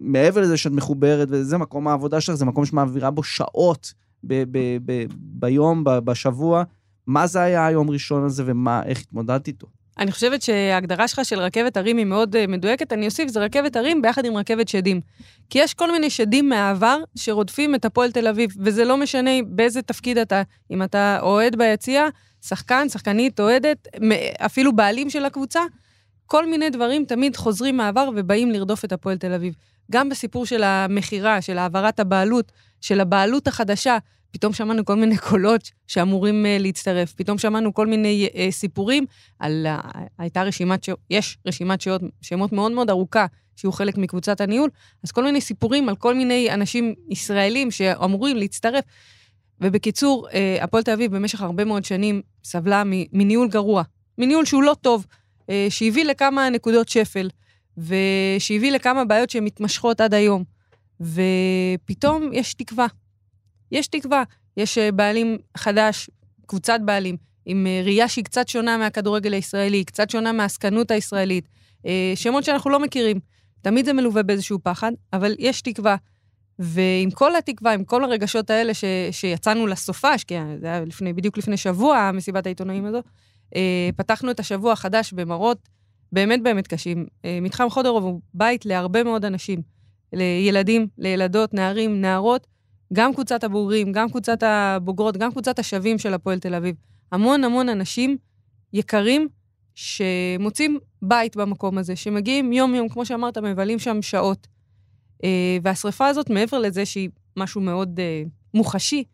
מעבר 0.00 0.40
לזה 0.40 0.56
שאת 0.56 0.72
מחוברת, 0.72 1.28
וזה 1.30 1.58
מקום 1.58 1.88
העבודה 1.88 2.20
שלך, 2.20 2.34
זה 2.34 2.44
מקום 2.44 2.66
שמעבירה 2.66 3.10
בו 3.10 3.22
שעות 3.22 3.94
ב, 4.24 4.44
ב, 4.50 4.58
ב, 4.84 5.04
ביום, 5.16 5.84
ב, 5.84 5.90
בשבוע. 5.90 6.64
מה 7.06 7.26
זה 7.26 7.40
היה 7.40 7.66
היום 7.66 7.90
ראשון 7.90 8.24
הזה 8.24 8.42
ומה, 8.46 8.82
איך 8.86 9.00
התמודדת 9.00 9.46
איתו? 9.48 9.66
אני 9.98 10.12
חושבת 10.12 10.42
שההגדרה 10.42 11.08
שלך 11.08 11.24
של 11.24 11.40
רכבת 11.40 11.76
הרים 11.76 11.96
היא 11.96 12.06
מאוד 12.06 12.36
uh, 12.36 12.38
מדויקת. 12.48 12.92
אני 12.92 13.06
אוסיף, 13.06 13.28
זה 13.28 13.40
רכבת 13.40 13.76
הרים 13.76 14.02
ביחד 14.02 14.24
עם 14.24 14.36
רכבת 14.36 14.68
שדים. 14.68 15.00
כי 15.50 15.58
יש 15.58 15.74
כל 15.74 15.92
מיני 15.92 16.10
שדים 16.10 16.48
מהעבר 16.48 16.98
שרודפים 17.16 17.74
את 17.74 17.84
הפועל 17.84 18.12
תל 18.12 18.28
אביב, 18.28 18.50
וזה 18.58 18.84
לא 18.84 18.96
משנה 18.96 19.30
באיזה 19.46 19.82
תפקיד 19.82 20.18
אתה, 20.18 20.42
אם 20.70 20.82
אתה 20.82 21.18
אוהד 21.22 21.56
ביציע, 21.56 22.06
שחקן, 22.42 22.88
שחקנית, 22.88 23.40
אוהדת, 23.40 23.88
אפילו 24.38 24.76
בעלים 24.76 25.10
של 25.10 25.24
הקבוצה, 25.24 25.60
כל 26.26 26.46
מיני 26.46 26.70
דברים 26.70 27.04
תמיד 27.04 27.36
חוזרים 27.36 27.76
מהעבר 27.76 28.10
ובאים 28.16 28.50
לרדוף 28.50 28.84
את 28.84 28.92
הפועל 28.92 29.18
תל 29.18 29.32
אביב. 29.32 29.54
גם 29.90 30.08
בסיפור 30.08 30.46
של 30.46 30.62
המכירה, 30.62 31.40
של 31.40 31.58
העברת 31.58 32.00
הבעלות, 32.00 32.52
של 32.80 33.00
הבעלות 33.00 33.48
החדשה, 33.48 33.98
פתאום 34.34 34.52
שמענו 34.52 34.84
כל 34.84 34.94
מיני 34.94 35.16
קולות 35.16 35.70
שאמורים 35.86 36.44
uh, 36.44 36.62
להצטרף, 36.62 37.12
פתאום 37.12 37.38
שמענו 37.38 37.74
כל 37.74 37.86
מיני 37.86 38.28
uh, 38.32 38.36
סיפורים 38.50 39.06
על... 39.38 39.66
Uh, 39.66 39.98
הייתה 40.18 40.42
רשימת, 40.42 40.84
ש... 40.84 40.90
יש 41.10 41.38
רשימת 41.46 41.80
שעות, 41.80 42.02
שמות 42.22 42.52
מאוד 42.52 42.72
מאוד 42.72 42.90
ארוכה, 42.90 43.26
שיהיו 43.56 43.72
חלק 43.72 43.98
מקבוצת 43.98 44.40
הניהול, 44.40 44.70
אז 45.04 45.12
כל 45.12 45.24
מיני 45.24 45.40
סיפורים 45.40 45.88
על 45.88 45.96
כל 45.96 46.14
מיני 46.14 46.50
אנשים 46.50 46.94
ישראלים 47.08 47.70
שאמורים 47.70 48.36
להצטרף. 48.36 48.84
ובקיצור, 49.60 50.28
הפועל 50.60 50.82
תל 50.82 50.90
אביב 50.90 51.16
במשך 51.16 51.40
הרבה 51.40 51.64
מאוד 51.64 51.84
שנים 51.84 52.22
סבלה 52.44 52.82
מניהול 53.12 53.48
גרוע, 53.48 53.82
מניהול 54.18 54.44
שהוא 54.44 54.62
לא 54.62 54.76
טוב, 54.80 55.06
שהביא 55.68 56.04
לכמה 56.04 56.50
נקודות 56.50 56.88
שפל, 56.88 57.30
ושהביא 57.78 58.72
לכמה 58.72 59.04
בעיות 59.04 59.30
שמתמשכות 59.30 60.00
עד 60.00 60.14
היום. 60.14 60.44
ופתאום 61.00 62.30
יש 62.32 62.54
תקווה. 62.54 62.86
יש 63.74 63.86
תקווה. 63.86 64.22
יש 64.56 64.78
בעלים 64.78 65.38
חדש, 65.56 66.10
קבוצת 66.46 66.80
בעלים, 66.84 67.16
עם 67.46 67.66
ראייה 67.84 68.08
שהיא 68.08 68.24
קצת 68.24 68.48
שונה 68.48 68.76
מהכדורגל 68.76 69.32
הישראלי, 69.32 69.84
קצת 69.84 70.10
שונה 70.10 70.32
מהעסקנות 70.32 70.90
הישראלית, 70.90 71.48
שמות 72.14 72.44
שאנחנו 72.44 72.70
לא 72.70 72.80
מכירים. 72.80 73.20
תמיד 73.62 73.84
זה 73.84 73.92
מלווה 73.92 74.22
באיזשהו 74.22 74.58
פחד, 74.62 74.92
אבל 75.12 75.34
יש 75.38 75.62
תקווה. 75.62 75.96
ועם 76.58 77.10
כל 77.10 77.36
התקווה, 77.36 77.72
עם 77.72 77.84
כל 77.84 78.04
הרגשות 78.04 78.50
האלה 78.50 78.74
ש, 78.74 78.84
שיצאנו 79.10 79.66
לסופש, 79.66 80.24
כי 80.24 80.34
זה 80.60 80.66
היה 80.66 80.80
לפני, 80.80 81.12
בדיוק 81.12 81.38
לפני 81.38 81.56
שבוע, 81.56 82.10
מסיבת 82.14 82.46
העיתונאים 82.46 82.84
הזו, 82.84 82.98
פתחנו 83.96 84.30
את 84.30 84.40
השבוע 84.40 84.72
החדש 84.72 85.12
במראות 85.12 85.68
באמת 86.12 86.42
באמת 86.42 86.66
קשים. 86.66 87.06
אה, 87.24 87.38
מתחם 87.42 87.70
חודרוב 87.70 88.04
הוא 88.04 88.20
בית 88.34 88.66
להרבה 88.66 89.04
מאוד 89.04 89.24
אנשים, 89.24 89.62
לילדים, 90.12 90.88
לילדות, 90.98 91.54
נערים, 91.54 92.00
נערות, 92.00 92.46
גם 92.94 93.14
קבוצת 93.14 93.44
הבוגרים, 93.44 93.92
גם 93.92 94.10
קבוצת 94.10 94.42
הבוגרות, 94.42 95.16
גם 95.16 95.30
קבוצת 95.30 95.58
השווים 95.58 95.98
של 95.98 96.14
הפועל 96.14 96.38
תל 96.38 96.54
אביב. 96.54 96.74
המון 97.12 97.44
המון 97.44 97.68
אנשים 97.68 98.16
יקרים 98.72 99.28
שמוצאים 99.74 100.78
בית 101.02 101.36
במקום 101.36 101.78
הזה, 101.78 101.96
שמגיעים 101.96 102.52
יום-יום, 102.52 102.88
כמו 102.88 103.06
שאמרת, 103.06 103.38
מבלים 103.38 103.78
שם 103.78 104.02
שעות. 104.02 104.46
אה, 105.24 105.58
והשריפה 105.62 106.06
הזאת, 106.06 106.30
מעבר 106.30 106.58
לזה 106.58 106.86
שהיא 106.86 107.08
משהו 107.36 107.60
מאוד 107.60 108.00
אה, 108.00 108.22
מוחשי, 108.54 109.04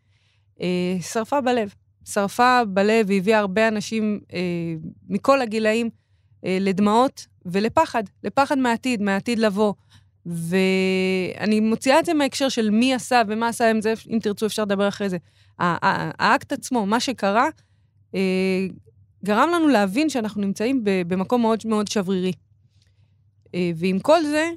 אה, 0.61 0.97
שרפה 1.01 1.41
בלב. 1.41 1.73
שרפה 2.05 2.61
בלב 2.67 3.05
והביאה 3.09 3.39
הרבה 3.39 3.67
אנשים 3.67 4.19
מכל 5.09 5.41
הגילאים 5.41 5.89
לדמעות 6.43 7.27
ולפחד, 7.45 8.03
לפחד 8.23 8.57
מהעתיד, 8.57 9.01
מהעתיד 9.01 9.39
לבוא. 9.39 9.73
ואני 10.25 11.59
מוציאה 11.59 11.99
את 11.99 12.05
זה 12.05 12.13
מההקשר 12.13 12.49
של 12.49 12.69
מי 12.69 12.93
עשה 12.93 13.21
ומה 13.27 13.47
עשה, 13.47 13.71
אם, 13.71 13.81
זה, 13.81 13.93
אם 14.09 14.19
תרצו 14.21 14.45
אפשר 14.45 14.61
לדבר 14.61 14.87
אחרי 14.87 15.09
זה. 15.09 15.17
האקט 15.59 16.51
עצמו, 16.51 16.85
מה 16.85 16.99
שקרה, 16.99 17.47
גרם 19.25 19.49
לנו 19.53 19.67
להבין 19.67 20.09
שאנחנו 20.09 20.41
נמצאים 20.41 20.81
במקום 20.83 21.41
מאוד 21.41 21.59
מאוד 21.65 21.87
שברירי. 21.87 22.31
ועם 23.75 23.99
כל 23.99 24.23
זה, 24.23 24.49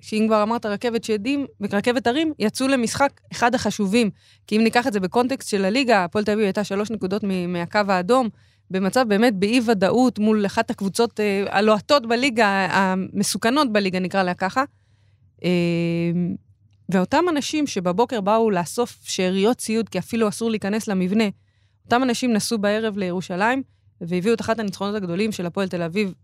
שאם 0.00 0.24
כבר 0.28 0.42
אמרת 0.42 0.66
רכבת 0.66 1.04
שדים 1.04 1.46
ורכבת 1.60 2.06
הרים, 2.06 2.32
יצאו 2.38 2.68
למשחק 2.68 3.20
אחד 3.32 3.54
החשובים. 3.54 4.10
כי 4.46 4.56
אם 4.56 4.62
ניקח 4.62 4.86
את 4.86 4.92
זה 4.92 5.00
בקונטקסט 5.00 5.48
של 5.48 5.64
הליגה, 5.64 6.04
הפועל 6.04 6.24
תל 6.24 6.30
אביב 6.30 6.44
הייתה 6.44 6.64
שלוש 6.64 6.90
נקודות 6.90 7.22
מהקו 7.48 7.80
האדום, 7.88 8.28
במצב 8.70 9.04
באמת 9.08 9.34
באי-ודאות 9.36 10.18
מול 10.18 10.46
אחת 10.46 10.70
הקבוצות 10.70 11.20
אה, 11.20 11.44
הלוהטות 11.50 12.06
בליגה, 12.06 12.66
המסוכנות 12.70 13.72
בליגה, 13.72 13.98
נקרא 13.98 14.22
לה 14.22 14.34
ככה. 14.34 14.64
אה, 15.44 15.50
ואותם 16.88 17.24
אנשים 17.28 17.66
שבבוקר 17.66 18.20
באו 18.20 18.50
לאסוף 18.50 18.98
שאריות 19.02 19.56
ציוד, 19.56 19.88
כי 19.88 19.98
אפילו 19.98 20.28
אסור 20.28 20.50
להיכנס 20.50 20.88
למבנה, 20.88 21.24
אותם 21.84 22.02
אנשים 22.02 22.32
נסעו 22.32 22.58
בערב 22.58 22.96
לירושלים 22.96 23.62
והביאו 24.00 24.34
את 24.34 24.40
אחת 24.40 24.58
הניצחונות 24.58 24.94
הגדולים 24.94 25.32
של 25.32 25.46
הפועל 25.46 25.68
תל 25.68 25.82
אביב 25.82 26.14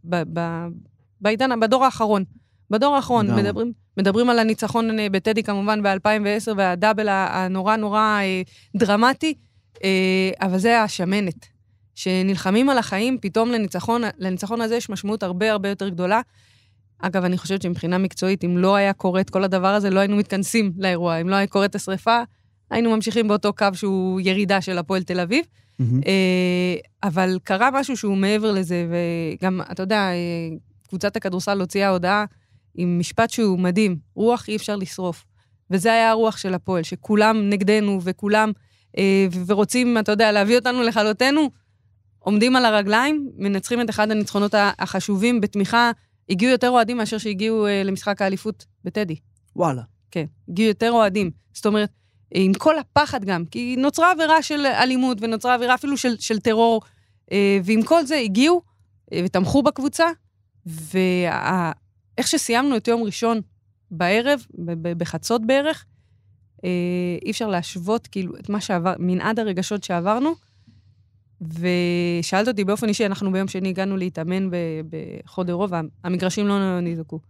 בעידן, 1.21 1.61
בדור 1.61 1.85
האחרון. 1.85 2.25
בדור 2.71 2.97
האחרון, 2.97 3.31
מדברים, 3.31 3.73
מדברים 3.97 4.31
על 4.31 4.39
הניצחון 4.39 4.99
אה, 4.99 5.09
בטדי 5.11 5.43
כמובן 5.43 5.83
ב-2010 5.83 6.53
והדאבל 6.57 7.09
הנורא 7.09 7.77
נורא 7.77 8.01
אה, 8.01 8.43
דרמטי, 8.77 9.35
אה, 9.85 10.31
אבל 10.41 10.59
זה 10.59 10.83
השמנת. 10.83 11.47
שנלחמים 11.95 12.71
על 12.71 12.79
החיים, 12.79 13.19
פתאום 13.21 13.51
לניצחון, 13.51 14.03
לניצחון 14.19 14.61
הזה 14.61 14.77
יש 14.77 14.91
משמעות 14.91 15.23
הרבה 15.23 15.53
הרבה 15.53 15.69
יותר 15.69 15.89
גדולה. 15.89 16.21
אגב, 17.07 17.24
אני 17.24 17.38
חושבת 17.38 17.62
שמבחינה 17.62 17.98
מקצועית, 17.98 18.44
אם 18.44 18.59
לא 18.59 18.74
היה 18.76 18.92
קורה 18.92 19.20
את 19.20 19.30
כל 19.30 19.44
הדבר 19.44 19.68
הזה, 19.74 19.90
לא 19.90 20.00
היינו 20.00 20.16
מתכנסים 20.16 20.72
לאירוע. 20.78 21.16
אם 21.20 21.28
לא 21.28 21.36
היה 21.36 21.46
קורה 21.46 21.64
את 21.64 21.74
השריפה, 21.74 22.22
היינו 22.70 22.90
ממשיכים 22.90 23.28
באותו 23.28 23.52
קו 23.52 23.66
שהוא 23.74 24.20
ירידה 24.20 24.61
של 24.61 24.78
הפועל 24.78 25.02
תל 25.02 25.20
אביב. 25.20 25.44
Mm-hmm. 25.44 25.84
אבל 27.02 27.38
קרה 27.44 27.70
משהו 27.72 27.96
שהוא 27.96 28.16
מעבר 28.16 28.52
לזה, 28.52 28.86
וגם, 28.90 29.61
אתה 29.72 29.82
יודע, 29.82 30.09
קבוצת 30.88 31.16
הכדורסל 31.16 31.61
הוציאה 31.61 31.88
הודעה 31.88 32.24
עם 32.74 32.98
משפט 32.98 33.30
שהוא 33.30 33.59
מדהים, 33.59 33.96
רוח 34.14 34.48
אי 34.48 34.57
אפשר 34.57 34.76
לשרוף. 34.76 35.24
וזה 35.70 35.92
היה 35.92 36.11
הרוח 36.11 36.36
של 36.36 36.55
הפועל, 36.55 36.82
שכולם 36.82 37.50
נגדנו 37.50 38.00
וכולם, 38.02 38.52
אה, 38.98 39.26
ורוצים, 39.46 39.98
אתה 39.98 40.12
יודע, 40.12 40.32
להביא 40.32 40.59
אותנו 40.59 40.82
לכלותנו, 40.82 41.50
עומדים 42.18 42.57
על 42.57 42.64
הרגליים, 42.64 43.30
מנצחים 43.36 43.80
את 43.80 43.90
אחד 43.90 44.11
הניצחונות 44.11 44.55
החשובים 44.78 45.40
בתמיכה, 45.40 45.90
הגיעו 46.29 46.53
יותר 46.53 46.68
אוהדים 46.68 46.97
מאשר 46.97 47.18
שהגיעו 47.18 47.66
אה, 47.66 47.83
למשחק 47.83 48.22
האליפות 48.22 48.64
בטדי. 48.85 49.16
וואלה. 49.57 49.83
כן, 50.11 50.25
הגיעו 50.49 50.68
יותר 50.68 50.91
אוהדים. 50.91 51.31
זאת 51.53 51.66
אומרת, 51.66 51.91
עם 52.35 52.55
כל 52.55 52.79
הפחד 52.79 53.25
גם, 53.25 53.45
כי 53.45 53.77
נוצרה 53.79 54.11
עבירה 54.11 54.43
של 54.43 54.66
אלימות 54.66 55.18
ונוצרה 55.20 55.55
עבירה 55.55 55.75
אפילו 55.75 55.97
של, 55.97 56.16
של 56.18 56.39
טרור, 56.39 56.83
אה, 57.33 57.59
ועם 57.64 57.83
כל 57.83 58.07
זה 58.07 58.16
הגיעו 58.16 58.62
אה, 59.12 59.20
ותמכו 59.25 59.62
בקבוצה, 59.62 60.07
וה... 60.66 61.72
איך 62.18 62.27
שסיימנו 62.27 62.77
את 62.77 62.89
יום 62.89 63.03
ראשון 63.03 63.41
בערב, 63.91 64.47
בחצות 64.83 65.47
בערך, 65.47 65.85
אה, 66.64 66.70
אי 67.25 67.31
אפשר 67.31 67.49
להשוות 67.49 68.07
כאילו 68.07 68.37
את 68.37 68.49
מה 68.49 68.61
שעבר, 68.61 68.95
מנעד 68.99 69.39
הרגשות 69.39 69.85
שעברנו. 69.85 70.35
ושאלת 71.61 72.49
אותי 72.49 72.64
באופן 72.64 72.88
אישי, 72.88 73.07
אנחנו 73.07 73.32
ביום 73.32 73.49
שני 73.49 73.68
הגענו 73.68 73.97
להתאמן 73.97 74.49
בחודרו, 74.90 75.68
והמגרשים 75.68 76.47
לא 76.47 76.80
נזעקו. 76.80 77.20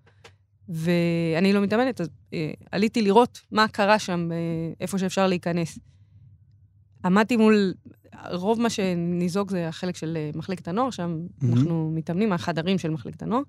ואני 0.68 1.52
לא 1.52 1.60
מתאמנת, 1.60 2.00
אז 2.00 2.08
אה, 2.34 2.52
עליתי 2.72 3.02
לראות 3.02 3.40
מה 3.50 3.68
קרה 3.68 3.98
שם, 3.98 4.28
אה, 4.32 4.36
איפה 4.80 4.98
שאפשר 4.98 5.26
להיכנס. 5.26 5.78
עמדתי 7.04 7.36
מול, 7.36 7.74
רוב 8.32 8.60
מה 8.60 8.70
שניזוק 8.70 9.50
זה 9.50 9.68
החלק 9.68 9.96
של 9.96 10.16
אה, 10.16 10.30
מחלקת 10.34 10.68
הנוער, 10.68 10.90
שם 10.90 11.18
mm-hmm. 11.20 11.46
אנחנו 11.52 11.90
מתאמנים, 11.94 12.32
החדרים 12.32 12.78
של 12.78 12.90
מחלקת 12.90 13.22
הנוער. 13.22 13.42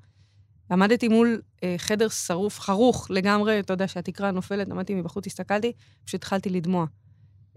עמדתי 0.71 1.07
מול 1.07 1.41
אה, 1.63 1.75
חדר 1.77 2.09
שרוף, 2.09 2.59
חרוך 2.59 3.07
לגמרי, 3.09 3.59
אתה 3.59 3.73
יודע 3.73 3.87
שהתקרה 3.87 4.31
נופלת, 4.31 4.71
עמדתי 4.71 4.95
מבחוץ, 4.95 5.27
הסתכלתי, 5.27 5.71
פשוט 6.05 6.23
התחלתי 6.23 6.49
לדמוע. 6.49 6.85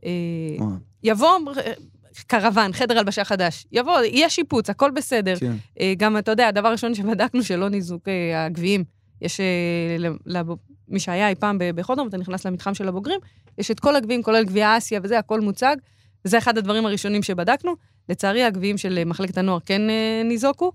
אה, 0.04 0.10
יבוא 1.02 1.38
קרוון, 2.26 2.72
חדר 2.72 2.98
הלבשה 2.98 3.24
חדש, 3.24 3.66
יבוא, 3.72 4.00
יהיה 4.00 4.30
שיפוץ, 4.30 4.70
הכל 4.70 4.90
בסדר. 4.90 5.36
כן. 5.36 5.52
אה, 5.80 5.92
גם, 5.96 6.18
אתה 6.18 6.30
יודע, 6.30 6.48
הדבר 6.48 6.68
הראשון 6.68 6.94
שבדקנו, 6.94 7.42
שלא 7.42 7.68
ניזוק 7.68 8.08
אה, 8.08 8.44
הגביעים. 8.44 8.84
יש, 9.22 9.40
אה, 9.40 9.96
לב, 10.26 10.46
מי 10.88 11.00
שהיה 11.00 11.28
אי 11.28 11.34
פעם 11.34 11.58
בחודרום, 11.74 12.08
אתה 12.08 12.16
נכנס 12.16 12.46
למתחם 12.46 12.74
של 12.74 12.88
הבוגרים, 12.88 13.20
יש 13.58 13.70
את 13.70 13.80
כל 13.80 13.96
הגביעים, 13.96 14.22
כולל 14.22 14.44
גביע 14.44 14.78
אסיה 14.78 15.00
וזה, 15.02 15.18
הכל 15.18 15.40
מוצג. 15.40 15.76
וזה 16.24 16.38
אחד 16.38 16.58
הדברים 16.58 16.86
הראשונים 16.86 17.22
שבדקנו. 17.22 17.74
לצערי, 18.08 18.44
הגביעים 18.44 18.78
של 18.78 19.04
מחלקת 19.04 19.38
הנוער 19.38 19.58
כן 19.60 19.82
ניזוקו. 20.24 20.72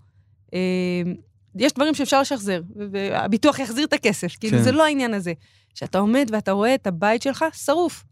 יש 1.55 1.73
דברים 1.73 1.93
שאפשר 1.93 2.21
לשחזר, 2.21 2.61
והביטוח 2.91 3.59
יחזיר 3.59 3.85
את 3.85 3.93
הכסף, 3.93 4.35
כאילו, 4.39 4.57
כן. 4.57 4.63
זה 4.63 4.71
לא 4.71 4.85
העניין 4.85 5.13
הזה. 5.13 5.33
שאתה 5.73 5.99
עומד 5.99 6.29
ואתה 6.31 6.51
רואה 6.51 6.75
את 6.75 6.87
הבית 6.87 7.21
שלך 7.21 7.45
שרוף. 7.53 8.05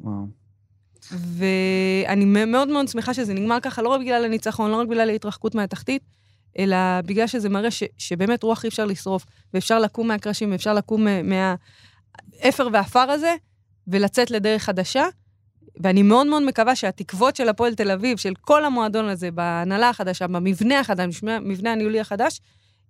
וואו. 0.00 0.41
ואני 1.10 2.24
מאוד 2.24 2.68
מאוד 2.68 2.88
שמחה 2.88 3.14
שזה 3.14 3.34
נגמר 3.34 3.60
ככה, 3.62 3.82
לא 3.82 3.88
רק 3.88 4.00
בגלל 4.00 4.24
הניצחון, 4.24 4.70
לא 4.70 4.76
רק 4.76 4.88
בגלל 4.88 5.10
ההתרחקות 5.10 5.54
מהתחתית, 5.54 6.02
אלא 6.58 6.76
בגלל 7.06 7.26
שזה 7.26 7.48
מראה 7.48 7.70
ש, 7.70 7.82
שבאמת 7.98 8.42
רוח 8.42 8.64
אי 8.64 8.68
אפשר 8.68 8.84
לשרוף, 8.84 9.26
ואפשר 9.54 9.78
לקום 9.78 10.08
מהקרשים, 10.08 10.52
ואפשר 10.52 10.74
לקום 10.74 11.06
מהאפר 11.24 12.68
והעפר 12.72 13.10
הזה, 13.10 13.34
ולצאת 13.88 14.30
לדרך 14.30 14.62
חדשה. 14.62 15.04
ואני 15.80 16.02
מאוד 16.02 16.26
מאוד 16.26 16.42
מקווה 16.42 16.76
שהתקוות 16.76 17.36
של 17.36 17.48
הפועל 17.48 17.74
תל 17.74 17.90
אביב, 17.90 18.18
של 18.18 18.32
כל 18.40 18.64
המועדון 18.64 19.08
הזה, 19.08 19.30
בהנהלה 19.30 19.88
החדשה, 19.88 20.26
במבנה 20.26 20.80
החדש, 20.80 21.22
מבנה 21.22 21.72
הניהולי 21.72 22.00
החדש, 22.00 22.40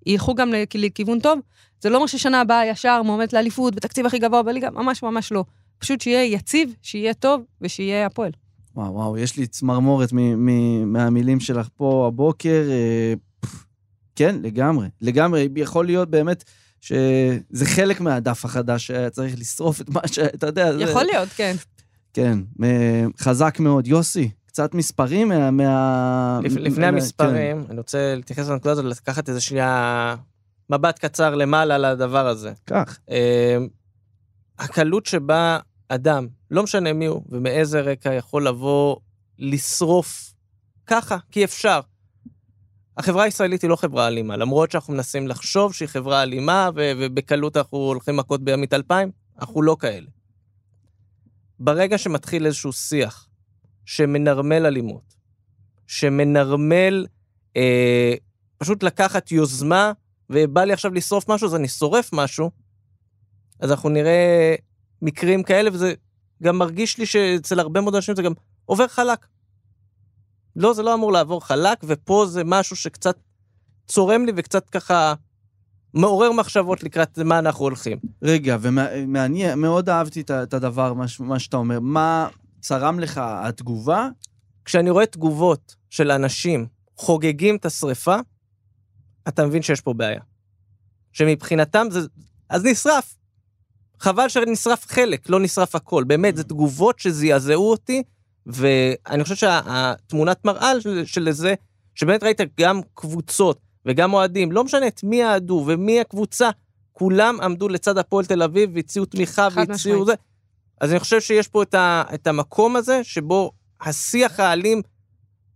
ילכו 0.07 0.35
גם 0.35 0.53
לכיוון 0.75 1.21
טוב. 1.21 1.41
זה 1.81 1.91
לא 1.91 1.97
אומר 1.97 2.07
ששנה 2.07 2.41
הבאה 2.41 2.67
ישר 2.67 3.03
מועמדת 3.03 3.33
לאליפות 3.33 3.75
בתקציב 3.75 4.07
הכי 4.07 4.19
גבוה 4.19 4.43
בליגה, 4.43 4.71
ממש 4.71 5.03
ממש 5.03 5.33
לא. 5.33 5.45
פשוט 5.83 6.01
שיהיה 6.01 6.25
יציב, 6.25 6.75
שיהיה 6.83 7.15
טוב 7.15 7.43
ושיהיה 7.61 8.07
הפועל. 8.07 8.31
וואו, 8.75 8.95
וואו, 8.95 9.19
יש 9.19 9.37
לי 9.37 9.47
צמרמורת 9.47 10.13
מהמילים 10.87 11.41
שלך 11.41 11.69
פה 11.77 12.05
הבוקר. 12.09 12.69
אה, 12.71 13.15
כן, 14.17 14.37
לגמרי. 14.43 14.89
לגמרי, 15.01 15.49
יכול 15.57 15.87
להיות 15.87 16.11
באמת 16.11 16.45
שזה 16.81 17.65
חלק 17.65 18.01
מהדף 18.01 18.45
החדש, 18.45 18.87
שהיה 18.87 19.11
צריך 19.11 19.39
לשרוף 19.39 19.81
את 19.81 19.91
מה 19.91 20.01
שאתה 20.07 20.47
יודע. 20.47 20.73
יכול 20.79 21.03
זה... 21.03 21.07
להיות, 21.13 21.29
כן. 21.29 21.57
כן, 22.13 22.39
חזק 23.21 23.61
מאוד. 23.61 23.87
יוסי, 23.87 24.31
קצת 24.47 24.75
מספרים 24.75 25.29
מה... 25.29 25.51
מה... 25.51 26.41
לפ, 26.43 26.53
לפני 26.57 26.87
המספרים, 26.87 27.63
כן. 27.65 27.71
אני 27.71 27.79
רוצה 27.79 28.15
להתייחס 28.15 28.49
לנקודה 28.49 28.73
הזאת, 28.73 28.85
לקחת 28.85 29.29
איזה 29.29 29.41
שנייה 29.41 30.17
מבט 30.71 30.99
קצר 30.99 31.35
למעלה 31.35 31.79
לדבר 31.79 32.27
הזה. 32.27 32.53
כך. 32.67 32.99
אה, 33.11 33.57
הקלות 34.59 35.07
שבה 35.07 35.59
אדם, 35.95 36.27
לא 36.51 36.63
משנה 36.63 36.93
מי 36.93 37.07
הוא 37.07 37.23
ומאיזה 37.29 37.81
רקע, 37.81 38.13
יכול 38.13 38.47
לבוא 38.47 38.97
לשרוף 39.39 40.33
ככה, 40.87 41.17
כי 41.31 41.45
אפשר. 41.45 41.81
החברה 42.97 43.25
הישראלית 43.25 43.63
היא 43.63 43.71
לא 43.71 43.77
חברה 43.77 44.09
אלימה, 44.09 44.37
למרות 44.37 44.71
שאנחנו 44.71 44.93
מנסים 44.93 45.29
לחשוב 45.29 45.75
שהיא 45.75 45.89
חברה 45.89 46.23
אלימה, 46.23 46.71
ו- 46.75 46.93
ובקלות 46.99 47.57
אנחנו 47.57 47.79
הולכים 47.79 48.17
מכות 48.17 48.45
בימית 48.45 48.75
אלפיים, 48.75 49.11
אנחנו 49.39 49.63
לא 49.63 49.77
כאלה. 49.81 50.07
ברגע 51.59 51.99
שמתחיל 51.99 52.47
איזשהו 52.47 52.73
שיח 52.73 53.29
שמנרמל 53.85 54.67
אלימות, 54.67 55.15
שמנרמל 55.87 57.07
אה, 57.57 58.15
פשוט 58.59 58.83
לקחת 58.83 59.33
יוזמה, 59.33 59.93
ובא 60.31 60.65
לי 60.65 60.73
עכשיו 60.73 60.95
לשרוף 60.95 61.29
משהו, 61.29 61.47
אז 61.47 61.55
אני 61.55 61.69
שורף 61.69 62.11
משהו, 62.13 62.51
אז 63.61 63.71
אנחנו 63.71 63.89
נראה 63.89 64.55
מקרים 65.03 65.43
כאלה, 65.43 65.71
וזה 65.73 65.95
גם 66.43 66.59
מרגיש 66.59 66.99
לי 66.99 67.07
שאצל 67.07 67.61
הרבה 67.61 67.81
מאוד 67.81 67.95
אנשים 67.95 68.17
זה 68.17 68.23
גם 68.23 68.33
עובר 68.65 68.89
חלק. 68.89 69.27
לא, 70.57 70.75
זה 70.75 70.83
לא 70.83 70.95
אמור 70.95 71.13
לעבור 71.13 71.47
חלק, 71.47 71.79
ופה 71.85 72.27
זה 72.29 72.45
משהו 72.45 72.77
שקצת 72.77 73.17
צורם 73.89 74.27
לי 74.27 74.33
וקצת 74.37 74.71
ככה 74.71 75.15
מעורר 75.95 76.33
מחשבות 76.33 76.83
לקראת 76.83 77.19
מה 77.19 77.39
אנחנו 77.39 77.65
הולכים. 77.65 77.99
רגע, 78.23 78.57
ומעניין, 78.61 79.59
מאוד 79.59 79.89
אהבתי 79.89 80.21
את 80.21 80.55
הדבר, 80.55 80.93
מה, 80.93 81.05
מה 81.21 81.39
שאתה 81.39 81.57
אומר. 81.57 81.81
מה 81.81 82.29
צרם 82.61 83.01
לך 83.01 83.21
התגובה? 83.25 84.09
כשאני 84.65 84.91
רואה 84.91 85.07
תגובות 85.07 85.77
של 85.91 86.11
אנשים 86.11 86.67
חוגגים 86.97 87.57
את 87.57 87.65
השריפה, 87.65 88.17
אתה 89.29 89.47
מבין 89.47 89.63
שיש 89.63 89.81
פה 89.81 89.93
בעיה. 89.93 90.21
שמבחינתם 91.13 91.87
זה... 91.91 92.01
אז 92.49 92.65
נשרף. 92.65 93.17
חבל 94.03 94.29
שנשרף 94.29 94.87
חלק, 94.87 95.31
לא 95.31 95.41
נשרף 95.41 95.75
הכל. 95.75 96.05
באמת, 96.05 96.37
זה 96.37 96.45
תגובות 96.45 96.99
שזעזעו 96.99 97.71
אותי, 97.71 98.03
ואני 98.47 99.23
חושב 99.23 99.35
שהתמונת 99.35 100.45
מראה 100.45 100.81
של, 100.81 101.05
של 101.05 101.33
זה, 101.33 101.55
שבאמת 101.95 102.23
ראית 102.23 102.41
גם 102.61 102.81
קבוצות 102.95 103.61
וגם 103.87 104.13
אוהדים, 104.13 104.53
לא 104.53 104.65
משנה 104.65 104.87
את 104.87 105.05
מי 105.05 105.25
אהדו 105.25 105.65
ומי 105.67 106.01
הקבוצה, 106.01 106.51
כולם 106.93 107.41
עמדו 107.43 107.69
לצד 107.69 107.99
הפועל 107.99 108.25
תל 108.25 108.43
אביב 108.43 108.71
והציעו 108.75 109.05
תמיכה 109.05 109.49
והציעו. 109.55 110.07
זה. 110.07 110.15
אז 110.81 110.91
אני 110.91 111.01
חושב 111.01 111.21
שיש 111.21 111.49
פה 111.49 111.63
את, 111.63 111.75
ה, 111.75 112.03
את 112.15 112.27
המקום 112.27 112.77
הזה, 112.77 113.05
שבו 113.05 113.53
השיח 113.81 114.41
האלים 114.41 114.83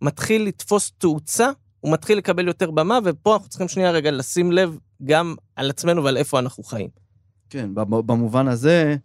מתחיל 0.02 0.42
לתפוס 0.42 0.92
תאוצה, 0.98 1.50
הוא 1.80 1.92
מתחיל 1.92 2.18
לקבל 2.18 2.46
יותר 2.46 2.70
במה, 2.70 2.98
ופה 3.04 3.34
אנחנו 3.34 3.48
צריכים 3.48 3.68
שנייה 3.68 3.90
רגע 3.90 4.10
לשים 4.10 4.52
לב 4.52 4.78
גם 5.04 5.34
על 5.56 5.70
עצמנו 5.70 6.04
ועל 6.04 6.16
איפה 6.16 6.38
אנחנו 6.38 6.62
חיים. 6.64 7.05
כן, 7.50 7.74
במ- 7.74 8.06
במובן 8.06 8.48
הזה, 8.48 8.96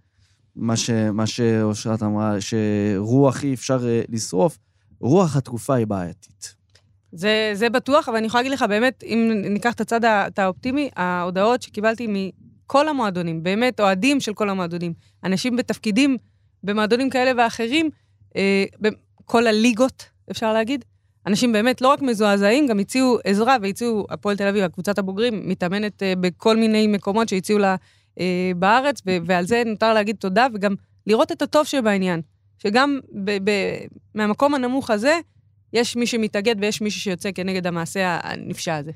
מה, 0.56 0.78
ש, 0.78 0.90
מה 0.90 1.28
שאושרת 1.28 2.04
אמרה, 2.04 2.36
שרוח 2.42 3.44
אי 3.44 3.54
אפשר 3.54 3.88
אה, 3.88 4.02
לשרוף, 4.10 4.58
רוח 5.00 5.36
התקופה 5.36 5.76
היא 5.76 5.88
בעייתית. 5.88 6.56
זה, 7.12 7.52
זה 7.54 7.70
בטוח, 7.70 8.10
אבל 8.10 8.18
אני 8.18 8.28
יכולה 8.28 8.44
להגיד 8.44 8.54
לך, 8.54 8.66
באמת, 8.70 9.04
אם 9.04 9.32
ניקח 9.50 9.74
את 9.74 9.82
הצד 9.82 10.06
את 10.06 10.40
האופטימי, 10.40 10.90
ההודעות 10.96 11.62
שקיבלתי 11.62 12.08
מכל 12.10 12.88
המועדונים, 12.88 13.44
באמת 13.44 13.80
אוהדים 13.80 14.20
של 14.20 14.34
כל 14.34 14.50
המועדונים, 14.50 14.94
אנשים 15.24 15.56
בתפקידים 15.56 16.18
במועדונים 16.64 17.10
כאלה 17.10 17.32
ואחרים, 17.38 17.90
אה, 18.36 18.66
בכל 18.80 19.48
הליגות, 19.48 20.06
אפשר 20.32 20.54
להגיד, 20.54 20.86
אנשים 21.28 21.52
באמת 21.52 21.82
לא 21.82 21.88
רק 21.88 22.02
מזועזעים, 22.02 22.68
גם 22.68 22.80
הציעו 22.80 23.18
עזרה 23.24 23.58
והציעו, 23.62 24.06
הפועל 24.10 24.38
תל 24.38 24.48
אביב, 24.48 24.68
קבוצת 24.68 24.98
הבוגרים, 25.00 25.42
מתאמנת 25.50 26.04
אה, 26.04 26.14
בכל 26.20 26.58
מיני 26.58 26.88
מקומות 26.88 27.30
שהציעו 27.30 27.60
לה 27.60 27.76
אה, 28.20 28.52
בארץ, 28.56 29.02
ו- 29.08 29.18
ועל 29.26 29.46
זה 29.46 29.64
נותר 29.66 29.94
להגיד 29.94 30.16
תודה, 30.16 30.48
וגם 30.54 30.76
לראות 31.08 31.32
את 31.32 31.42
הטוב 31.42 31.66
שבעניין. 31.66 32.22
שגם 32.58 33.00
ב- 33.24 33.50
ב- 33.50 33.86
מהמקום 34.16 34.56
הנמוך 34.56 34.90
הזה, 34.90 35.20
יש 35.74 35.96
מי 35.96 36.08
שמתאגד 36.08 36.56
ויש 36.60 36.82
מישהו 36.82 37.02
שיוצא 37.02 37.30
כנגד 37.36 37.68
המעשה 37.68 38.20
הנפשע 38.24 38.76
הזה. 38.76 38.92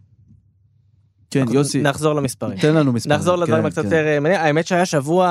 כן, 1.32 1.45
יוסי, 1.51 1.82
נחזור 1.82 2.13
למספרים. 2.13 2.57
תן 2.57 2.76
לנו 2.76 2.93
מספר. 2.93 3.16
נחזור 3.16 3.36
לדברים 3.36 3.61
כן, 3.61 3.68
הקצת 3.68 3.82
כן. 3.82 3.86
יותר... 3.86 4.07
אה, 4.07 4.20
מעניין. 4.20 4.41
האמת 4.41 4.68
שהיה 4.68 4.86
שבוע 4.86 5.28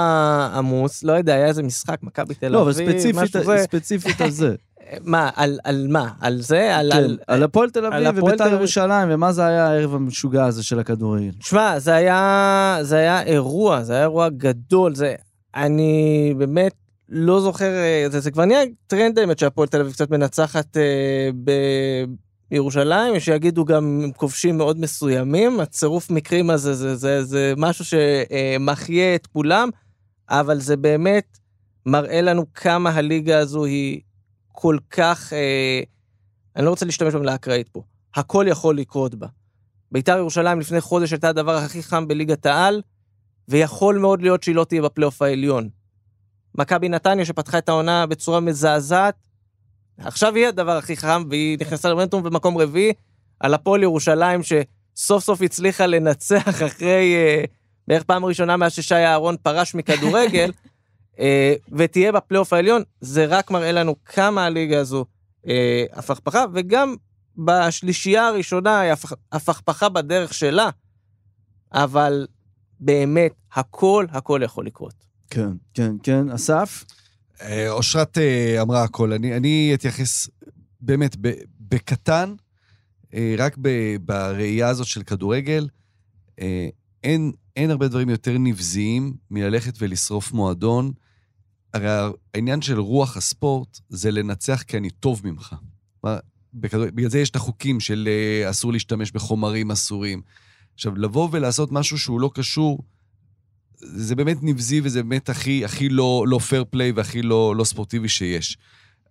עמוס, 0.54 1.04
לא 1.04 1.12
יודע, 1.12 1.34
היה 1.34 1.46
איזה 1.46 1.62
משחק, 1.62 1.98
מכבי 2.02 2.34
תל 2.34 2.46
אביב, 2.46 2.56
לא, 2.56 2.62
אבל 2.62 2.72
ספציפית, 2.72 3.14
משהו 3.14 3.44
זה. 3.44 3.58
ספציפית 3.62 4.20
על 4.20 4.30
זה. 4.30 4.54
מה, 5.04 5.30
על, 5.34 5.58
על 5.64 5.86
מה? 5.90 6.08
על 6.20 6.40
זה? 6.40 6.76
על... 6.76 6.90
כן, 6.92 6.98
על... 6.98 7.18
על 7.26 7.42
הפועל 7.42 7.70
תל 7.70 7.86
אביב 7.86 8.24
ובית"ר. 8.24 8.52
ירושלים, 8.52 9.08
ומה 9.10 9.32
זה 9.32 9.46
היה 9.46 9.66
הערב 9.66 9.94
המשוגע 9.94 10.44
הזה 10.44 10.62
של 10.62 10.78
הכדורגל. 10.78 11.30
שמע, 11.40 11.78
זה 11.78 11.94
היה, 11.94 12.78
זה 12.82 12.96
היה 12.96 13.22
אירוע, 13.22 13.82
זה 13.82 13.92
היה 13.92 14.02
אירוע 14.02 14.28
גדול, 14.28 14.94
זה... 14.94 15.14
אני 15.54 16.34
באמת 16.38 16.72
לא 17.08 17.40
זוכר, 17.40 17.72
אה, 17.74 18.06
זה, 18.10 18.20
זה 18.20 18.30
כבר 18.30 18.44
נהיה 18.44 18.60
טרנד 18.86 19.18
האמת 19.18 19.38
שהפועל 19.38 19.68
תל 19.68 19.80
אביב 19.80 19.92
קצת 19.92 20.10
מנצחת 20.10 20.76
אה, 20.76 21.30
בירושלים, 22.50 23.20
שיגידו 23.20 23.64
גם 23.64 24.10
כובשים 24.16 24.58
מאוד 24.58 24.80
מסוימים, 24.80 25.60
הצירוף 25.60 26.10
מקרים 26.10 26.50
הזה 26.50 26.74
זה, 26.74 26.96
זה, 26.96 27.24
זה 27.24 27.54
משהו 27.56 27.84
שמחיה 27.84 29.14
את 29.14 29.26
כולם, 29.26 29.68
אבל 30.30 30.60
זה 30.60 30.76
באמת 30.76 31.38
מראה 31.86 32.20
לנו 32.20 32.44
כמה 32.54 32.90
הליגה 32.90 33.38
הזו 33.38 33.64
היא 33.64 34.00
כל 34.56 34.78
כך, 34.90 35.32
אה, 35.32 35.80
אני 36.56 36.64
לא 36.64 36.70
רוצה 36.70 36.86
להשתמש 36.86 37.14
במילה 37.14 37.34
אקראית 37.34 37.68
פה, 37.68 37.82
הכל 38.14 38.46
יכול 38.48 38.78
לקרות 38.78 39.14
בה. 39.14 39.26
בית"ר 39.92 40.18
ירושלים 40.18 40.60
לפני 40.60 40.80
חודש 40.80 41.12
הייתה 41.12 41.28
הדבר 41.28 41.56
הכי 41.56 41.82
חם 41.82 42.08
בליגת 42.08 42.46
העל, 42.46 42.82
ויכול 43.48 43.98
מאוד 43.98 44.22
להיות 44.22 44.42
שהיא 44.42 44.54
לא 44.54 44.64
תהיה 44.64 44.82
בפלייאוף 44.82 45.22
העליון. 45.22 45.68
מכבי 46.54 46.88
נתניה 46.88 47.24
שפתחה 47.24 47.58
את 47.58 47.68
העונה 47.68 48.06
בצורה 48.06 48.40
מזעזעת, 48.40 49.14
עכשיו 49.98 50.34
היא 50.34 50.46
הדבר 50.46 50.76
הכי 50.76 50.96
חם, 50.96 51.24
והיא 51.30 51.58
נכנסה 51.60 51.88
למומנטום 51.88 52.22
במקום 52.22 52.58
רביעי, 52.58 52.92
על 53.40 53.54
הפועל 53.54 53.82
ירושלים 53.82 54.40
שסוף 54.42 55.24
סוף 55.24 55.42
הצליחה 55.42 55.86
לנצח 55.86 56.48
אחרי 56.48 57.14
אה, 57.14 57.44
בערך 57.88 58.02
פעם 58.02 58.24
ראשונה 58.24 58.56
מאז 58.56 58.72
ששי 58.72 58.94
אהרון 58.94 59.36
פרש 59.42 59.74
מכדורגל, 59.74 60.52
ותהיה 61.72 62.12
בפלייאוף 62.12 62.52
העליון, 62.52 62.82
זה 63.00 63.24
רק 63.26 63.50
מראה 63.50 63.72
לנו 63.72 63.96
כמה 64.04 64.44
הליגה 64.44 64.80
הזו 64.80 65.04
אה, 65.46 65.84
הפכפכה, 65.92 66.44
וגם 66.52 66.94
בשלישייה 67.38 68.26
הראשונה 68.28 68.80
היא 68.80 68.92
הפכ- 68.92 69.16
הפכפכה 69.32 69.88
בדרך 69.88 70.34
שלה, 70.34 70.70
אבל 71.72 72.26
באמת, 72.80 73.32
הכל 73.54 74.06
הכל 74.10 74.40
יכול 74.44 74.66
לקרות. 74.66 74.94
כן, 75.30 75.48
כן, 75.74 75.92
כן. 76.02 76.30
אסף? 76.30 76.84
אה, 77.42 77.70
אושרת 77.70 78.18
אה, 78.18 78.62
אמרה 78.62 78.82
הכל. 78.82 79.12
אני, 79.12 79.36
אני 79.36 79.70
אתייחס 79.74 80.28
באמת 80.80 81.16
ב- 81.20 81.32
בקטן, 81.60 82.34
אה, 83.14 83.34
רק 83.38 83.56
ב- 83.60 83.96
בראייה 84.04 84.68
הזאת 84.68 84.86
של 84.86 85.02
כדורגל. 85.02 85.68
אה, 86.40 86.68
אין, 87.04 87.32
אין 87.56 87.70
הרבה 87.70 87.88
דברים 87.88 88.08
יותר 88.08 88.38
נבזיים 88.38 89.16
מללכת 89.30 89.74
ולשרוף 89.78 90.32
מועדון. 90.32 90.92
הרי 91.74 92.12
העניין 92.34 92.62
של 92.62 92.78
רוח 92.78 93.16
הספורט 93.16 93.80
זה 93.88 94.10
לנצח 94.10 94.62
כי 94.62 94.76
אני 94.76 94.90
טוב 94.90 95.20
ממך. 95.24 95.54
בגלל 96.54 97.08
זה 97.08 97.18
יש 97.18 97.30
את 97.30 97.36
החוקים 97.36 97.80
של 97.80 98.08
אה, 98.10 98.50
אסור 98.50 98.72
להשתמש 98.72 99.12
בחומרים 99.12 99.70
אסורים. 99.70 100.22
עכשיו, 100.74 100.96
לבוא 100.96 101.28
ולעשות 101.32 101.72
משהו 101.72 101.98
שהוא 101.98 102.20
לא 102.20 102.30
קשור, 102.34 102.78
זה 103.76 104.14
באמת 104.14 104.36
נבזי 104.42 104.80
וזה 104.84 105.02
באמת 105.02 105.28
הכי, 105.28 105.64
הכי 105.64 105.88
לא, 105.88 106.24
לא 106.28 106.38
פייר 106.38 106.64
פליי 106.70 106.92
והכי 106.92 107.22
לא, 107.22 107.56
לא 107.56 107.64
ספורטיבי 107.64 108.08
שיש. 108.08 108.58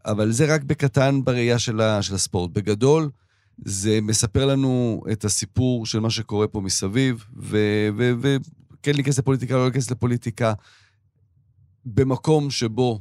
אבל 0.05 0.31
זה 0.31 0.55
רק 0.55 0.63
בקטן 0.63 1.23
בראייה 1.23 1.59
של, 1.59 1.81
ה, 1.81 2.01
של 2.01 2.15
הספורט. 2.15 2.51
בגדול, 2.51 3.09
זה 3.57 3.99
מספר 4.01 4.45
לנו 4.45 5.03
את 5.11 5.25
הסיפור 5.25 5.85
של 5.85 5.99
מה 5.99 6.09
שקורה 6.09 6.47
פה 6.47 6.61
מסביב, 6.61 7.25
וכן 7.37 8.91
להיכנס 8.95 9.19
לפוליטיקה, 9.19 9.53
לא 9.53 9.63
להיכנס 9.63 9.91
לפוליטיקה, 9.91 10.53
במקום 11.85 12.51
שבו 12.51 12.99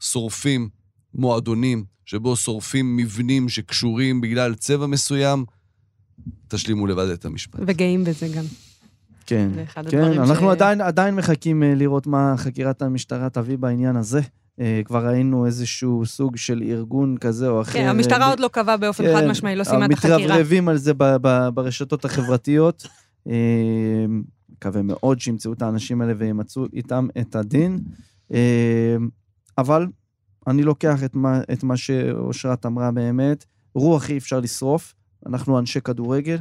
שורפים 0.00 0.68
מועדונים, 1.14 1.84
שבו 2.04 2.36
שורפים 2.36 2.96
מבנים 2.96 3.48
שקשורים 3.48 4.20
בגלל 4.20 4.54
צבע 4.54 4.86
מסוים, 4.86 5.44
תשלימו 6.48 6.86
לבד 6.86 7.08
את 7.08 7.24
המשפט. 7.24 7.60
וגאים 7.66 8.04
בזה 8.04 8.28
גם. 8.36 8.44
כן, 9.26 9.50
כן, 9.90 10.02
אנחנו 10.02 10.46
ש- 10.46 10.52
עדיין, 10.52 10.80
עדיין 10.80 11.14
מחכים 11.14 11.62
אה, 11.62 11.74
לראות 11.74 12.06
מה 12.06 12.34
חקירת 12.36 12.82
המשטרה 12.82 13.30
תביא 13.30 13.58
בעניין 13.58 13.96
הזה. 13.96 14.20
אה, 14.60 14.80
כבר 14.84 15.06
ראינו 15.06 15.46
איזשהו 15.46 16.06
סוג 16.06 16.36
של 16.36 16.62
ארגון 16.62 17.16
כזה 17.16 17.48
או 17.48 17.60
אחר. 17.60 17.72
כן, 17.72 17.88
המשטרה 17.88 18.30
עוד 18.30 18.40
לא 18.40 18.48
קבעה 18.48 18.76
באופן 18.76 19.04
כן, 19.04 19.14
חד 19.16 19.26
משמעי, 19.26 19.56
לא 19.56 19.64
סיימה 19.64 19.86
את 19.86 19.92
החקירה. 19.92 20.18
מתרברבים 20.18 20.68
על 20.68 20.76
זה 20.76 20.92
ברשתות 21.54 22.04
החברתיות. 22.04 22.86
אה, 23.28 24.06
מקווה 24.48 24.82
מאוד 24.82 25.20
שימצאו 25.20 25.52
את 25.52 25.62
האנשים 25.62 26.00
האלה 26.00 26.12
וימצאו 26.18 26.66
איתם 26.72 27.06
את 27.20 27.36
הדין. 27.36 27.78
אה, 28.32 28.96
אבל 29.58 29.86
אני 30.46 30.62
לוקח 30.62 31.04
את 31.04 31.14
מה, 31.14 31.40
את 31.52 31.62
מה 31.62 31.76
שאושרת 31.76 32.66
אמרה 32.66 32.90
באמת. 32.90 33.44
רוח 33.74 34.10
אי 34.10 34.18
אפשר 34.18 34.40
לשרוף, 34.40 34.94
אנחנו 35.26 35.58
אנשי 35.58 35.80
כדורגל, 35.80 36.38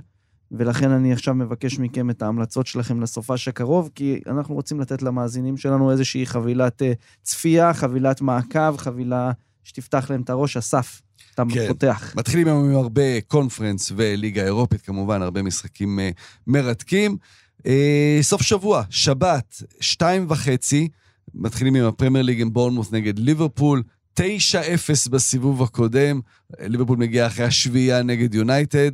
ולכן 0.54 0.92
אני 0.92 1.14
עכשיו 1.14 1.34
מבקש 1.36 1.80
מכם 1.80 2.10
את 2.10 2.22
ההמלצות 2.22 2.68
שלכם 2.68 3.02
לסופש 3.02 3.48
הקרוב, 3.48 3.90
כי 3.96 4.20
אנחנו 4.28 4.56
רוצים 4.56 4.80
לתת 4.80 5.02
למאזינים 5.02 5.58
שלנו 5.58 5.92
איזושהי 5.92 6.26
חבילת 6.26 6.82
אה, 6.82 6.94
צפייה, 7.24 7.74
חבילת 7.74 8.22
מעקב, 8.22 8.78
חבילה 8.78 9.32
שתפתח 9.64 10.10
להם 10.10 10.22
את 10.22 10.30
הראש. 10.30 10.58
אסף, 10.58 11.02
אתה 11.34 11.44
כן. 11.50 11.68
פותח. 11.68 12.14
מתחילים 12.18 12.48
היום 12.48 12.70
עם 12.70 12.76
הרבה 12.76 13.22
קונפרנס 13.22 13.92
וליגה 13.96 14.44
אירופית, 14.44 14.82
כמובן, 14.82 15.22
הרבה 15.22 15.42
משחקים 15.42 16.00
אה, 16.00 16.10
מרתקים. 16.48 17.18
אה, 17.66 18.20
סוף 18.22 18.42
שבוע, 18.42 18.84
שבת, 18.90 19.64
שתיים 19.80 20.26
וחצי, 20.30 20.88
מתחילים 21.34 21.76
עם 21.76 21.86
הפרמייר 21.86 22.26
ליג 22.26 22.42
עם 22.42 22.54
בורנמוס 22.54 22.92
נגד 22.92 23.20
ליברפול, 23.20 23.84
9-0 24.20 24.24
בסיבוב 25.10 25.64
הקודם, 25.64 26.22
ליברפול 26.60 26.98
מגיע 26.98 27.28
אחרי 27.28 27.46
השביעייה 27.46 28.04
נגד 28.04 28.36
יונייטד, 28.36 28.92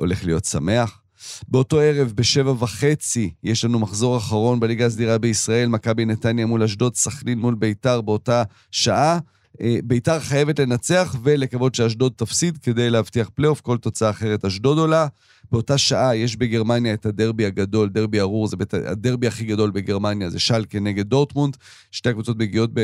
הולך 0.00 0.24
להיות 0.24 0.44
שמח. 0.44 1.00
באותו 1.48 1.80
ערב, 1.80 2.12
בשבע 2.14 2.50
וחצי, 2.50 3.30
יש 3.42 3.64
לנו 3.64 3.78
מחזור 3.78 4.16
אחרון 4.16 4.60
בליגה 4.60 4.86
הסדירה 4.86 5.18
בישראל, 5.18 5.68
מכבי 5.68 6.04
נתניה 6.04 6.46
מול 6.46 6.62
אשדוד, 6.62 6.96
סכנין 6.96 7.38
מול 7.38 7.54
ביתר 7.54 8.00
באותה 8.00 8.42
שעה. 8.70 9.18
אה, 9.60 9.78
ביתר 9.84 10.20
חייבת 10.20 10.58
לנצח 10.58 11.16
ולקוות 11.22 11.74
שאשדוד 11.74 12.12
תפסיד 12.16 12.58
כדי 12.58 12.90
להבטיח 12.90 13.30
פלייאוף, 13.34 13.60
כל 13.60 13.78
תוצאה 13.78 14.10
אחרת 14.10 14.44
אשדוד 14.44 14.78
עולה. 14.78 15.06
באותה 15.52 15.78
שעה 15.78 16.16
יש 16.16 16.36
בגרמניה 16.36 16.94
את 16.94 17.06
הדרבי 17.06 17.46
הגדול, 17.46 17.88
דרבי 17.88 18.20
הרוהר, 18.20 18.46
זה 18.46 18.56
בית, 18.56 18.74
הדרבי 18.74 19.26
הכי 19.26 19.44
גדול 19.44 19.70
בגרמניה, 19.70 20.30
זה 20.30 20.38
שלקה 20.38 20.80
נגד 20.80 21.06
דורטמונד. 21.06 21.56
שתי 21.90 22.08
הקבוצות 22.08 22.38
מגיעות 22.38 22.70
ב, 22.74 22.80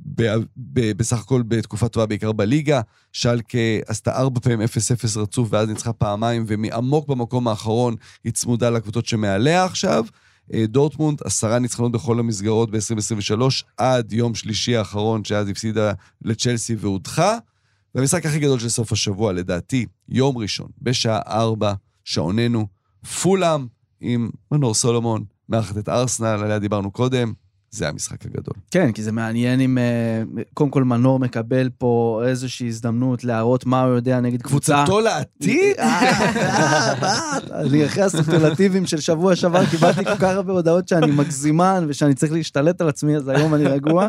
ב, 0.00 0.22
ב, 0.56 0.92
בסך 0.92 1.18
הכל 1.18 1.42
בתקופה 1.42 1.88
טובה, 1.88 2.06
בעיקר 2.06 2.32
בליגה. 2.32 2.80
שלקה 3.12 3.58
עשתה 3.86 4.16
ארבע 4.16 4.40
פעמים 4.40 4.60
0-0 4.60 5.18
רצוף, 5.18 5.48
ואז 5.52 5.68
ניצחה 5.68 5.92
פעמיים, 5.92 6.44
ומעמוק 6.46 7.08
במקום 7.08 7.48
האחרון 7.48 7.94
היא 8.24 8.32
צמודה 8.32 8.70
לקבוצות 8.70 9.06
שמעליה 9.06 9.64
עכשיו. 9.64 10.04
אה, 10.54 10.66
דורטמונד, 10.66 11.18
עשרה 11.24 11.58
ניצחונות 11.58 11.92
בכל 11.92 12.18
המסגרות 12.18 12.70
ב-2023, 12.70 13.42
עד 13.76 14.12
יום 14.12 14.34
שלישי 14.34 14.76
האחרון, 14.76 15.24
שאז 15.24 15.48
הפסידה 15.48 15.92
לצ'לסי 16.22 16.74
והודחה. 16.74 17.38
והמשחק 17.94 18.26
הכי 18.26 18.38
גדול 18.38 18.58
של 18.58 18.68
סוף 18.68 18.92
השבוע, 18.92 19.32
לדעתי, 19.32 19.86
יום 20.08 20.38
ראשון, 20.38 20.68
בשעה 20.82 21.20
ארבע, 21.26 21.72
שעוננו, 22.04 22.66
פולאם 23.22 23.66
עם 24.00 24.30
מנור 24.52 24.74
סולומון, 24.74 25.24
מארחת 25.48 25.78
את 25.78 25.88
ארסנל, 25.88 26.26
עליה 26.26 26.58
דיברנו 26.58 26.90
קודם, 26.90 27.32
זה 27.70 27.88
המשחק 27.88 28.26
הגדול. 28.26 28.54
כן, 28.70 28.92
כי 28.92 29.02
זה 29.02 29.12
מעניין 29.12 29.60
אם 29.60 29.78
אה, 29.78 30.42
קודם 30.54 30.70
כל 30.70 30.84
מנור 30.84 31.18
מקבל 31.18 31.70
פה 31.78 32.22
איזושהי 32.26 32.66
הזדמנות 32.66 33.24
להראות 33.24 33.66
מה 33.66 33.82
הוא 33.82 33.94
יודע 33.94 34.20
נגד 34.20 34.42
קבוצה. 34.42 34.74
קבוצתו 34.76 35.00
לעתיד? 35.00 35.76
אה, 35.78 37.38
אני 37.62 37.86
אחרי 37.86 38.02
הסופרלטיבים 38.02 38.86
של 38.86 39.00
שבוע 39.00 39.36
שעבר 39.36 39.66
קיבלתי 39.66 40.04
כל 40.04 40.16
כך 40.16 40.22
הרבה 40.22 40.52
הודעות 40.52 40.88
שאני 40.88 41.10
מגזימן 41.10 41.84
ושאני 41.88 42.14
צריך 42.14 42.32
להשתלט 42.32 42.80
על 42.80 42.88
עצמי, 42.88 43.16
אז 43.16 43.28
היום 43.28 43.54
אני 43.54 43.64
רגוע. 43.64 44.08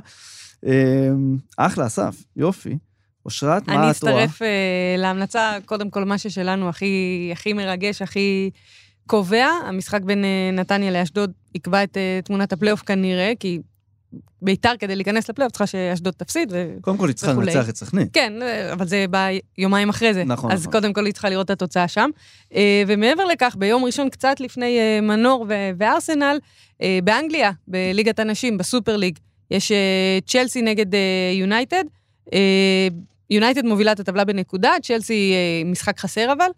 אה, 0.66 1.10
אחלה, 1.58 1.88
אסף, 1.88 2.24
יופי. 2.36 2.78
אושרת, 3.26 3.68
מה 3.68 3.74
אני 3.74 3.92
את 3.92 4.04
רואה? 4.04 4.26
אצטרף 4.26 4.42
אה, 4.42 4.96
להמלצה, 4.98 5.58
קודם 5.66 5.90
כל, 5.90 6.06
מה 6.06 6.18
ששלנו 6.18 6.70
הכי 6.70 7.54
מרגש, 7.56 8.02
הכי 8.02 8.50
קובע. 9.10 9.48
המשחק 9.66 10.02
בין 10.02 10.26
אה, 10.26 10.50
נתניה 10.54 10.92
לאשדוד 10.92 11.32
יקבע 11.56 11.84
את 11.84 11.98
אה, 11.98 12.20
תמונת 12.24 12.54
הפלייאוף 12.54 12.82
כנראה, 12.82 13.32
כי 13.40 13.60
ביתר 14.42 14.72
כדי 14.80 14.96
להיכנס 14.96 15.30
לפלייאוף 15.30 15.52
צריכה 15.52 15.68
שאשדוד 15.68 16.14
תפסיד. 16.18 16.50
ו... 16.52 16.76
קודם 16.82 16.98
כל 16.98 17.08
היא 17.08 17.16
צריכה 17.16 17.32
וכולי. 17.32 17.56
לנצח 17.56 17.70
את 17.70 17.76
סכנין. 17.76 18.08
כן, 18.14 18.34
אה, 18.42 18.74
אבל 18.74 18.88
זה 18.88 19.06
בא 19.10 19.28
יומיים 19.58 19.90
אחרי 19.90 20.14
זה. 20.14 20.24
נכון, 20.24 20.52
אז 20.52 20.62
נכון. 20.62 20.72
קודם 20.72 20.94
כל 20.94 21.06
היא 21.06 21.14
צריכה 21.14 21.30
לראות 21.30 21.46
את 21.46 21.50
התוצאה 21.52 21.88
שם. 21.88 22.10
ומעבר 22.88 23.26
לכך, 23.26 23.56
ביום 23.60 23.86
ראשון, 23.86 24.10
קצת 24.10 24.40
לפני 24.40 24.80
מנור 25.02 25.46
וארסנל, 25.78 26.40
באנגליה, 27.04 27.52
בליגת 27.68 28.20
הנשים, 28.20 28.58
בסופר 28.58 28.98
ליג, 28.98 29.18
יש 29.52 29.72
צ'לסי 30.26 30.62
נגד 30.62 30.86
יונייטד. 31.34 31.84
יונייטד 33.30 33.66
מובילה 33.66 33.92
את 33.92 34.00
הטבלה 34.00 34.26
בנקודה, 34.26 34.72
צ'לסי 34.84 35.34
משחק 35.66 36.00
חסר 36.00 36.34
אבל. 36.34 36.50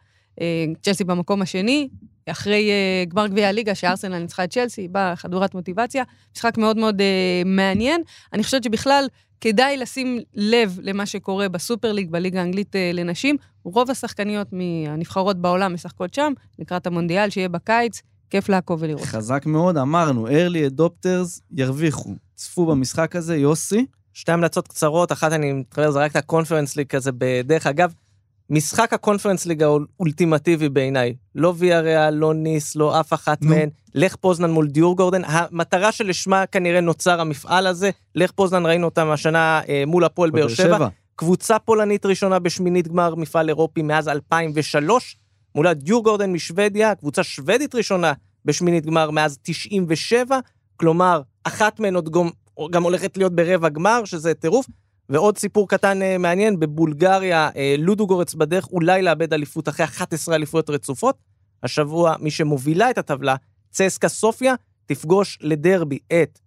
צ'לסי 0.82 1.04
במקום 1.04 1.42
השני, 1.42 1.88
אחרי 2.30 2.70
אה, 2.72 3.06
גמר 3.08 3.28
גביע 3.28 3.48
הליגה, 3.48 3.76
שארסנל 3.76 4.20
ניצחה 4.20 4.44
את 4.44 4.52
צ'לסי, 4.54 4.88
באה 4.88 5.16
חדורת 5.16 5.56
מוטיבציה. 5.56 6.04
משחק 6.36 6.58
מאוד 6.58 6.78
מאוד 6.78 7.02
אה, 7.02 7.42
מעניין. 7.46 8.02
אני 8.34 8.44
חושבת 8.44 8.64
שבכלל 8.64 9.08
כדאי 9.42 9.78
לשים 9.78 10.20
לב 10.36 10.80
למה 10.82 11.06
שקורה 11.06 11.50
בסופר 11.50 11.92
ליג, 11.92 12.12
בליגה 12.12 12.40
האנגלית 12.40 12.76
אה, 12.76 12.92
לנשים. 12.94 13.36
רוב 13.64 13.92
השחקניות 13.92 14.48
מהנבחרות 14.52 15.38
בעולם 15.38 15.74
משחקות 15.74 16.14
שם, 16.14 16.34
לקראת 16.60 16.88
המונדיאל 16.88 17.30
שיהיה 17.30 17.50
בקיץ, 17.50 18.02
כיף 18.30 18.50
לעקוב 18.50 18.82
ולראות. 18.82 19.06
חזק 19.06 19.46
מאוד, 19.46 19.78
אמרנו, 19.78 20.28
early 20.28 20.80
adopters 20.80 21.42
ירוויחו. 21.52 22.16
צפו 22.36 22.66
במשחק 22.66 23.16
הזה, 23.16 23.38
יוסי. 23.38 23.86
שתי 24.14 24.32
המלצות 24.32 24.68
קצרות, 24.68 25.12
אחת 25.12 25.32
אני 25.32 25.54
מתחבר, 25.54 25.92
זה 25.92 26.00
רק 26.00 26.12
את 26.12 26.16
הקונפרנס 26.16 26.76
ליג 26.76 26.88
כזה 26.88 27.12
בדרך 27.18 27.68
אגב. 27.68 27.94
משחק 28.52 28.94
הקונפרנס 28.94 29.46
ליג 29.46 29.64
האולטימטיבי 29.64 30.70
בעיניי, 30.70 31.14
לא 31.36 31.54
וילה 31.58 32.12
לא 32.12 32.34
ניס, 32.34 32.76
לא 32.76 33.00
אף 33.00 33.14
אחת 33.14 33.42
נו. 33.42 33.50
מהן, 33.50 33.70
לך 33.96 34.16
פוזנן 34.16 34.52
מול 34.52 34.68
דיורגורדן, 34.68 35.22
המטרה 35.26 35.92
שלשמה 35.92 36.46
כנראה 36.46 36.82
נוצר 36.82 37.22
המפעל 37.22 37.68
הזה, 37.68 37.90
לך 38.16 38.32
פוזנן 38.32 38.66
ראינו 38.66 38.86
אותם 38.86 39.08
השנה 39.08 39.62
אה, 39.70 39.84
מול 39.88 40.04
הפועל 40.04 40.30
באר 40.30 40.48
שבע, 40.48 40.88
קבוצה 41.16 41.60
פולנית 41.60 42.06
ראשונה 42.06 42.40
בשמינית 42.40 42.88
גמר 42.88 43.16
מפעל 43.16 43.50
אירופי 43.50 43.82
מאז 43.82 44.08
2003, 44.08 45.18
מולה 45.56 45.74
דיורגורדן 45.74 46.32
משוודיה, 46.32 46.96
קבוצה 46.96 47.24
שוודית 47.24 47.76
ראשונה 47.76 48.14
בשמינית 48.46 48.86
גמר 48.86 49.12
מאז 49.12 49.38
97, 49.42 50.40
כלומר, 50.78 51.22
אחת 51.44 51.80
מהן 51.80 51.96
עוד 51.96 52.10
גם, 52.12 52.30
גם 52.72 52.84
הולכת 52.84 53.18
להיות 53.18 53.36
ברבע 53.36 53.70
גמר, 53.70 54.06
שזה 54.06 54.34
טירוף. 54.34 54.66
ועוד 55.12 55.38
סיפור 55.38 55.70
קטן 55.70 56.02
אה, 56.02 56.18
מעניין, 56.18 56.60
בבולגריה 56.60 57.50
אה, 57.56 57.76
לודוגורץ 57.78 58.34
בדרך 58.34 58.68
אולי 58.72 59.02
לאבד 59.02 59.34
אליפות 59.34 59.70
אחרי 59.70 59.86
11 59.86 60.36
אליפויות 60.36 60.70
רצופות. 60.70 61.18
השבוע 61.64 62.16
מי 62.20 62.32
שמובילה 62.32 62.90
את 62.90 62.98
הטבלה, 62.98 63.36
צסקה 63.72 64.08
סופיה, 64.08 64.54
תפגוש 64.86 65.38
לדרבי 65.42 66.00
את 66.14 66.40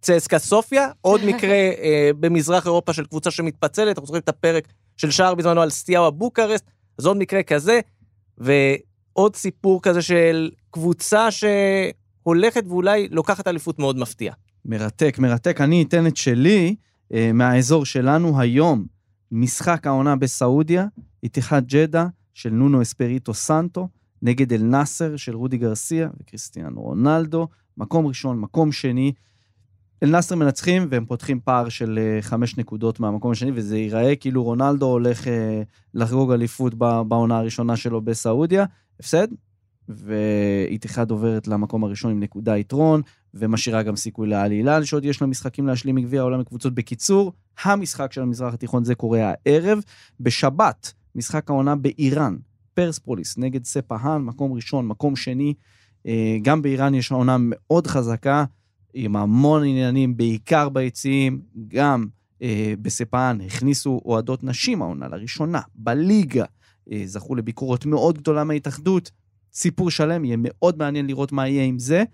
צסקה 0.00 0.38
סופיה, 0.38 0.88
עוד 1.00 1.20
מקרה 1.24 1.54
אה, 1.82 2.10
במזרח 2.20 2.66
אירופה 2.66 2.92
של 2.92 3.04
קבוצה 3.04 3.30
שמתפצלת, 3.30 3.88
אנחנו 3.88 4.06
זוכרים 4.06 4.22
את 4.22 4.28
הפרק 4.28 4.68
של 4.96 5.10
שער 5.10 5.34
בזמנו 5.34 5.60
על 5.60 5.70
סטיאבה 5.70 6.10
בוקרסט, 6.10 6.70
אז 6.98 7.06
עוד 7.06 7.16
מקרה 7.16 7.42
כזה, 7.42 7.80
ועוד 8.38 9.36
סיפור 9.36 9.82
כזה 9.82 10.02
של 10.02 10.50
קבוצה 10.70 11.28
שהולכת 11.30 12.64
ואולי 12.68 13.08
לוקחת 13.10 13.48
אליפות 13.48 13.78
מאוד 13.78 13.98
מפתיעה. 13.98 14.34
מרתק, 14.64 15.16
מרתק. 15.18 15.60
אני 15.60 15.82
אתן 15.82 16.06
את 16.06 16.16
שלי 16.16 16.74
מהאזור 17.34 17.84
שלנו 17.84 18.40
היום. 18.40 18.86
משחק 19.32 19.86
העונה 19.86 20.16
בסעודיה, 20.16 20.86
איתיחד 21.22 21.62
ג'דה 21.66 22.06
של 22.34 22.50
נונו 22.50 22.82
אספריטו 22.82 23.34
סנטו, 23.34 23.88
נגד 24.22 24.52
אל 24.52 24.62
נאסר 24.62 25.16
של 25.16 25.36
רודי 25.36 25.58
גרסיה 25.58 26.08
וכריסטיאנו 26.20 26.80
רונלדו. 26.80 27.48
מקום 27.76 28.06
ראשון, 28.06 28.40
מקום 28.40 28.72
שני. 28.72 29.12
אל 30.02 30.10
נאסר 30.10 30.34
מנצחים 30.34 30.86
והם 30.90 31.04
פותחים 31.06 31.40
פער 31.44 31.68
של 31.68 31.98
אה, 31.98 32.22
חמש 32.22 32.58
נקודות 32.58 33.00
מהמקום 33.00 33.30
השני, 33.30 33.50
וזה 33.54 33.78
ייראה 33.78 34.16
כאילו 34.16 34.44
רונלדו 34.44 34.86
הולך 34.86 35.28
אה, 35.28 35.62
לחגוג 35.94 36.32
אליפות 36.32 36.74
בעונה 37.08 37.38
הראשונה 37.38 37.76
שלו 37.76 38.00
בסעודיה. 38.00 38.64
הפסד, 39.00 39.28
ואיתיחד 39.88 41.10
עוברת 41.10 41.48
למקום 41.48 41.84
הראשון 41.84 42.10
עם 42.10 42.20
נקודה 42.20 42.56
יתרון, 42.56 43.02
ומשאירה 43.34 43.82
גם 43.82 43.96
סיכוי 43.96 44.28
לאל 44.28 44.50
הילל, 44.50 44.84
שעוד 44.84 45.04
יש 45.04 45.20
לה 45.20 45.26
משחקים 45.26 45.66
להשלים 45.66 45.94
מגביע 45.94 46.20
העולם 46.20 46.40
לקבוצות. 46.40 46.74
בקיצור, 46.74 47.32
המשחק 47.62 48.12
של 48.12 48.22
המזרח 48.22 48.54
התיכון 48.54 48.84
זה 48.84 48.94
קורה 48.94 49.32
הערב. 49.46 49.78
בשבת, 50.20 50.92
משחק 51.14 51.50
העונה 51.50 51.76
באיראן, 51.76 52.36
פרספוליס 52.74 53.38
נגד 53.38 53.64
ספהאן, 53.64 54.22
מקום 54.22 54.52
ראשון, 54.52 54.86
מקום 54.86 55.16
שני. 55.16 55.54
אה, 56.06 56.36
גם 56.42 56.62
באיראן 56.62 56.94
יש 56.94 57.12
עונה 57.12 57.36
מאוד 57.40 57.86
חזקה, 57.86 58.44
עם 58.94 59.16
המון 59.16 59.64
עניינים, 59.64 60.16
בעיקר 60.16 60.68
ביציעים, 60.68 61.40
גם 61.68 62.06
אה, 62.42 62.74
בספהאן 62.82 63.40
הכניסו 63.40 64.00
אוהדות 64.04 64.44
נשים 64.44 64.82
העונה 64.82 65.08
לראשונה, 65.08 65.60
בליגה. 65.74 66.44
אה, 66.92 67.02
זכו 67.04 67.34
לביקורות 67.34 67.86
מאוד 67.86 68.18
גדולה 68.18 68.44
מההתאחדות. 68.44 69.10
סיפור 69.52 69.90
שלם, 69.90 70.24
יהיה 70.24 70.36
מאוד 70.40 70.78
מעניין 70.78 71.06
לראות 71.06 71.32
מה 71.32 71.48
יהיה 71.48 71.64
עם 71.64 71.78
זה. 71.78 72.04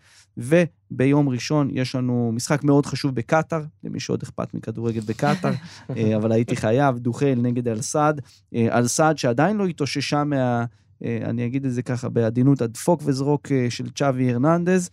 וביום 0.95 1.28
ראשון 1.28 1.68
יש 1.72 1.95
לנו 1.95 2.32
משחק 2.34 2.64
מאוד 2.64 2.86
חשוב 2.86 3.14
בקטאר, 3.14 3.62
למי 3.84 4.01
שעוד 4.01 4.22
אכפת 4.22 4.55
מכדורגל 4.55 5.01
בקטאר, 5.01 5.51
אה, 5.97 6.16
אבל 6.16 6.32
הייתי 6.32 6.57
חייב, 6.57 6.99
דוחל 6.99 7.34
נגד 7.36 7.68
אל-סעד. 7.68 8.20
אה, 8.55 8.78
אל-סעד 8.78 9.18
שעדיין 9.18 9.57
לא 9.57 9.66
התאוששה 9.66 10.24
מה... 10.24 10.64
אה, 11.05 11.18
אני 11.24 11.47
אגיד 11.47 11.64
את 11.64 11.72
זה 11.72 11.82
ככה 11.82 12.09
בעדינות, 12.09 12.62
הדפוק 12.62 13.01
וזרוק 13.05 13.49
של 13.68 13.90
צ'אבי 13.90 14.32
הרננדז, 14.32 14.90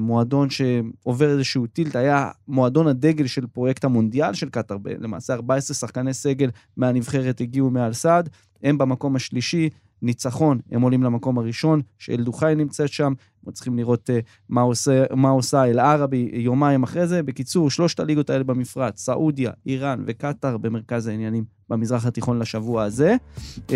מועדון 0.00 0.48
שעובר 0.50 1.30
איזשהו 1.30 1.66
טילט, 1.66 1.96
היה 1.96 2.30
מועדון 2.48 2.86
הדגל 2.86 3.26
של 3.26 3.46
פרויקט 3.46 3.84
המונדיאל 3.84 4.34
של 4.34 4.48
קטאר, 4.48 4.76
למעשה 4.98 5.34
14 5.34 5.74
שחקני 5.74 6.14
סגל 6.14 6.50
מהנבחרת 6.76 7.40
הגיעו 7.40 7.70
מאל-סעד, 7.70 8.28
הם 8.62 8.78
במקום 8.78 9.16
השלישי, 9.16 9.68
ניצחון, 10.02 10.58
הם 10.72 10.82
עולים 10.82 11.02
למקום 11.02 11.38
הראשון, 11.38 11.80
שאלדוחאי 11.98 12.54
נמצאת 12.54 12.88
שם, 12.88 13.12
צריכים 13.52 13.76
לראות 13.76 14.10
uh, 14.10 14.12
מה, 14.48 14.60
עושה, 14.60 15.04
מה 15.14 15.28
עושה 15.28 15.64
אל-ערבי 15.64 16.30
יומיים 16.32 16.82
אחרי 16.82 17.06
זה. 17.06 17.22
בקיצור, 17.22 17.70
שלושת 17.70 18.00
הליגות 18.00 18.30
האלה 18.30 18.44
במפרץ, 18.44 19.00
סעודיה, 19.00 19.50
איראן 19.66 20.04
וקטאר 20.06 20.56
במרכז 20.56 21.06
העניינים 21.06 21.44
במזרח 21.68 22.06
התיכון 22.06 22.38
לשבוע 22.38 22.82
הזה. 22.82 23.16
Uh, 23.56 23.72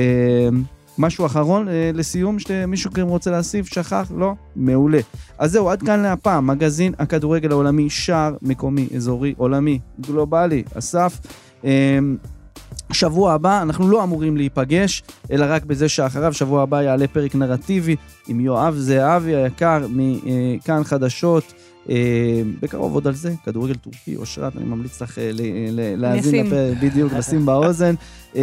משהו 0.99 1.27
אחרון 1.27 1.69
uh, 1.69 1.71
לסיום, 1.95 2.39
שמישהו 2.39 2.93
כאן 2.93 3.03
רוצה 3.03 3.31
להוסיף? 3.31 3.67
שכח? 3.67 4.13
לא? 4.17 4.35
מעולה. 4.57 5.01
אז 5.39 5.53
זהו, 5.53 5.71
עד 5.71 5.83
כאן 5.83 6.03
להפעם. 6.03 6.47
מגזין 6.47 6.93
הכדורגל 6.99 7.51
העולמי, 7.51 7.91
שער 7.91 8.37
מקומי, 8.43 8.89
אזורי, 8.97 9.35
עולמי, 9.37 9.79
גלובלי, 10.01 10.63
אסף. 10.75 11.21
Uh, 11.63 11.67
שבוע 12.93 13.33
הבא 13.33 13.63
אנחנו 13.63 13.89
לא 13.89 14.03
אמורים 14.05 14.37
להיפגש, 14.37 15.03
אלא 15.31 15.47
רק 15.49 15.65
בזה 15.65 15.89
שאחריו, 15.89 16.33
שבוע 16.33 16.63
הבא 16.63 16.83
יעלה 16.83 17.07
פרק 17.09 17.35
נרטיבי 17.35 17.97
עם 18.29 18.41
יואב 18.41 18.75
זהבי 18.79 19.35
היקר 19.37 19.87
מכאן 19.91 20.85
חדשות, 20.85 21.53
אה, 21.91 21.95
בקרוב 22.63 22.95
עוד 22.95 23.07
על 23.07 23.15
זה, 23.15 23.33
כדורגל 23.45 23.75
טורקי, 23.75 24.17
אושרת, 24.17 24.57
אני 24.57 24.65
ממליץ 24.65 25.03
לך 25.03 25.19
אה, 25.19 25.31
ל- 25.33 26.01
להאזין. 26.01 26.47
לפרק, 26.47 26.77
בדיוק, 26.83 27.13
לשים 27.13 27.47
באוזן. 27.47 27.95
אה, 28.37 28.43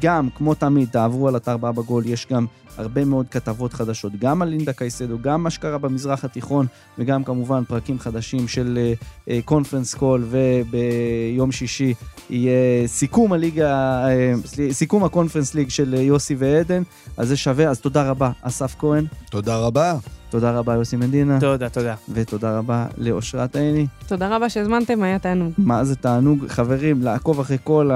גם, 0.00 0.28
כמו 0.36 0.54
תמיד, 0.54 0.88
תעברו 0.92 1.28
על 1.28 1.36
אתר 1.36 1.56
באבא 1.56 1.82
גול, 1.82 2.06
יש 2.06 2.26
גם 2.32 2.46
הרבה 2.76 3.04
מאוד 3.04 3.26
כתבות 3.28 3.72
חדשות, 3.72 4.12
גם 4.18 4.42
על 4.42 4.48
לינדה 4.48 4.72
קייסדו, 4.72 5.18
גם 5.22 5.42
מה 5.42 5.50
שקרה 5.50 5.78
במזרח 5.78 6.24
התיכון, 6.24 6.66
וגם 6.98 7.24
כמובן 7.24 7.64
פרקים 7.64 7.98
חדשים 7.98 8.48
של 8.48 8.78
קונפרנס 9.44 9.94
קול, 9.94 10.24
וביום 10.30 11.52
שישי 11.52 11.94
יהיה 12.30 12.88
סיכום 12.88 13.32
הליגה, 13.32 14.04
אה, 14.08 14.32
סיכום 14.70 15.04
הקונפרנס 15.04 15.54
ליג 15.54 15.68
של 15.68 15.94
אה, 15.94 16.02
יוסי 16.02 16.34
ועדן, 16.38 16.82
אז 17.16 17.28
זה 17.28 17.36
שווה, 17.36 17.68
אז 17.68 17.80
תודה 17.80 18.10
רבה, 18.10 18.30
אסף 18.42 18.74
כהן, 18.78 19.04
תודה 19.30 19.56
רבה. 19.56 19.96
תודה 20.30 20.50
רבה 20.50 20.74
יוסי 20.74 20.96
מדינה, 20.96 21.40
תודה, 21.40 21.68
תודה. 21.68 21.94
ותודה 22.08 22.58
רבה 22.58 22.86
לאושרת 22.98 23.56
עיני. 23.56 23.86
תודה 24.06 24.36
רבה 24.36 24.48
שהזמנתם, 24.48 25.02
היה 25.02 25.18
תענוג. 25.18 25.52
מה 25.58 25.84
זה 25.84 25.96
תענוג, 25.96 26.46
חברים, 26.48 27.02
לעקוב 27.02 27.40
אחרי 27.40 27.58
כל 27.64 27.90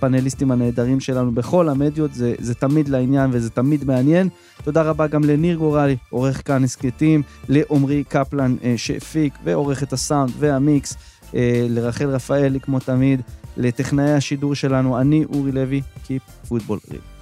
הפאנליסטים 0.00 0.50
הנהדרים 0.50 1.00
שלנו 1.00 1.32
בכל 1.32 1.68
המדיות, 1.68 2.14
זה, 2.14 2.34
זה 2.38 2.54
תמיד 2.54 2.88
לעניין 2.88 3.30
וזה 3.32 3.50
תמיד 3.50 3.84
מעניין. 3.84 4.28
תודה 4.64 4.82
רבה 4.82 5.06
גם 5.06 5.24
לניר 5.24 5.56
גורלי, 5.56 5.96
עורך 6.10 6.42
כאן 6.46 6.64
הסכתים, 6.64 7.22
לעמרי 7.48 8.04
קפלן 8.08 8.56
אה, 8.64 8.74
שהפיק 8.76 9.34
ועורך 9.44 9.82
את 9.82 9.92
הסאונד 9.92 10.30
והמיקס, 10.38 10.96
אה, 11.34 11.66
לרחל 11.68 12.08
רפאלי 12.08 12.60
כמו 12.60 12.78
תמיד, 12.78 13.20
לטכנאי 13.56 14.12
השידור 14.12 14.54
שלנו, 14.54 15.00
אני 15.00 15.24
אורי 15.34 15.52
לוי, 15.52 15.82
Keep 16.06 16.48
Football 16.48 16.90
Real. 16.90 17.19